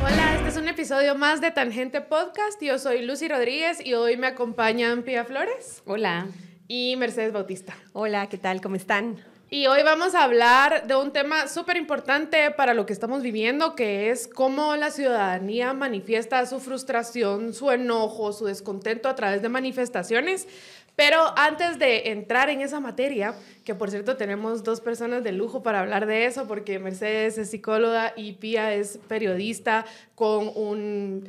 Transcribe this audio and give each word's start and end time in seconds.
Hola, 0.00 0.36
este 0.36 0.48
es 0.48 0.56
un 0.56 0.68
episodio 0.68 1.16
más 1.16 1.40
de 1.40 1.50
Tangente 1.50 2.00
Podcast. 2.00 2.62
Yo 2.62 2.78
soy 2.78 3.02
Lucy 3.04 3.26
Rodríguez 3.26 3.84
y 3.84 3.94
hoy 3.94 4.16
me 4.16 4.28
acompañan 4.28 5.02
Pia 5.02 5.24
Flores. 5.24 5.82
Hola. 5.86 6.28
Y 6.68 6.94
Mercedes 6.96 7.32
Bautista. 7.32 7.74
Hola, 7.94 8.28
¿qué 8.28 8.38
tal? 8.38 8.60
¿Cómo 8.60 8.76
están? 8.76 9.16
Y 9.48 9.68
hoy 9.68 9.84
vamos 9.84 10.16
a 10.16 10.24
hablar 10.24 10.88
de 10.88 10.96
un 10.96 11.12
tema 11.12 11.46
súper 11.46 11.76
importante 11.76 12.50
para 12.50 12.74
lo 12.74 12.84
que 12.84 12.92
estamos 12.92 13.22
viviendo, 13.22 13.76
que 13.76 14.10
es 14.10 14.26
cómo 14.26 14.74
la 14.74 14.90
ciudadanía 14.90 15.72
manifiesta 15.72 16.44
su 16.46 16.58
frustración, 16.58 17.54
su 17.54 17.70
enojo, 17.70 18.32
su 18.32 18.46
descontento 18.46 19.08
a 19.08 19.14
través 19.14 19.42
de 19.42 19.48
manifestaciones. 19.48 20.48
Pero 20.96 21.38
antes 21.38 21.78
de 21.78 22.10
entrar 22.10 22.48
en 22.48 22.62
esa 22.62 22.80
materia, 22.80 23.34
que 23.64 23.74
por 23.74 23.90
cierto 23.90 24.16
tenemos 24.16 24.64
dos 24.64 24.80
personas 24.80 25.22
de 25.22 25.32
lujo 25.32 25.62
para 25.62 25.80
hablar 25.80 26.06
de 26.06 26.24
eso, 26.24 26.48
porque 26.48 26.78
Mercedes 26.78 27.36
es 27.36 27.50
psicóloga 27.50 28.14
y 28.16 28.32
Pía 28.32 28.72
es 28.74 28.98
periodista 29.06 29.84
con 30.14 30.50
un 30.54 31.24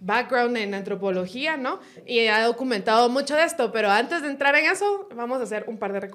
background 0.00 0.56
en 0.58 0.74
antropología, 0.74 1.56
¿no? 1.56 1.80
Y 2.06 2.26
ha 2.26 2.44
documentado 2.44 3.08
mucho 3.08 3.34
de 3.34 3.44
esto, 3.44 3.72
pero 3.72 3.90
antes 3.90 4.22
de 4.22 4.28
entrar 4.28 4.54
en 4.54 4.66
eso, 4.66 5.08
vamos 5.14 5.40
a 5.40 5.44
hacer 5.44 5.64
un 5.66 5.78
par 5.78 5.92
de, 5.92 6.10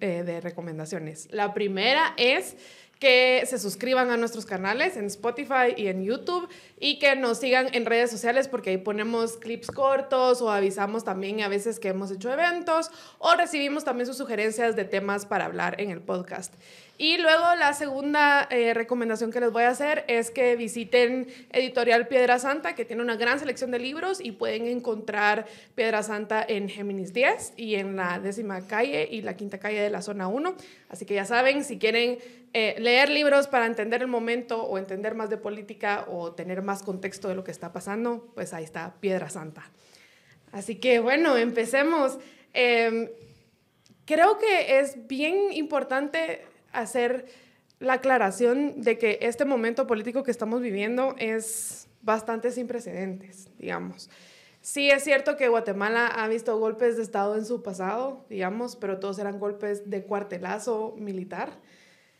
eh, 0.00 0.22
de 0.24 0.40
recomendaciones. 0.40 1.28
La 1.32 1.52
primera 1.52 2.14
es 2.16 2.56
que 2.98 3.42
se 3.46 3.58
suscriban 3.58 4.10
a 4.10 4.16
nuestros 4.16 4.46
canales 4.46 4.96
en 4.96 5.06
Spotify 5.06 5.74
y 5.76 5.88
en 5.88 6.02
YouTube 6.02 6.48
y 6.80 6.98
que 6.98 7.14
nos 7.14 7.38
sigan 7.38 7.68
en 7.74 7.84
redes 7.84 8.10
sociales 8.10 8.48
porque 8.48 8.70
ahí 8.70 8.78
ponemos 8.78 9.36
clips 9.36 9.68
cortos 9.68 10.40
o 10.40 10.50
avisamos 10.50 11.04
también 11.04 11.42
a 11.42 11.48
veces 11.48 11.78
que 11.78 11.88
hemos 11.88 12.10
hecho 12.10 12.32
eventos 12.32 12.90
o 13.18 13.34
recibimos 13.34 13.84
también 13.84 14.06
sus 14.06 14.16
sugerencias 14.16 14.76
de 14.76 14.84
temas 14.84 15.26
para 15.26 15.44
hablar 15.44 15.80
en 15.80 15.90
el 15.90 16.00
podcast. 16.00 16.54
Y 16.98 17.18
luego 17.18 17.54
la 17.58 17.74
segunda 17.74 18.48
eh, 18.50 18.72
recomendación 18.72 19.30
que 19.30 19.38
les 19.40 19.52
voy 19.52 19.64
a 19.64 19.68
hacer 19.68 20.04
es 20.08 20.30
que 20.30 20.56
visiten 20.56 21.26
Editorial 21.52 22.08
Piedra 22.08 22.38
Santa, 22.38 22.74
que 22.74 22.86
tiene 22.86 23.02
una 23.02 23.16
gran 23.16 23.38
selección 23.38 23.70
de 23.70 23.78
libros 23.78 24.18
y 24.18 24.32
pueden 24.32 24.66
encontrar 24.66 25.46
Piedra 25.74 26.02
Santa 26.02 26.42
en 26.48 26.70
Géminis 26.70 27.12
10 27.12 27.52
y 27.58 27.74
en 27.74 27.96
la 27.96 28.18
décima 28.18 28.66
calle 28.66 29.06
y 29.10 29.20
la 29.20 29.36
quinta 29.36 29.58
calle 29.58 29.80
de 29.80 29.90
la 29.90 30.00
zona 30.00 30.26
1. 30.28 30.56
Así 30.88 31.04
que 31.04 31.14
ya 31.14 31.26
saben, 31.26 31.64
si 31.64 31.78
quieren 31.78 32.18
eh, 32.54 32.76
leer 32.78 33.10
libros 33.10 33.46
para 33.46 33.66
entender 33.66 34.00
el 34.00 34.08
momento 34.08 34.62
o 34.62 34.78
entender 34.78 35.14
más 35.14 35.28
de 35.28 35.36
política 35.36 36.06
o 36.08 36.32
tener 36.32 36.62
más 36.62 36.82
contexto 36.82 37.28
de 37.28 37.34
lo 37.34 37.44
que 37.44 37.50
está 37.50 37.74
pasando, 37.74 38.26
pues 38.34 38.54
ahí 38.54 38.64
está 38.64 38.94
Piedra 39.00 39.28
Santa. 39.28 39.70
Así 40.50 40.76
que 40.76 41.00
bueno, 41.00 41.36
empecemos. 41.36 42.18
Em, 42.54 43.10
creo 44.06 44.38
que 44.38 44.78
es 44.78 45.06
bien 45.06 45.52
importante 45.52 46.40
hacer 46.80 47.26
la 47.78 47.94
aclaración 47.94 48.80
de 48.82 48.98
que 48.98 49.18
este 49.22 49.44
momento 49.44 49.86
político 49.86 50.22
que 50.22 50.30
estamos 50.30 50.62
viviendo 50.62 51.14
es 51.18 51.88
bastante 52.02 52.50
sin 52.50 52.66
precedentes, 52.66 53.48
digamos. 53.58 54.08
Sí 54.60 54.90
es 54.90 55.04
cierto 55.04 55.36
que 55.36 55.48
Guatemala 55.48 56.08
ha 56.08 56.26
visto 56.26 56.58
golpes 56.58 56.96
de 56.96 57.02
Estado 57.02 57.36
en 57.36 57.44
su 57.44 57.62
pasado, 57.62 58.24
digamos, 58.28 58.74
pero 58.76 58.98
todos 58.98 59.18
eran 59.18 59.38
golpes 59.38 59.88
de 59.90 60.02
cuartelazo 60.02 60.94
militar. 60.98 61.50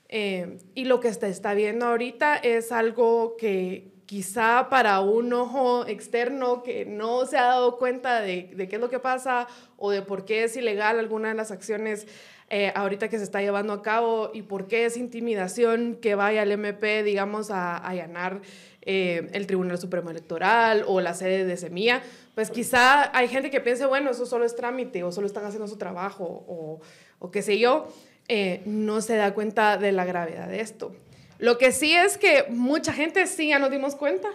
Eh, 0.09 0.59
y 0.75 0.85
lo 0.85 1.01
que 1.01 1.13
se 1.13 1.29
está 1.29 1.55
viendo 1.55 1.87
ahorita 1.87 2.37
es 2.37 2.71
algo 2.71 3.37
que 3.37 3.91
quizá 4.07 4.69
para 4.71 5.01
un 5.01 5.33
ojo 5.33 5.85
externo 5.89 6.63
que 6.63 6.87
no 6.87 7.27
se 7.27 7.37
ha 7.39 7.47
dado 7.47 7.79
cuenta 7.79 8.21
de, 8.21 8.53
de 8.55 8.69
qué 8.69 8.77
es 8.77 8.81
lo 8.81 8.91
que 8.91 9.01
pasa 9.01 9.49
o 9.77 9.91
de 9.91 10.03
por 10.03 10.25
qué 10.25 10.45
es 10.45 10.57
ilegal 10.57 11.01
alguna 11.01 11.31
de 11.31 11.35
las 11.35 11.51
acciones 11.51 12.07
eh, 12.49 12.73
ahorita 12.75 13.09
que 13.09 13.19
se 13.19 13.25
está 13.25 13.41
llevando 13.41 13.73
a 13.73 13.83
cabo 13.83 14.31
y 14.33 14.43
por 14.43 14.69
qué 14.69 14.85
es 14.85 14.97
intimidación 14.97 15.99
que 16.01 16.15
vaya 16.15 16.43
el 16.43 16.53
MP, 16.53 17.03
digamos, 17.03 17.51
a, 17.51 17.77
allanar 17.77 18.41
eh, 18.83 19.29
el 19.33 19.47
Tribunal 19.47 19.79
Supremo 19.79 20.11
Electoral 20.11 20.85
o 20.87 21.01
la 21.01 21.15
sede 21.15 21.45
de 21.45 21.57
Semilla, 21.57 22.03
pues 22.35 22.51
quizá 22.51 23.17
hay 23.17 23.29
gente 23.29 23.51
que 23.51 23.61
piense, 23.61 23.87
bueno, 23.87 24.11
eso 24.11 24.27
solo 24.27 24.45
es 24.45 24.55
trámite 24.55 25.03
o 25.03 25.11
solo 25.11 25.27
están 25.27 25.45
haciendo 25.45 25.67
su 25.67 25.77
trabajo 25.77 26.25
o, 26.25 26.81
o 27.19 27.31
qué 27.31 27.43
sé 27.43 27.59
yo, 27.59 27.89
eh, 28.29 28.63
no 28.65 29.01
se 29.01 29.17
da 29.17 29.35
cuenta 29.35 29.77
de 29.77 29.93
la 29.93 30.05
gravedad 30.05 30.49
de 30.49 30.61
esto. 30.61 30.95
Lo 31.39 31.59
que 31.59 31.71
sí 31.71 31.95
es 31.95 32.19
que 32.19 32.47
mucha 32.49 32.93
gente 32.93 33.27
sí 33.27 33.49
ya 33.49 33.59
nos 33.59 33.71
dimos 33.71 33.95
cuenta 33.95 34.29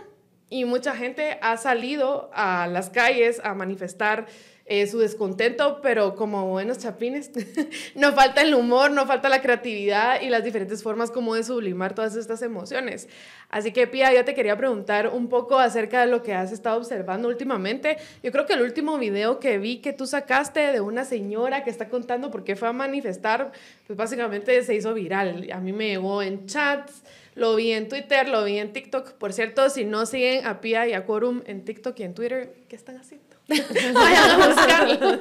y 0.50 0.66
mucha 0.66 0.96
gente 0.96 1.38
ha 1.42 1.58
salido 1.58 2.30
a 2.34 2.68
las 2.68 2.90
calles 2.90 3.42
a 3.44 3.54
manifestar 3.54 4.28
eh, 4.72 4.88
su 4.88 5.00
descontento, 5.00 5.82
pero 5.82 6.16
como 6.16 6.48
buenos 6.48 6.78
chapines, 6.78 7.30
no 7.96 8.14
falta 8.14 8.42
el 8.42 8.54
humor, 8.54 8.90
no 8.92 9.06
falta 9.06 9.28
la 9.28 9.42
creatividad 9.42 10.22
y 10.22 10.30
las 10.30 10.46
diferentes 10.46 10.82
formas 10.82 11.12
como 11.12 11.36
de 11.36 11.44
sublimar 11.44 11.94
todas 11.94 12.16
estas 12.16 12.42
emociones. 12.42 13.10
Así 13.50 13.74
que, 13.74 13.86
Pia, 13.86 14.14
yo 14.14 14.24
te 14.24 14.34
quería 14.34 14.56
preguntar 14.56 15.10
un 15.10 15.28
poco 15.28 15.60
acerca 15.60 16.00
de 16.00 16.08
lo 16.08 16.24
que 16.24 16.34
has 16.34 16.54
estado 16.54 16.78
observando 16.78 17.28
últimamente. 17.28 17.98
Yo 18.24 18.32
creo 18.32 18.46
que 18.46 18.54
el 18.54 18.62
último 18.62 18.98
video 18.98 19.42
que 19.42 19.58
vi 19.58 19.80
que 19.80 19.92
tú 19.92 20.08
sacaste 20.08 20.72
de 20.72 20.80
una 20.80 21.04
señora 21.04 21.66
que 21.66 21.70
está 21.70 21.90
contando 21.90 22.32
por 22.32 22.46
qué 22.46 22.56
fue 22.56 22.70
a 22.70 22.72
manifestar, 22.72 23.52
pues 23.88 23.98
básicamente 23.98 24.64
se 24.64 24.74
hizo 24.74 24.94
viral. 24.94 25.50
A 25.52 25.60
mí 25.60 25.74
me 25.74 25.90
llegó 25.90 26.22
en 26.22 26.46
chats. 26.46 27.04
Lo 27.36 27.58
vi 27.58 27.74
en 27.74 27.90
Twitter, 27.90 28.30
lo 28.30 28.46
vi 28.46 28.58
en 28.58 28.72
TikTok. 28.72 29.16
Por 29.16 29.34
cierto, 29.34 29.70
si 29.70 29.84
no 29.84 30.06
siguen 30.06 30.46
a 30.46 30.62
Pia 30.62 30.88
y 30.88 30.94
a 30.94 31.06
Quorum 31.06 31.42
en 31.46 31.66
TikTok 31.66 32.00
y 32.00 32.04
en 32.04 32.14
Twitter, 32.14 32.54
¿qué 32.70 32.78
están 32.78 32.96
haciendo? 32.96 33.36
Vayan 33.94 34.30
a 34.30 34.48
buscarlos. 34.48 35.20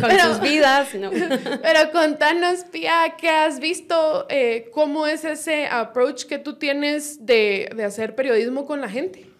Con 0.00 0.10
sus 0.18 0.40
vidas. 0.40 0.88
Pero 1.62 1.92
contanos, 1.92 2.64
Pia, 2.70 3.16
¿qué 3.18 3.28
has 3.28 3.60
visto? 3.60 4.26
Eh, 4.28 4.70
¿Cómo 4.72 5.06
es 5.06 5.24
ese 5.24 5.66
approach 5.66 6.24
que 6.24 6.38
tú 6.38 6.56
tienes 6.56 7.26
de, 7.26 7.70
de 7.74 7.84
hacer 7.84 8.14
periodismo 8.14 8.66
con 8.66 8.80
la 8.80 8.88
gente? 8.88 9.30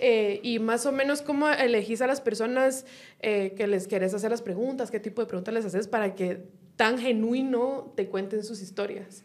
Eh, 0.00 0.40
y 0.42 0.58
más 0.60 0.86
o 0.86 0.92
menos 0.92 1.22
cómo 1.22 1.48
elegís 1.50 2.00
a 2.02 2.06
las 2.06 2.20
personas 2.20 2.86
eh, 3.20 3.54
que 3.56 3.66
les 3.66 3.88
querés 3.88 4.14
hacer 4.14 4.30
las 4.30 4.42
preguntas, 4.42 4.90
qué 4.90 5.00
tipo 5.00 5.20
de 5.22 5.26
preguntas 5.26 5.52
les 5.52 5.64
haces 5.64 5.88
para 5.88 6.14
que 6.14 6.44
tan 6.76 6.98
genuino 6.98 7.92
te 7.96 8.06
cuenten 8.06 8.44
sus 8.44 8.62
historias. 8.62 9.24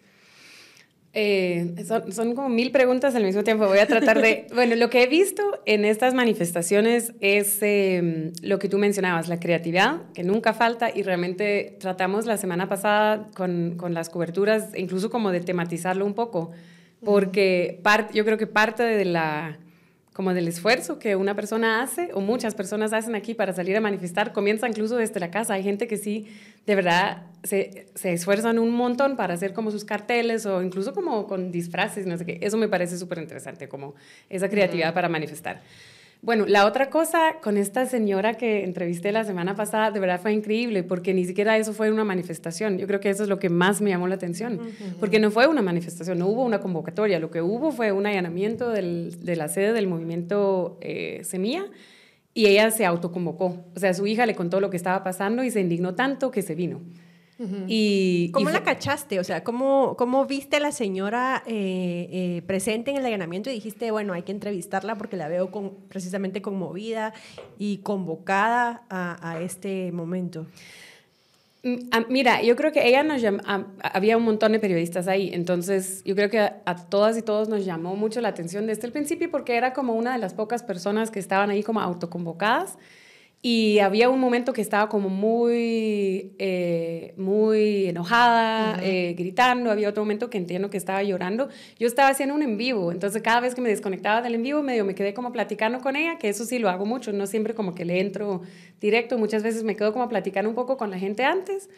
Eh, 1.15 1.75
son, 1.87 2.11
son, 2.11 2.33
como 2.33 2.49
mil 2.49 2.71
preguntas 2.71 3.13
al 3.13 3.23
mismo 3.23 3.43
tiempo. 3.43 3.67
Voy 3.67 3.77
a 3.77 3.85
tratar 3.85 4.19
de... 4.19 4.47
Bueno, 4.53 4.75
lo 4.75 4.89
que 4.89 5.03
he 5.03 5.07
visto 5.07 5.43
en 5.65 5.85
estas 5.85 6.15
manifestaciones 6.15 7.13
es 7.19 7.59
em, 7.61 8.33
lo 8.41 8.57
que 8.57 8.67
tú 8.67 8.79
mencionabas, 8.79 9.27
la 9.27 9.39
creatividad, 9.39 10.01
que 10.13 10.23
nunca 10.23 10.53
falta 10.53 10.89
y 10.93 11.03
realmente 11.03 11.77
tratamos 11.79 12.25
la 12.25 12.37
semana 12.37 12.67
pasada 12.67 13.29
con, 13.35 13.75
con 13.77 13.93
las 13.93 14.09
coberturas, 14.09 14.69
incluso 14.75 15.11
como 15.11 15.31
de 15.31 15.41
tematizarlo 15.41 16.03
un 16.03 16.15
poco, 16.15 16.51
porque 17.03 17.79
part, 17.83 18.11
yo 18.13 18.25
creo 18.25 18.37
que 18.39 18.47
parte 18.47 18.81
de 18.81 19.05
la 19.05 19.59
como 20.13 20.33
del 20.33 20.47
esfuerzo 20.47 20.99
que 20.99 21.15
una 21.15 21.35
persona 21.35 21.81
hace 21.81 22.11
o 22.13 22.21
muchas 22.21 22.53
personas 22.53 22.93
hacen 22.93 23.15
aquí 23.15 23.33
para 23.33 23.51
salir 23.51 23.75
a 23.75 23.81
manifestar, 23.81 24.31
comienza 24.31 24.67
incluso 24.67 24.95
desde 24.95 25.19
la 25.19 25.31
casa. 25.31 25.55
Hay 25.55 25.63
gente 25.63 25.87
que 25.87 25.97
sí, 25.97 26.27
de 26.67 26.75
verdad, 26.75 27.23
se, 27.43 27.87
se 27.95 28.13
esfuerzan 28.13 28.59
un 28.59 28.69
montón 28.69 29.15
para 29.15 29.33
hacer 29.33 29.53
como 29.53 29.71
sus 29.71 29.83
carteles 29.83 30.45
o 30.45 30.61
incluso 30.61 30.93
como 30.93 31.27
con 31.27 31.51
disfraces, 31.51 32.05
no 32.05 32.17
sé 32.17 32.25
qué. 32.25 32.39
Eso 32.41 32.57
me 32.57 32.67
parece 32.67 32.97
súper 32.97 33.17
interesante, 33.17 33.67
como 33.67 33.95
esa 34.29 34.49
creatividad 34.49 34.93
para 34.93 35.09
manifestar. 35.09 35.61
Bueno, 36.23 36.45
la 36.47 36.65
otra 36.65 36.89
cosa 36.89 37.41
con 37.43 37.57
esta 37.57 37.85
señora 37.85 38.35
que 38.35 38.63
entrevisté 38.63 39.11
la 39.11 39.25
semana 39.25 39.55
pasada, 39.55 39.91
de 39.91 39.99
verdad 39.99 40.21
fue 40.21 40.31
increíble, 40.31 40.81
porque 40.81 41.13
ni 41.13 41.25
siquiera 41.25 41.57
eso 41.57 41.73
fue 41.73 41.91
una 41.91 42.05
manifestación. 42.05 42.77
Yo 42.77 42.87
creo 42.87 43.01
que 43.01 43.09
eso 43.09 43.23
es 43.23 43.29
lo 43.29 43.39
que 43.39 43.49
más 43.49 43.81
me 43.81 43.89
llamó 43.89 44.07
la 44.07 44.15
atención, 44.15 44.61
porque 45.01 45.19
no 45.19 45.31
fue 45.31 45.47
una 45.47 45.61
manifestación, 45.61 46.17
no 46.17 46.27
hubo 46.27 46.45
una 46.45 46.61
convocatoria, 46.61 47.19
lo 47.19 47.29
que 47.29 47.41
hubo 47.41 47.73
fue 47.73 47.91
un 47.91 48.05
allanamiento 48.05 48.69
de 48.69 49.35
la 49.35 49.49
sede 49.49 49.73
del 49.73 49.87
movimiento 49.87 50.77
eh, 50.79 51.19
Semilla 51.25 51.65
y 52.33 52.45
ella 52.45 52.71
se 52.71 52.85
autoconvocó. 52.85 53.65
O 53.75 53.79
sea, 53.81 53.93
su 53.93 54.07
hija 54.07 54.25
le 54.25 54.33
contó 54.33 54.61
lo 54.61 54.69
que 54.69 54.77
estaba 54.77 55.03
pasando 55.03 55.43
y 55.43 55.51
se 55.51 55.59
indignó 55.59 55.93
tanto 55.93 56.31
que 56.31 56.41
se 56.41 56.55
vino 56.55 56.79
y, 57.67 58.29
¿Cómo 58.31 58.49
la 58.49 58.63
cachaste? 58.63 59.19
O 59.19 59.23
sea, 59.23 59.43
¿cómo, 59.43 59.95
cómo 59.97 60.25
viste 60.25 60.57
a 60.57 60.59
la 60.59 60.71
señora 60.71 61.43
eh, 61.45 62.07
eh, 62.11 62.41
presente 62.45 62.91
en 62.91 62.97
el 62.97 63.05
allanamiento 63.05 63.49
y 63.49 63.53
dijiste, 63.53 63.91
bueno, 63.91 64.13
hay 64.13 64.23
que 64.23 64.31
entrevistarla 64.31 64.95
porque 64.95 65.17
la 65.17 65.27
veo 65.27 65.51
con, 65.51 65.71
precisamente 65.89 66.41
conmovida 66.41 67.13
y 67.57 67.77
convocada 67.77 68.83
a, 68.89 69.41
este 69.41 69.91
momento? 69.91 70.47
Mm, 71.63 71.79
mira, 72.09 72.41
yo 72.41 72.55
creo 72.55 72.71
que 72.71 72.87
ella 72.87 73.03
nos 73.03 73.21
llamó, 73.21 73.39
había 73.81 74.17
un 74.17 74.23
montón 74.23 74.51
de 74.51 74.59
periodistas 74.59 75.07
ahí, 75.07 75.31
entonces 75.33 76.03
yo 76.05 76.15
creo 76.15 76.29
que 76.29 76.39
a, 76.39 76.61
a, 76.65 76.75
todas 76.75 77.17
y 77.17 77.21
todos 77.21 77.49
nos 77.49 77.65
llamó 77.65 77.95
mucho 77.95 78.21
la 78.21 78.29
atención 78.29 78.67
desde 78.67 78.85
el 78.87 78.91
principio 78.91 79.31
porque 79.31 79.55
era 79.55 79.73
como 79.73 79.93
una 79.93 80.13
de 80.13 80.19
las 80.19 80.33
pocas 80.33 80.63
personas 80.63 81.11
que 81.11 81.19
estaban 81.19 81.49
ahí 81.49 81.63
como 81.63 81.79
autoconvocadas 81.79 82.77
y 83.45 83.79
había 83.79 84.07
un 84.07 84.21
momento 84.21 84.53
que 84.53 84.61
estaba 84.61 84.87
como 84.87 85.09
muy, 85.09 86.33
eh, 86.39 87.13
muy 87.17 87.87
enojada, 87.87 88.79
eh, 88.81 89.15
gritando. 89.17 89.69
Había 89.69 89.89
otro 89.89 90.01
momento 90.01 90.29
que 90.29 90.37
entiendo 90.37 90.69
que 90.69 90.77
estaba 90.77 91.03
llorando. 91.03 91.49
Yo 91.77 91.85
estaba 91.85 92.07
haciendo 92.07 92.35
un 92.35 92.41
en 92.41 92.57
vivo, 92.57 92.93
entonces 92.93 93.21
cada 93.21 93.41
vez 93.41 93.53
que 93.53 93.59
me 93.59 93.67
desconectaba 93.67 94.21
del 94.21 94.35
en 94.35 94.43
vivo, 94.43 94.63
medio 94.63 94.85
me 94.85 94.95
quedé 94.95 95.13
como 95.13 95.33
platicando 95.33 95.81
con 95.81 95.97
ella, 95.97 96.17
que 96.17 96.29
eso 96.29 96.45
sí 96.45 96.57
lo 96.57 96.69
hago 96.69 96.85
mucho, 96.85 97.11
no 97.11 97.27
siempre 97.27 97.53
como 97.53 97.75
que 97.75 97.83
le 97.83 97.99
entro 97.99 98.43
directo. 98.79 99.17
Muchas 99.17 99.43
veces 99.43 99.63
me 99.63 99.75
quedo 99.75 99.91
como 99.91 100.07
platicando 100.07 100.49
un 100.49 100.55
poco 100.55 100.77
con 100.77 100.89
la 100.89 100.97
gente 100.97 101.25
antes 101.25 101.69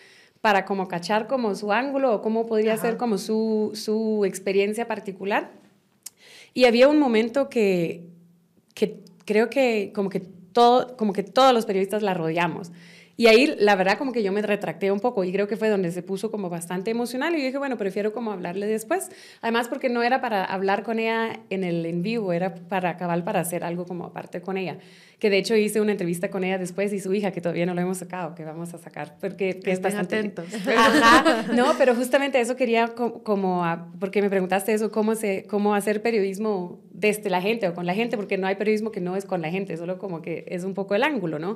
para 0.42 0.66
como 0.66 0.88
cachar 0.88 1.26
como 1.26 1.56
su 1.56 1.72
ángulo 1.72 2.14
o 2.14 2.22
cómo 2.22 2.46
podría 2.46 2.78
ser 2.78 2.98
como 2.98 3.18
su, 3.18 3.72
su 3.74 4.24
experiencia 4.24 4.88
particular. 4.88 5.50
Y 6.54 6.66
había 6.66 6.88
un 6.88 7.00
momento 7.00 7.50
que, 7.50 8.04
que 8.76 9.00
creo 9.26 9.50
que 9.50 9.92
como 9.96 10.10
que, 10.12 10.22
todo, 10.56 10.96
como 10.96 11.12
que 11.12 11.22
todos 11.22 11.54
los 11.54 11.66
periodistas 11.66 12.02
la 12.02 12.14
rodeamos. 12.14 12.72
Y 13.18 13.28
ahí, 13.28 13.56
la 13.60 13.76
verdad, 13.76 13.98
como 13.98 14.12
que 14.12 14.24
yo 14.24 14.32
me 14.34 14.42
retracté 14.42 14.92
un 14.92 15.00
poco 15.00 15.24
y 15.24 15.32
creo 15.32 15.48
que 15.48 15.56
fue 15.56 15.70
donde 15.70 15.92
se 15.92 16.04
puso 16.04 16.32
como 16.32 16.50
bastante 16.50 16.92
emocional 16.92 17.34
y 17.36 17.42
dije, 17.42 17.58
bueno, 17.58 17.78
prefiero 17.78 18.12
como 18.12 18.32
hablarle 18.32 18.68
después. 18.68 19.10
Además, 19.42 19.70
porque 19.70 19.88
no 19.88 20.04
era 20.04 20.20
para 20.20 20.44
hablar 20.44 20.84
con 20.84 21.00
ella 21.00 21.40
en 21.50 21.64
el 21.64 21.86
en 21.86 22.02
vivo, 22.02 22.34
era 22.34 22.56
para 22.56 22.90
acabar 22.90 23.24
para 23.24 23.40
hacer 23.40 23.64
algo 23.64 23.86
como 23.86 24.06
aparte 24.06 24.42
con 24.42 24.58
ella. 24.58 24.80
Que 25.18 25.30
de 25.30 25.38
hecho 25.38 25.56
hice 25.56 25.80
una 25.80 25.94
entrevista 25.94 26.30
con 26.30 26.44
ella 26.44 26.58
después 26.58 26.92
y 26.92 27.00
su 27.00 27.14
hija, 27.14 27.32
que 27.32 27.40
todavía 27.40 27.66
no 27.66 27.74
lo 27.74 27.80
hemos 27.80 28.00
sacado, 28.00 28.36
que 28.36 28.44
vamos 28.44 28.74
a 28.74 28.80
sacar, 28.80 29.16
porque 29.22 29.60
que 29.60 29.72
es 29.72 29.82
bastante... 29.82 30.18
atentos. 30.18 30.46
Ajá, 30.68 31.54
no, 31.54 31.74
pero 31.78 31.96
justamente 31.96 32.42
eso 32.42 32.58
quería 32.58 32.90
como, 32.90 33.64
porque 33.98 34.22
me 34.22 34.30
preguntaste 34.30 34.74
eso, 34.74 34.92
cómo, 34.92 35.16
se, 35.16 35.46
cómo 35.50 35.74
hacer 35.74 36.02
periodismo 36.02 36.82
desde 36.92 37.30
la 37.30 37.42
gente 37.42 37.70
o 37.70 37.74
con 37.74 37.86
la 37.86 37.94
gente, 37.94 38.18
porque 38.18 38.38
no 38.38 38.46
hay 38.46 38.56
periodismo 38.56 38.92
que 38.92 39.00
no 39.00 39.16
es 39.16 39.24
con 39.24 39.42
la 39.42 39.50
gente, 39.50 39.78
solo 39.78 40.00
como 40.00 40.22
que 40.22 40.44
es 40.50 40.66
un 40.66 40.74
poco 40.74 40.96
el 40.96 41.04
ángulo, 41.04 41.40
¿no? 41.40 41.56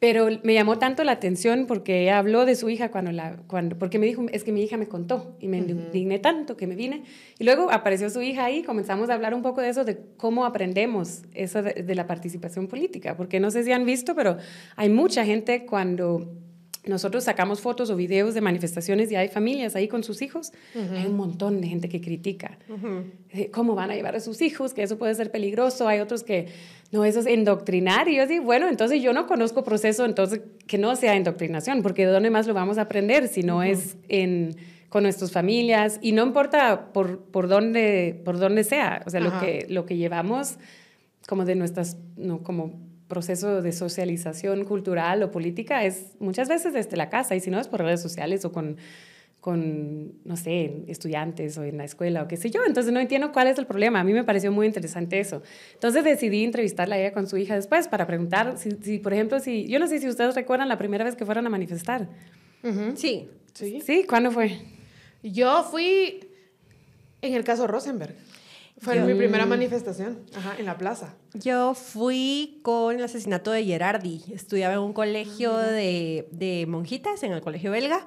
Pero 0.00 0.28
me 0.44 0.54
llamó 0.54 0.78
tanto 0.78 1.02
la 1.02 1.12
atención 1.12 1.66
porque 1.66 2.02
ella 2.02 2.18
habló 2.18 2.44
de 2.44 2.54
su 2.54 2.70
hija 2.70 2.90
cuando 2.90 3.10
la, 3.10 3.36
cuando, 3.48 3.76
porque 3.76 3.98
me 3.98 4.06
dijo, 4.06 4.26
es 4.30 4.44
que 4.44 4.52
mi 4.52 4.62
hija 4.62 4.76
me 4.76 4.86
contó 4.86 5.36
y 5.40 5.48
me 5.48 5.58
indigné 5.58 6.20
tanto 6.20 6.56
que 6.56 6.68
me 6.68 6.76
vine. 6.76 7.02
Y 7.38 7.44
luego 7.44 7.70
apareció 7.72 8.08
su 8.08 8.22
hija 8.22 8.44
ahí, 8.44 8.62
comenzamos 8.62 9.10
a 9.10 9.14
hablar 9.14 9.34
un 9.34 9.42
poco 9.42 9.60
de 9.60 9.70
eso, 9.70 9.84
de 9.84 9.98
cómo 10.16 10.44
aprendemos 10.44 11.22
eso 11.34 11.62
de, 11.62 11.82
de 11.82 11.94
la 11.96 12.06
participación 12.06 12.68
política, 12.68 13.16
porque 13.16 13.40
no 13.40 13.50
sé 13.50 13.64
si 13.64 13.72
han 13.72 13.84
visto, 13.84 14.14
pero 14.14 14.36
hay 14.76 14.88
mucha 14.88 15.24
gente 15.24 15.66
cuando 15.66 16.28
nosotros 16.84 17.24
sacamos 17.24 17.60
fotos 17.60 17.90
o 17.90 17.96
videos 17.96 18.34
de 18.34 18.40
manifestaciones 18.40 19.10
y 19.10 19.16
hay 19.16 19.28
familias 19.28 19.76
ahí 19.76 19.88
con 19.88 20.02
sus 20.04 20.22
hijos, 20.22 20.52
hay 20.74 21.06
un 21.06 21.16
montón 21.16 21.60
de 21.60 21.68
gente 21.68 21.88
que 21.88 22.00
critica. 22.00 22.58
Eh, 23.30 23.50
cómo 23.50 23.74
van 23.74 23.90
a 23.90 23.94
llevar 23.94 24.16
a 24.16 24.20
sus 24.20 24.40
hijos, 24.40 24.74
que 24.74 24.82
eso 24.82 24.98
puede 24.98 25.14
ser 25.14 25.30
peligroso, 25.30 25.88
hay 25.88 26.00
otros 26.00 26.22
que 26.22 26.48
no, 26.90 27.04
eso 27.04 27.20
es 27.20 27.26
indoctrinar 27.26 28.08
y 28.08 28.16
yo 28.16 28.26
digo, 28.26 28.44
bueno, 28.44 28.68
entonces 28.68 29.02
yo 29.02 29.12
no 29.12 29.26
conozco 29.26 29.64
proceso, 29.64 30.04
entonces 30.04 30.40
que 30.66 30.78
no 30.78 30.96
sea 30.96 31.16
indoctrinación, 31.16 31.82
porque 31.82 32.06
¿de 32.06 32.12
dónde 32.12 32.30
más 32.30 32.46
lo 32.46 32.54
vamos 32.54 32.78
a 32.78 32.82
aprender 32.82 33.28
si 33.28 33.42
no 33.42 33.62
es 33.62 33.96
en 34.08 34.56
con 34.88 35.02
nuestras 35.02 35.32
familias 35.32 35.98
y 36.00 36.12
no 36.12 36.24
importa 36.24 36.92
por, 36.92 37.20
por, 37.20 37.48
dónde, 37.48 38.20
por 38.24 38.38
dónde 38.38 38.64
sea, 38.64 39.02
o 39.06 39.10
sea, 39.10 39.20
lo 39.20 39.38
que, 39.38 39.66
lo 39.68 39.84
que 39.84 39.96
llevamos 39.96 40.56
como 41.26 41.44
de 41.44 41.54
nuestras, 41.56 41.98
no, 42.16 42.42
como 42.42 42.87
proceso 43.08 43.62
de 43.62 43.72
socialización 43.72 44.64
cultural 44.64 45.22
o 45.22 45.30
política 45.30 45.84
es 45.84 46.12
muchas 46.20 46.48
veces 46.48 46.74
desde 46.74 46.96
la 46.96 47.08
casa 47.08 47.34
y 47.34 47.40
si 47.40 47.50
no 47.50 47.58
es 47.58 47.66
por 47.66 47.80
redes 47.80 48.02
sociales 48.02 48.44
o 48.44 48.52
con, 48.52 48.76
con, 49.40 50.12
no 50.24 50.36
sé, 50.36 50.84
estudiantes 50.88 51.56
o 51.58 51.64
en 51.64 51.78
la 51.78 51.84
escuela 51.84 52.22
o 52.22 52.28
qué 52.28 52.36
sé 52.36 52.50
yo. 52.50 52.60
Entonces 52.66 52.92
no 52.92 53.00
entiendo 53.00 53.32
cuál 53.32 53.48
es 53.48 53.58
el 53.58 53.66
problema. 53.66 54.00
A 54.00 54.04
mí 54.04 54.12
me 54.12 54.24
pareció 54.24 54.52
muy 54.52 54.66
interesante 54.66 55.18
eso. 55.18 55.42
Entonces 55.74 56.04
decidí 56.04 56.44
entrevistarla 56.44 56.96
a 56.96 56.98
ella 56.98 57.12
con 57.12 57.26
su 57.26 57.38
hija 57.38 57.54
después 57.54 57.88
para 57.88 58.06
preguntar 58.06 58.56
si, 58.58 58.98
por 58.98 59.14
ejemplo, 59.14 59.40
si, 59.40 59.66
yo 59.66 59.78
no 59.78 59.86
sé 59.86 60.00
si 60.00 60.08
ustedes 60.08 60.34
recuerdan 60.34 60.68
la 60.68 60.76
primera 60.78 61.04
vez 61.04 61.16
que 61.16 61.24
fueron 61.24 61.46
a 61.46 61.50
manifestar. 61.50 62.08
Sí. 62.94 63.28
Sí. 63.54 63.80
Sí, 63.80 64.04
¿cuándo 64.08 64.30
fue? 64.30 64.60
Yo 65.22 65.64
fui 65.64 66.20
en 67.22 67.34
el 67.34 67.42
caso 67.42 67.66
Rosenberg. 67.66 68.14
Fue 68.80 69.00
mi 69.00 69.14
primera 69.14 69.44
manifestación, 69.44 70.20
ajá, 70.36 70.54
en 70.58 70.66
la 70.66 70.78
plaza. 70.78 71.14
Yo 71.34 71.74
fui 71.74 72.60
con 72.62 72.96
el 72.96 73.02
asesinato 73.02 73.50
de 73.50 73.64
Gerardi. 73.64 74.22
Estudiaba 74.32 74.74
en 74.74 74.80
un 74.80 74.92
colegio 74.92 75.56
ah, 75.56 75.62
de, 75.62 76.28
de, 76.30 76.66
monjitas, 76.66 77.22
en 77.22 77.32
el 77.32 77.40
colegio 77.40 77.72
belga, 77.72 78.06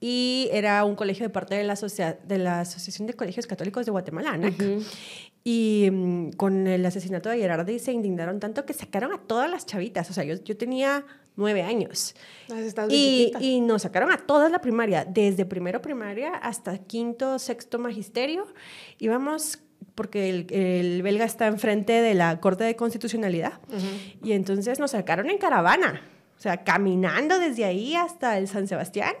y 0.00 0.48
era 0.52 0.84
un 0.84 0.96
colegio 0.96 1.26
de 1.26 1.30
parte 1.30 1.54
de 1.54 1.64
la, 1.64 1.74
de 1.74 2.38
la 2.38 2.60
Asociación 2.60 3.06
de 3.06 3.14
Colegios 3.14 3.46
Católicos 3.46 3.84
de 3.84 3.92
Guatemala, 3.92 4.38
Y 5.42 5.88
mm, 5.90 6.32
con 6.32 6.66
el 6.66 6.84
asesinato 6.84 7.28
de 7.28 7.38
Gerardi 7.38 7.78
se 7.78 7.92
indignaron 7.92 8.40
tanto 8.40 8.66
que 8.66 8.72
sacaron 8.72 9.12
a 9.12 9.18
todas 9.18 9.50
las 9.50 9.64
chavitas. 9.64 10.10
O 10.10 10.12
sea, 10.12 10.24
yo, 10.24 10.34
yo 10.42 10.56
tenía 10.56 11.04
nueve 11.36 11.62
años. 11.62 12.14
Y, 12.90 13.32
y, 13.40 13.60
nos 13.60 13.82
sacaron 13.82 14.10
a 14.10 14.18
todas 14.18 14.50
la 14.50 14.60
primaria, 14.60 15.04
desde 15.04 15.44
primero 15.46 15.80
primaria 15.80 16.34
hasta 16.34 16.78
quinto, 16.78 17.38
sexto 17.38 17.78
magisterio. 17.78 18.46
Íbamos 18.98 19.60
porque 20.00 20.30
el, 20.30 21.02
belga 21.02 21.26
está 21.26 21.46
enfrente 21.46 21.92
de 21.92 22.14
la 22.14 22.40
Corte 22.40 22.64
de 22.64 22.74
Constitucionalidad. 22.74 23.60
Y 24.24 24.32
entonces 24.32 24.78
nos 24.78 24.92
sacaron 24.92 25.28
en 25.28 25.36
caravana, 25.36 26.00
o 26.38 26.40
sea, 26.40 26.64
caminando 26.64 27.38
desde 27.38 27.66
ahí 27.66 27.94
hasta 27.94 28.38
el 28.38 28.48
San 28.48 28.66
Sebastián 28.66 29.12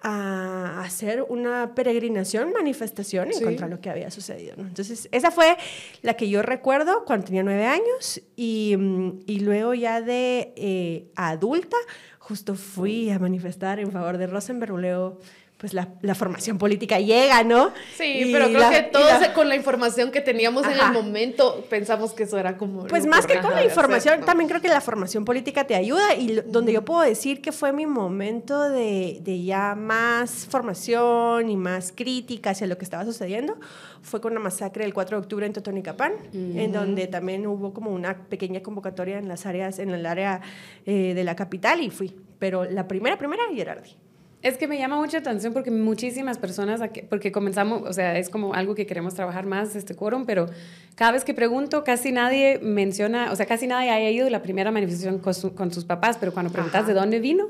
a 0.00 0.80
hacer 0.80 1.26
una 1.28 1.74
peregrinación, 1.74 2.54
manifestación 2.54 3.32
en 3.32 3.42
contra 3.42 3.66
de 3.66 3.74
lo 3.74 3.82
que 3.82 3.90
había 3.90 4.10
sucedido. 4.10 4.54
Entonces, 4.56 5.10
esa 5.12 5.30
fue 5.30 5.58
la 6.00 6.14
que 6.14 6.30
yo 6.30 6.40
recuerdo 6.40 7.04
cuando 7.04 7.26
tenía 7.26 7.42
nueve 7.42 7.66
años 7.66 8.22
y, 8.34 8.76
mm, 8.78 9.24
y 9.26 9.40
luego 9.40 9.74
ya 9.74 10.00
de 10.00 10.54
eh, 10.56 11.10
adulta, 11.16 11.76
justo 12.18 12.54
fui 12.54 13.10
a 13.10 13.18
manifestar 13.18 13.78
en 13.78 13.92
favor 13.92 14.16
de 14.16 14.26
Rosenberg, 14.26 14.72
luego 14.72 15.20
pues 15.58 15.72
la, 15.72 15.88
la, 16.02 16.14
formación 16.14 16.58
política 16.58 16.98
llega, 16.98 17.42
¿no? 17.44 17.72
Sí, 17.96 18.30
pero 18.32 18.48
creo 18.48 18.70
que 18.70 18.82
todos 18.82 19.28
con 19.28 19.48
la 19.48 19.56
información 19.56 20.10
que 20.10 20.20
teníamos 20.20 20.66
en 20.66 20.72
el 20.72 20.92
momento 20.92 21.64
pensamos 21.70 22.12
que 22.12 22.24
eso 22.24 22.38
era 22.38 22.56
como... 22.56 22.86
Pues 22.86 23.06
más 23.06 23.26
que 23.26 23.38
con 23.40 23.54
la 23.54 23.64
información, 23.64 24.24
también 24.24 24.48
creo 24.48 24.60
que 24.60 24.68
la 24.68 24.80
formación 24.80 25.24
política 25.24 25.64
te 25.64 25.74
ayuda 25.74 26.14
y 26.16 26.40
donde 26.46 26.72
yo 26.72 26.84
puedo 26.84 27.02
decir 27.02 27.40
que 27.40 27.52
fue 27.52 27.72
mi 27.72 27.86
momento 27.86 28.62
de, 28.62 29.20
de, 29.22 29.42
ya 29.42 29.74
más 29.74 30.46
formación 30.50 31.48
y 31.48 31.56
más 31.56 31.92
crítica 31.94 32.50
hacia 32.50 32.66
lo 32.66 32.76
que 32.76 32.84
estaba 32.84 33.04
sucediendo 33.04 33.56
fue 34.04 34.20
con 34.20 34.34
la 34.34 34.40
masacre 34.40 34.84
del 34.84 34.92
4 34.92 35.16
de 35.16 35.22
octubre 35.22 35.46
en 35.46 35.52
Totonicapán, 35.54 36.12
en 36.34 36.72
donde 36.72 37.06
también 37.06 37.46
hubo 37.46 37.72
como 37.72 37.90
una 37.90 38.14
pequeña 38.26 38.62
convocatoria 38.62 39.18
en 39.18 39.28
las 39.28 39.46
áreas, 39.46 39.78
en 39.78 39.90
el 39.90 40.04
área 40.04 40.42
eh, 40.84 41.14
de 41.14 41.24
la 41.24 41.34
capital 41.34 41.82
y 41.82 41.88
fui. 41.88 42.14
Pero 42.38 42.64
la 42.64 42.86
primera, 42.86 43.16
primera, 43.16 43.42
Gerardi. 43.54 43.96
Es 44.44 44.58
que 44.58 44.68
me 44.68 44.76
llama 44.76 44.98
mucha 44.98 45.16
atención 45.16 45.54
porque 45.54 45.70
muchísimas 45.70 46.36
personas, 46.36 46.78
porque 47.08 47.32
comenzamos, 47.32 47.80
o 47.88 47.94
sea, 47.94 48.18
es 48.18 48.28
como 48.28 48.52
algo 48.52 48.74
que 48.74 48.84
queremos 48.84 49.14
trabajar 49.14 49.46
más, 49.46 49.74
este 49.74 49.94
quórum, 49.94 50.26
pero 50.26 50.50
cada 50.96 51.12
vez 51.12 51.24
que 51.24 51.32
pregunto, 51.32 51.82
casi 51.82 52.12
nadie 52.12 52.58
menciona, 52.62 53.32
o 53.32 53.36
sea, 53.36 53.46
casi 53.46 53.66
nadie 53.66 53.88
haya 53.88 54.10
ido 54.10 54.26
a 54.26 54.30
la 54.30 54.42
primera 54.42 54.70
manifestación 54.70 55.18
con, 55.18 55.72
sus 55.72 55.84
papás, 55.86 56.18
pero 56.20 56.34
cuando 56.34 56.52
preguntas 56.52 56.86
de 56.86 56.92
dónde 56.92 57.20
vino, 57.20 57.46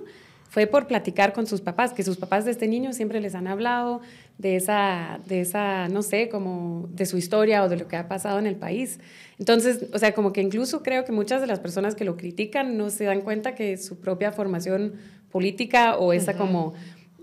fue 0.48 0.68
por 0.68 0.86
platicar 0.86 1.32
con 1.32 1.48
sus 1.48 1.60
papás, 1.60 1.92
que 1.92 2.04
sus 2.04 2.16
papás 2.16 2.44
de 2.44 2.52
este 2.52 2.68
niño 2.68 2.92
siempre 2.92 3.20
les 3.20 3.34
han 3.34 3.48
hablado 3.48 4.00
de 4.38 4.54
esa, 4.54 5.18
de 5.26 5.40
esa, 5.40 5.88
no 5.88 6.00
sé, 6.02 6.28
como 6.28 6.86
de 6.92 7.06
su 7.06 7.18
historia 7.18 7.64
o 7.64 7.68
de 7.68 7.76
lo 7.76 7.88
que 7.88 7.96
ha 7.96 8.06
pasado 8.06 8.38
en 8.38 8.46
el 8.46 8.54
país. 8.54 9.00
Entonces, 9.40 9.86
o 9.92 9.98
sea, 9.98 10.14
como 10.14 10.32
que 10.32 10.42
incluso 10.42 10.84
creo 10.84 11.04
que 11.04 11.10
muchas 11.10 11.40
de 11.40 11.48
las 11.48 11.58
personas 11.58 11.96
que 11.96 12.04
lo 12.04 12.16
critican 12.16 12.76
no 12.76 12.88
se 12.90 13.02
dan 13.02 13.22
cuenta 13.22 13.56
que 13.56 13.76
su 13.78 13.98
propia 13.98 14.30
formación 14.30 14.92
política 15.34 15.96
o 15.96 16.12
esa 16.12 16.34
como 16.34 16.74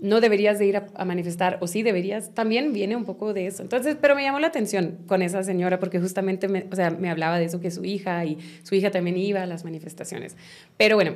no 0.02 0.20
deberías 0.20 0.58
de 0.58 0.66
ir 0.66 0.76
a, 0.76 1.04
manifestar 1.06 1.56
o 1.62 1.66
sí 1.66 1.82
deberías, 1.82 2.34
también 2.34 2.74
viene 2.74 2.94
un 2.94 3.06
poco 3.06 3.32
de 3.32 3.46
eso. 3.46 3.62
Entonces, 3.62 3.96
pero 3.98 4.14
me 4.14 4.22
llamó 4.22 4.38
la 4.38 4.48
atención 4.48 4.98
con 5.06 5.22
esa 5.22 5.42
señora 5.42 5.78
porque 5.78 5.98
justamente 5.98 6.46
me, 6.46 6.66
o 6.70 6.76
sea, 6.76 6.90
me 6.90 7.08
hablaba 7.08 7.38
de 7.38 7.46
eso 7.46 7.58
que 7.58 7.70
su 7.70 7.86
hija 7.86 8.22
y 8.26 8.36
su 8.64 8.74
hija 8.74 8.90
también 8.90 9.16
iba 9.16 9.42
a 9.42 9.46
las 9.46 9.64
manifestaciones. 9.64 10.36
Pero 10.76 10.96
bueno, 10.96 11.14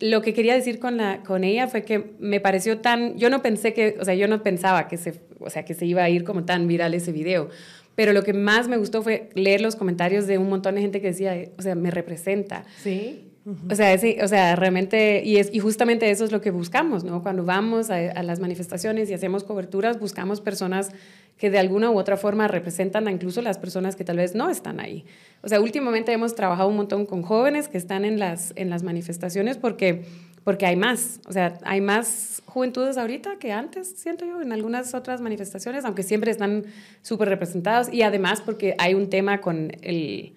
lo 0.00 0.20
que 0.20 0.34
quería 0.34 0.54
decir 0.54 0.80
con, 0.80 0.98
la, 0.98 1.22
con 1.22 1.44
ella 1.44 1.66
fue 1.66 1.82
que 1.84 2.12
me 2.18 2.40
pareció 2.40 2.76
tan, 2.76 3.16
yo 3.16 3.30
no 3.30 3.40
pensé 3.40 3.72
que, 3.72 3.96
o 3.98 4.04
sea, 4.04 4.14
yo 4.14 4.28
no 4.28 4.42
pensaba 4.42 4.86
que 4.86 4.98
se, 4.98 5.22
o 5.40 5.48
sea, 5.48 5.64
que 5.64 5.72
se 5.72 5.86
iba 5.86 6.04
a 6.04 6.10
ir 6.10 6.24
como 6.24 6.44
tan 6.44 6.66
viral 6.66 6.92
ese 6.92 7.10
video, 7.10 7.48
pero 7.94 8.12
lo 8.12 8.22
que 8.22 8.34
más 8.34 8.68
me 8.68 8.76
gustó 8.76 9.02
fue 9.02 9.30
leer 9.32 9.62
los 9.62 9.76
comentarios 9.76 10.26
de 10.26 10.36
un 10.36 10.50
montón 10.50 10.74
de 10.74 10.82
gente 10.82 11.00
que 11.00 11.06
decía, 11.06 11.36
o 11.56 11.62
sea, 11.62 11.74
me 11.74 11.90
representa. 11.90 12.66
Sí. 12.82 13.30
O 13.70 13.74
sea, 13.74 13.98
sí, 13.98 14.16
o 14.22 14.26
sea, 14.26 14.56
realmente, 14.56 15.22
y, 15.22 15.36
es, 15.36 15.50
y 15.52 15.58
justamente 15.58 16.10
eso 16.10 16.24
es 16.24 16.32
lo 16.32 16.40
que 16.40 16.50
buscamos, 16.50 17.04
¿no? 17.04 17.22
Cuando 17.22 17.44
vamos 17.44 17.90
a, 17.90 18.22
las 18.22 18.40
manifestaciones 18.40 19.10
y 19.10 19.14
hacemos 19.14 19.44
coberturas, 19.44 20.00
buscamos 20.00 20.40
personas 20.40 20.92
que 21.36 21.50
de 21.50 21.58
alguna 21.58 21.90
u 21.90 21.98
otra 21.98 22.16
forma 22.16 22.48
representan 22.48 23.06
a 23.06 23.10
incluso 23.12 23.42
las 23.42 23.58
personas 23.58 23.96
que 23.96 24.04
tal 24.04 24.16
vez 24.16 24.34
no 24.34 24.48
están 24.48 24.80
ahí. 24.80 25.04
O 25.42 25.48
sea, 25.48 25.60
últimamente 25.60 26.10
hemos 26.12 26.34
trabajado 26.34 26.70
un 26.70 26.76
montón 26.76 27.04
con 27.04 27.20
jóvenes 27.20 27.68
que 27.68 27.76
están 27.76 28.06
en 28.06 28.18
las, 28.18 28.54
en 28.56 28.70
las 28.70 28.82
manifestaciones 28.82 29.58
porque, 29.58 30.04
porque 30.42 30.64
hay 30.64 30.76
más, 30.76 31.20
o 31.26 31.32
sea, 31.32 31.58
hay 31.64 31.82
más 31.82 32.42
juventudes 32.46 32.96
ahorita 32.96 33.36
que 33.38 33.52
antes, 33.52 33.88
siento 33.94 34.24
yo, 34.24 34.40
en 34.40 34.52
algunas 34.52 34.94
otras 34.94 35.20
manifestaciones, 35.20 35.84
aunque 35.84 36.02
siempre 36.02 36.30
están 36.30 36.64
súper 37.02 37.28
representados 37.28 37.92
y 37.92 38.00
además 38.02 38.40
porque 38.40 38.74
hay 38.78 38.94
un 38.94 39.10
tema 39.10 39.42
con 39.42 39.72
el 39.82 40.32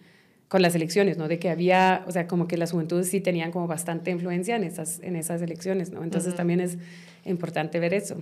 con 0.48 0.62
las 0.62 0.76
elecciones, 0.76 1.18
¿no? 1.18 1.28
De 1.28 1.40
que 1.40 1.50
había, 1.50 2.04
o 2.08 2.12
sea, 2.12 2.26
como 2.28 2.48
que 2.48 2.58
las 2.58 2.72
juventudes 2.72 3.10
sí 3.10 3.20
tenían 3.20 3.52
como 3.52 3.68
bastante 3.68 4.12
influencia 4.12 4.56
en 4.56 4.64
esas, 4.64 5.00
en 5.02 5.16
esas 5.16 5.42
elecciones, 5.42 5.92
¿no? 5.92 6.04
Entonces 6.04 6.36
también 6.36 6.62
es 6.62 6.78
importante 7.26 7.80
ver 7.80 7.94
eso. 7.94 8.18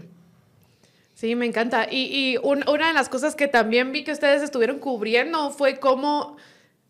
Sí, 1.13 1.35
me 1.35 1.45
encanta. 1.45 1.87
Y, 1.89 2.09
y 2.11 2.37
una 2.43 2.87
de 2.87 2.93
las 2.93 3.09
cosas 3.09 3.35
que 3.35 3.47
también 3.47 3.91
vi 3.91 4.03
que 4.03 4.11
ustedes 4.11 4.41
estuvieron 4.41 4.79
cubriendo 4.79 5.51
fue 5.51 5.79
cómo 5.79 6.35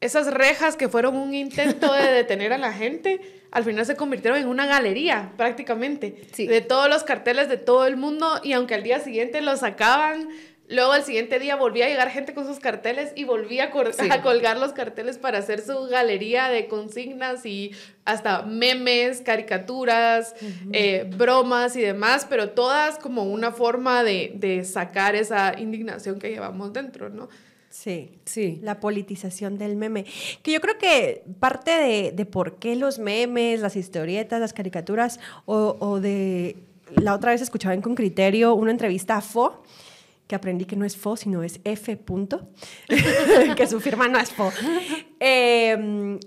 esas 0.01 0.33
rejas 0.33 0.75
que 0.75 0.89
fueron 0.89 1.15
un 1.15 1.33
intento 1.33 1.93
de 1.93 2.11
detener 2.11 2.51
a 2.53 2.57
la 2.57 2.73
gente, 2.73 3.21
al 3.51 3.63
final 3.63 3.85
se 3.85 3.95
convirtieron 3.95 4.39
en 4.39 4.47
una 4.47 4.65
galería 4.65 5.31
prácticamente 5.37 6.15
Sí. 6.33 6.47
de 6.47 6.61
todos 6.61 6.89
los 6.89 7.03
carteles 7.03 7.49
de 7.49 7.57
todo 7.57 7.85
el 7.85 7.97
mundo 7.97 8.39
y 8.43 8.53
aunque 8.53 8.73
al 8.75 8.83
día 8.83 8.99
siguiente 8.99 9.41
los 9.41 9.59
sacaban, 9.61 10.27
luego 10.67 10.91
al 10.93 11.03
siguiente 11.03 11.39
día 11.39 11.55
volvía 11.55 11.86
a 11.86 11.89
llegar 11.89 12.10
gente 12.10 12.34
con 12.34 12.45
sus 12.48 12.60
carteles 12.60 13.12
y 13.15 13.24
volvía 13.24 13.65
a, 13.65 13.72
cor- 13.72 13.93
Sí. 13.93 14.07
a 14.10 14.22
colgar 14.22 14.57
los 14.57 14.74
carteles 14.74 15.17
para 15.17 15.38
hacer 15.39 15.62
su 15.62 15.84
galería 15.88 16.50
de 16.50 16.67
consignas 16.67 17.45
y 17.45 17.72
hasta 18.05 18.41
memes, 18.43 19.22
caricaturas, 19.22 20.36
eh, 20.72 21.10
bromas 21.17 21.75
y 21.75 21.81
demás, 21.81 22.25
pero 22.29 22.50
todas 22.51 22.98
como 23.00 23.24
una 23.24 23.51
forma 23.51 24.03
de, 24.03 24.31
de 24.36 24.63
sacar 24.63 25.15
esa 25.15 25.53
indignación 25.60 26.19
que 26.19 26.29
llevamos 26.29 26.74
dentro, 26.74 27.10
¿no? 27.10 27.29
Sí. 27.69 28.12
Sí. 28.24 28.60
La 28.63 28.79
politización 28.79 29.57
del 29.57 29.75
meme. 29.75 30.05
Que 30.43 30.53
yo 30.53 30.62
creo 30.62 30.77
que 30.77 31.24
parte 31.41 31.72
de, 31.72 32.12
de 32.13 32.25
por 32.25 32.55
qué 32.57 32.75
los 32.77 33.00
memes, 33.00 33.60
las 33.60 33.75
historietas, 33.75 34.39
las 34.39 34.53
caricaturas, 34.53 35.19
o, 35.45 35.75
o 35.79 36.00
de. 36.00 36.55
La 37.01 37.13
otra 37.13 37.31
vez 37.31 37.41
escuchaba 37.41 37.74
en 37.74 37.81
Con 37.81 37.95
Criterio 37.95 38.53
una 38.53 38.72
entrevista 38.72 39.17
a 39.17 39.22
Fo, 39.22 39.62
que 40.27 40.36
aprendí 40.36 40.65
que 40.65 40.75
no 40.75 40.86
es 40.86 40.98
Fo, 40.98 41.15
sino 41.17 41.44
es 41.44 41.60
F. 41.63 41.98
punto, 41.98 42.50
que 43.58 43.67
su 43.67 43.79
firma 43.79 44.08
no 44.08 44.17
es 44.20 44.32
Fo. 44.32 44.51
Eh, 45.20 46.20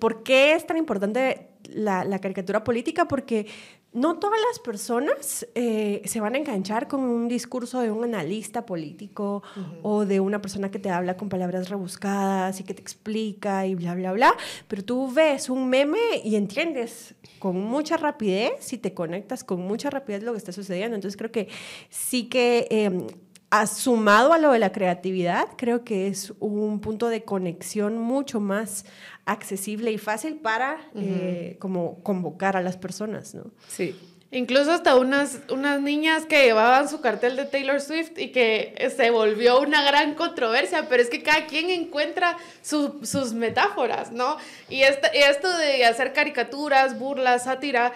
¿Por 0.00 0.22
qué 0.22 0.54
es 0.54 0.66
tan 0.66 0.76
importante 0.76 1.48
la, 1.70 2.04
la 2.04 2.18
caricatura 2.20 2.64
política? 2.64 3.06
Porque 3.06 3.46
no 3.92 4.18
todas 4.18 4.38
las 4.50 4.58
personas 4.58 5.46
eh, 5.54 6.02
se 6.04 6.20
van 6.20 6.34
a 6.34 6.38
enganchar 6.38 6.86
con 6.86 7.00
un 7.00 7.28
discurso 7.28 7.80
de 7.80 7.90
un 7.90 8.04
analista 8.04 8.66
político 8.66 9.42
o 9.82 10.04
de 10.04 10.20
una 10.20 10.42
persona 10.42 10.70
que 10.70 10.78
te 10.78 10.90
habla 10.90 11.16
con 11.16 11.30
palabras 11.30 11.70
rebuscadas 11.70 12.60
y 12.60 12.64
que 12.64 12.74
te 12.74 12.82
explica 12.82 13.64
y 13.66 13.74
bla, 13.74 13.94
bla, 13.94 14.12
bla. 14.12 14.34
Pero 14.68 14.84
tú 14.84 15.10
ves 15.10 15.48
un 15.48 15.68
meme 15.70 15.98
y 16.24 16.34
entiendes 16.36 17.14
con 17.38 17.58
mucha 17.58 17.96
rapidez 17.96 18.70
y 18.72 18.78
te 18.78 18.92
conectas 18.92 19.44
con 19.44 19.60
mucha 19.62 19.88
rapidez 19.88 20.22
lo 20.24 20.32
que 20.32 20.38
está 20.38 20.52
sucediendo. 20.52 20.94
Entonces 20.96 21.16
creo 21.16 21.32
que 21.32 21.48
sí 21.88 22.24
que... 22.28 22.66
eh, 22.70 22.86
a- 22.88 23.25
sumado 23.64 24.32
a 24.32 24.38
lo 24.38 24.52
de 24.52 24.58
la 24.58 24.72
creatividad, 24.72 25.48
creo 25.56 25.84
que 25.84 26.08
es 26.08 26.34
un 26.40 26.80
punto 26.80 27.08
de 27.08 27.24
conexión 27.24 27.96
mucho 27.96 28.40
más 28.40 28.84
accesible 29.24 29.92
y 29.92 29.98
fácil 29.98 30.36
para 30.36 30.78
eh, 30.94 31.56
como 31.60 32.02
convocar 32.02 32.56
a 32.56 32.60
las 32.60 32.76
personas, 32.76 33.34
¿no? 33.34 33.52
Sí. 33.68 33.96
Incluso 34.32 34.72
hasta 34.72 34.96
unas, 34.96 35.38
unas 35.50 35.80
niñas 35.80 36.26
que 36.26 36.42
llevaban 36.42 36.88
su 36.88 37.00
cartel 37.00 37.36
de 37.36 37.44
Taylor 37.44 37.80
Swift 37.80 38.18
y 38.18 38.32
que 38.32 38.74
se 38.94 39.10
volvió 39.10 39.60
una 39.60 39.82
gran 39.84 40.14
controversia, 40.14 40.88
pero 40.88 41.00
es 41.00 41.08
que 41.08 41.22
cada 41.22 41.46
quien 41.46 41.70
encuentra 41.70 42.36
su- 42.60 42.98
sus 43.04 43.32
metáforas, 43.34 44.10
¿no? 44.10 44.36
Y, 44.68 44.82
esto 44.82 45.56
de 45.58 45.84
hacer 45.84 46.12
caricaturas, 46.12 46.98
burlas, 46.98 47.44
sátira, 47.44 47.92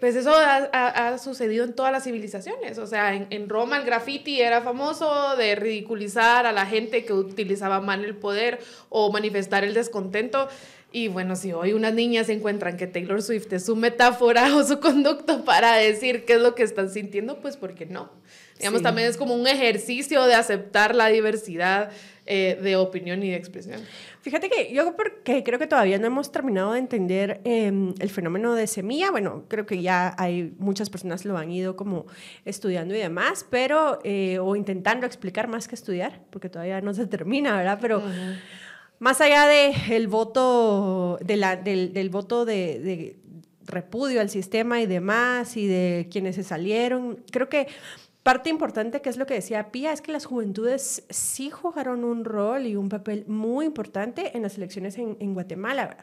pues 0.00 0.16
eso 0.16 0.32
ha, 0.34 0.68
ha- 0.72 1.08
ha 1.08 1.18
sucedido 1.18 1.64
en 1.66 1.74
todas 1.74 1.92
las 1.92 2.04
civilizaciones. 2.04 2.78
O 2.78 2.86
sea, 2.86 3.14
en, 3.14 3.26
en 3.28 3.46
Roma 3.50 3.76
el 3.76 3.84
graffiti 3.84 4.40
era 4.40 4.62
famoso 4.62 5.36
de 5.36 5.56
ridiculizar 5.56 6.46
a 6.46 6.52
la 6.52 6.64
gente 6.64 7.04
que 7.04 7.12
utilizaba 7.12 7.80
mal 7.82 8.02
el 8.02 8.16
poder 8.16 8.60
o 8.88 9.12
manifestar 9.12 9.62
el 9.64 9.74
descontento. 9.74 10.48
Y 10.92 11.08
bueno, 11.08 11.36
si 11.36 11.52
hoy 11.52 11.72
unas 11.72 11.94
niñas 11.94 12.28
encuentran 12.28 12.76
que 12.76 12.86
Taylor 12.88 13.22
Swift 13.22 13.52
es 13.52 13.64
su 13.66 13.76
metáfora 13.76 14.54
o 14.56 14.64
su 14.64 14.80
conducto 14.80 15.44
para 15.44 15.74
decir 15.76 16.24
qué 16.24 16.34
es 16.34 16.40
lo 16.40 16.54
que 16.54 16.64
están 16.64 16.90
sintiendo, 16.90 17.38
pues 17.40 17.56
¿por 17.56 17.74
qué 17.74 17.86
no? 17.86 18.10
Digamos, 18.58 18.80
Sí. 18.80 18.84
también 18.84 19.08
es 19.08 19.16
como 19.16 19.34
un 19.34 19.46
ejercicio 19.46 20.24
de 20.24 20.34
aceptar 20.34 20.94
la 20.94 21.06
diversidad 21.08 21.90
eh, 22.26 22.58
de 22.62 22.76
opinión 22.76 23.22
y 23.22 23.30
de 23.30 23.36
expresión. 23.36 23.80
Fíjate 24.20 24.50
que 24.50 24.72
yo 24.74 24.94
porque 24.94 25.42
creo 25.42 25.58
que 25.58 25.66
todavía 25.66 25.98
no 25.98 26.06
hemos 26.06 26.30
terminado 26.30 26.72
de 26.74 26.78
entender 26.78 27.40
eh, 27.44 27.72
el 27.98 28.10
fenómeno 28.10 28.54
de 28.54 28.66
semilla. 28.66 29.10
Bueno, 29.10 29.44
creo 29.48 29.64
que 29.64 29.80
ya 29.80 30.14
hay 30.18 30.52
muchas 30.58 30.90
personas 30.90 31.24
lo 31.24 31.38
han 31.38 31.50
ido 31.50 31.74
como 31.74 32.04
estudiando 32.44 32.94
y 32.94 32.98
demás, 32.98 33.46
pero 33.48 33.98
eh, 34.04 34.38
o 34.40 34.54
intentando 34.56 35.06
explicar 35.06 35.48
más 35.48 35.66
que 35.66 35.74
estudiar, 35.74 36.20
porque 36.30 36.50
todavía 36.50 36.80
no 36.82 36.92
se 36.92 37.06
termina, 37.06 37.56
¿verdad? 37.56 37.78
Pero 37.80 38.02
más 39.00 39.20
allá 39.20 39.46
de 39.46 39.74
el 39.90 40.06
voto 40.06 41.18
de 41.22 41.36
la, 41.36 41.56
del, 41.56 41.92
del 41.92 42.10
voto 42.10 42.44
de, 42.44 42.78
de 42.78 43.16
repudio 43.66 44.20
al 44.20 44.30
sistema 44.30 44.80
y 44.80 44.86
demás 44.86 45.56
y 45.56 45.66
de 45.66 46.08
quienes 46.10 46.36
se 46.36 46.44
salieron, 46.44 47.18
creo 47.30 47.48
que 47.48 47.66
Parte 48.22 48.50
importante, 48.50 49.00
que 49.00 49.08
es 49.08 49.16
lo 49.16 49.24
que 49.24 49.32
decía 49.32 49.72
Pía, 49.72 49.94
es 49.94 50.02
que 50.02 50.12
las 50.12 50.26
juventudes 50.26 51.04
sí 51.08 51.48
jugaron 51.48 52.04
un 52.04 52.26
rol 52.26 52.66
y 52.66 52.76
un 52.76 52.90
papel 52.90 53.24
muy 53.28 53.64
importante 53.64 54.36
en 54.36 54.42
las 54.42 54.58
elecciones 54.58 54.98
en, 54.98 55.16
en 55.20 55.32
Guatemala. 55.32 55.96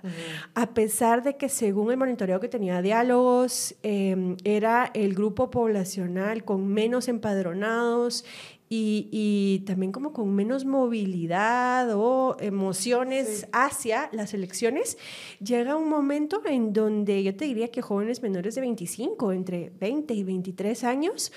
A 0.55 0.73
pesar 0.73 1.21
de 1.21 1.37
que 1.37 1.47
según 1.47 1.91
el 1.91 1.97
monitoreo 1.97 2.39
que 2.39 2.47
tenía 2.47 2.81
diálogos, 2.81 3.75
eh, 3.83 4.35
era 4.43 4.89
el 4.95 5.13
grupo 5.13 5.51
poblacional 5.51 6.43
con 6.43 6.67
menos 6.67 7.07
empadronados 7.07 8.25
y, 8.69 9.07
y 9.12 9.59
también 9.65 9.91
como 9.91 10.12
con 10.12 10.33
menos 10.36 10.65
movilidad 10.65 11.89
o 11.95 12.36
emociones 12.39 13.41
Sí. 13.41 13.45
hacia 13.53 14.09
las 14.12 14.33
elecciones, 14.33 14.97
llega 15.39 15.75
un 15.75 15.89
momento 15.89 16.41
en 16.45 16.74
donde 16.74 17.24
yo 17.24 17.36
te 17.36 17.45
diría 17.45 17.69
que 17.69 17.81
jóvenes 17.81 18.21
menores 18.21 18.55
de 18.55 18.62
25, 18.62 19.31
entre 19.31 19.71
20 19.79 20.13
y 20.13 20.24
23 20.24 20.83
años, 20.83 21.31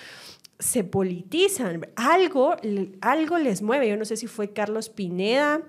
se 0.59 0.85
politizan, 0.85 1.87
algo, 1.97 2.55
algo 3.01 3.39
les 3.39 3.63
mueve. 3.63 3.89
Yo 3.89 3.97
no 3.97 4.05
sé 4.05 4.17
si 4.19 4.27
fue 4.27 4.53
Carlos 4.53 4.91
Pineda, 4.91 5.63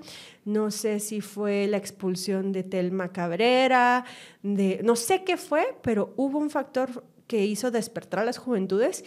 no 0.43 0.69
sé 0.69 0.99
si 0.99 1.21
fue 1.21 1.67
la 1.67 1.77
expulsión 1.77 2.51
de 2.51 2.63
Telma 2.63 3.13
Cabrera, 3.13 4.03
de, 4.43 4.81
no 4.83 4.95
sé 4.97 5.23
qué 5.23 5.37
fue, 5.37 5.75
pero 5.81 6.13
hubo 6.17 6.39
un 6.39 6.49
factor 6.49 7.05
que 7.27 7.45
hizo 7.45 7.71
despertar 7.71 8.19
a 8.19 8.25
las 8.25 8.37
juventudes. 8.37 9.05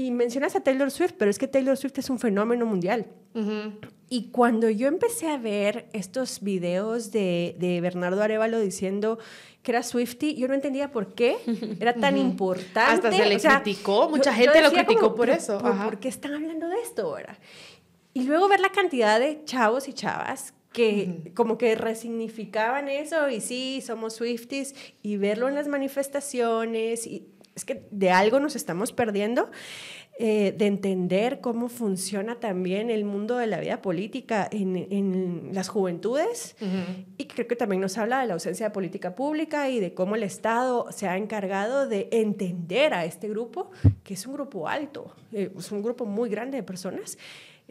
Y 0.00 0.10
mencionas 0.12 0.56
a 0.56 0.60
Taylor 0.60 0.90
Swift, 0.90 1.12
pero 1.18 1.30
es 1.30 1.38
que 1.38 1.46
Taylor 1.46 1.76
Swift 1.76 1.98
es 1.98 2.08
un 2.10 2.18
fenómeno 2.18 2.64
mundial. 2.64 3.06
Ujú. 3.34 3.78
Y 4.08 4.30
cuando 4.30 4.70
yo 4.70 4.88
empecé 4.88 5.28
a 5.28 5.36
ver 5.36 5.88
estos 5.92 6.40
videos 6.40 7.10
de, 7.12 7.54
de 7.58 7.80
Bernardo 7.80 8.22
Arevalo 8.22 8.58
diciendo 8.60 9.18
que 9.62 9.72
era 9.72 9.82
Swifty, 9.82 10.34
yo 10.36 10.48
no 10.48 10.54
entendía 10.54 10.90
por 10.90 11.14
qué 11.14 11.36
era 11.80 11.92
tan 11.94 12.16
importante. 12.16 12.80
Hasta 13.08 13.12
se 13.12 13.26
le 13.26 13.36
O 13.36 13.38
sea, 13.38 13.62
criticó, 13.62 14.08
mucha 14.08 14.30
yo- 14.30 14.36
gente 14.38 14.58
yo 14.58 14.62
lo 14.64 14.70
criticó 14.72 15.00
como, 15.02 15.14
por 15.16 15.26
"¿Pero 15.26 15.38
eso, 15.38 15.58
¿Por, 15.58 15.70
ajá". 15.72 15.84
por 15.84 16.00
qué 16.00 16.08
están 16.08 16.32
hablando 16.34 16.66
de 16.68 16.80
esto 16.80 17.02
ahora? 17.02 17.38
Y 18.14 18.22
luego 18.22 18.48
ver 18.48 18.60
la 18.60 18.70
cantidad 18.70 19.20
de 19.20 19.44
chavos 19.44 19.86
y 19.86 19.92
chavas 19.92 20.54
que 20.72 21.32
como 21.34 21.58
que 21.58 21.74
resignificaban 21.74 22.88
eso 22.88 23.28
y 23.28 23.40
sí, 23.40 23.82
somos 23.84 24.14
Swifties 24.14 24.74
y 25.02 25.16
verlo 25.18 25.48
en 25.48 25.56
las 25.56 25.68
manifestaciones 25.68 27.06
y 27.06 27.28
es 27.60 27.64
que 27.64 27.86
de 27.90 28.10
algo 28.10 28.40
nos 28.40 28.56
estamos 28.56 28.92
perdiendo 28.92 29.50
eh, 30.18 30.54
de 30.56 30.66
entender 30.66 31.40
cómo 31.40 31.68
funciona 31.68 32.40
también 32.40 32.90
el 32.90 33.04
mundo 33.04 33.36
de 33.36 33.46
la 33.46 33.60
vida 33.60 33.80
política 33.80 34.48
en, 34.50 34.76
en 34.76 35.50
las 35.52 35.68
juventudes 35.68 36.56
y 37.16 37.26
creo 37.26 37.46
que 37.46 37.56
también 37.56 37.80
nos 37.80 37.96
habla 37.96 38.20
de 38.20 38.26
la 38.26 38.34
ausencia 38.34 38.66
de 38.66 38.70
política 38.70 39.14
pública 39.14 39.70
y 39.70 39.80
de 39.80 39.94
cómo 39.94 40.16
el 40.16 40.22
Estado 40.22 40.86
se 40.90 41.08
ha 41.08 41.16
encargado 41.16 41.86
de 41.86 42.08
entender 42.12 42.92
a 42.92 43.04
este 43.04 43.28
grupo, 43.28 43.70
que 44.02 44.14
es 44.14 44.26
un 44.26 44.34
grupo 44.34 44.68
alto, 44.68 45.14
eh, 45.32 45.50
es 45.56 45.72
un 45.72 45.82
grupo 45.82 46.04
muy 46.04 46.28
grande 46.28 46.56
de 46.58 46.62
personas. 46.62 47.16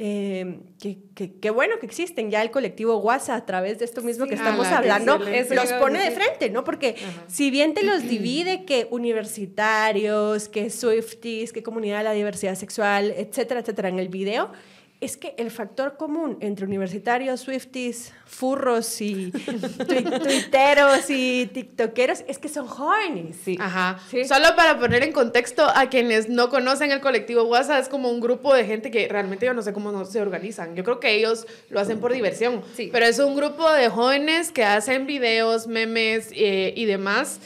Eh, 0.01 0.61
que, 0.79 0.97
que, 1.13 1.33
que 1.41 1.49
bueno 1.49 1.75
que 1.77 1.85
existen 1.85 2.31
ya 2.31 2.41
el 2.41 2.51
colectivo 2.51 2.95
WhatsApp 2.99 3.43
a 3.43 3.45
través 3.45 3.79
de 3.79 3.85
esto 3.85 4.01
mismo 4.01 4.27
que 4.27 4.37
Sí, 4.37 4.41
estamos 4.41 4.67
hablando, 4.67 5.17
los 5.17 5.73
pone 5.73 5.99
de 5.99 6.11
frente, 6.11 6.49
¿no? 6.49 6.63
Porque 6.63 6.95
Ajá. 6.97 7.25
si 7.27 7.51
bien 7.51 7.73
te 7.73 7.83
los 7.83 8.03
divide 8.07 8.63
que 8.63 8.87
universitarios, 8.91 10.47
que 10.47 10.69
Swifties, 10.69 11.51
que 11.51 11.63
comunidad 11.63 11.97
de 11.97 12.03
la 12.05 12.13
diversidad 12.13 12.55
sexual, 12.55 13.13
etcétera, 13.17 13.59
etcétera, 13.59 13.89
en 13.89 13.99
el 13.99 14.07
video, 14.07 14.53
es 15.01 15.15
que 15.15 15.33
el 15.37 15.49
factor 15.49 15.95
común 15.95 16.37
entre 16.41 16.65
universitarios, 16.65 17.39
Swifties, 17.39 18.11
furros 18.25 18.99
y 18.99 19.31
tui- 19.87 20.19
tuiteros 20.21 21.09
y 21.09 21.45
tiktokeros 21.53 22.23
es 22.27 22.37
que 22.37 22.49
son 22.49 22.67
jóvenes. 22.67 23.37
Sí. 23.43 23.57
Ajá. 23.61 23.99
Sí. 24.11 24.25
Solo 24.25 24.55
para 24.57 24.77
poner 24.77 25.03
en 25.03 25.13
contexto 25.13 25.65
a 25.73 25.89
quienes 25.89 26.27
no 26.27 26.49
conocen 26.49 26.91
el 26.91 26.99
colectivo 26.99 27.43
WhatsApp, 27.43 27.81
es 27.83 27.87
como 27.89 28.09
un 28.09 28.19
grupo 28.19 28.53
de 28.53 28.65
gente 28.65 28.91
que 28.91 29.07
realmente 29.07 29.45
yo 29.45 29.53
no 29.53 29.61
sé 29.61 29.71
cómo 29.71 29.91
no 29.91 30.03
se 30.05 30.19
organizan. 30.21 30.75
Yo 30.75 30.83
creo 30.83 30.99
que 30.99 31.15
ellos 31.15 31.47
lo 31.69 31.79
hacen 31.79 31.99
por 32.01 32.11
diversión. 32.11 32.61
Sí. 32.75 32.89
Pero 32.91 33.05
es 33.05 33.19
un 33.19 33.35
grupo 33.37 33.71
de 33.71 33.87
jóvenes 33.89 34.51
que 34.51 34.65
hacen 34.65 35.05
videos, 35.07 35.67
memes 35.67 36.29
eh, 36.33 36.73
y 36.75 36.85
demás 36.85 37.39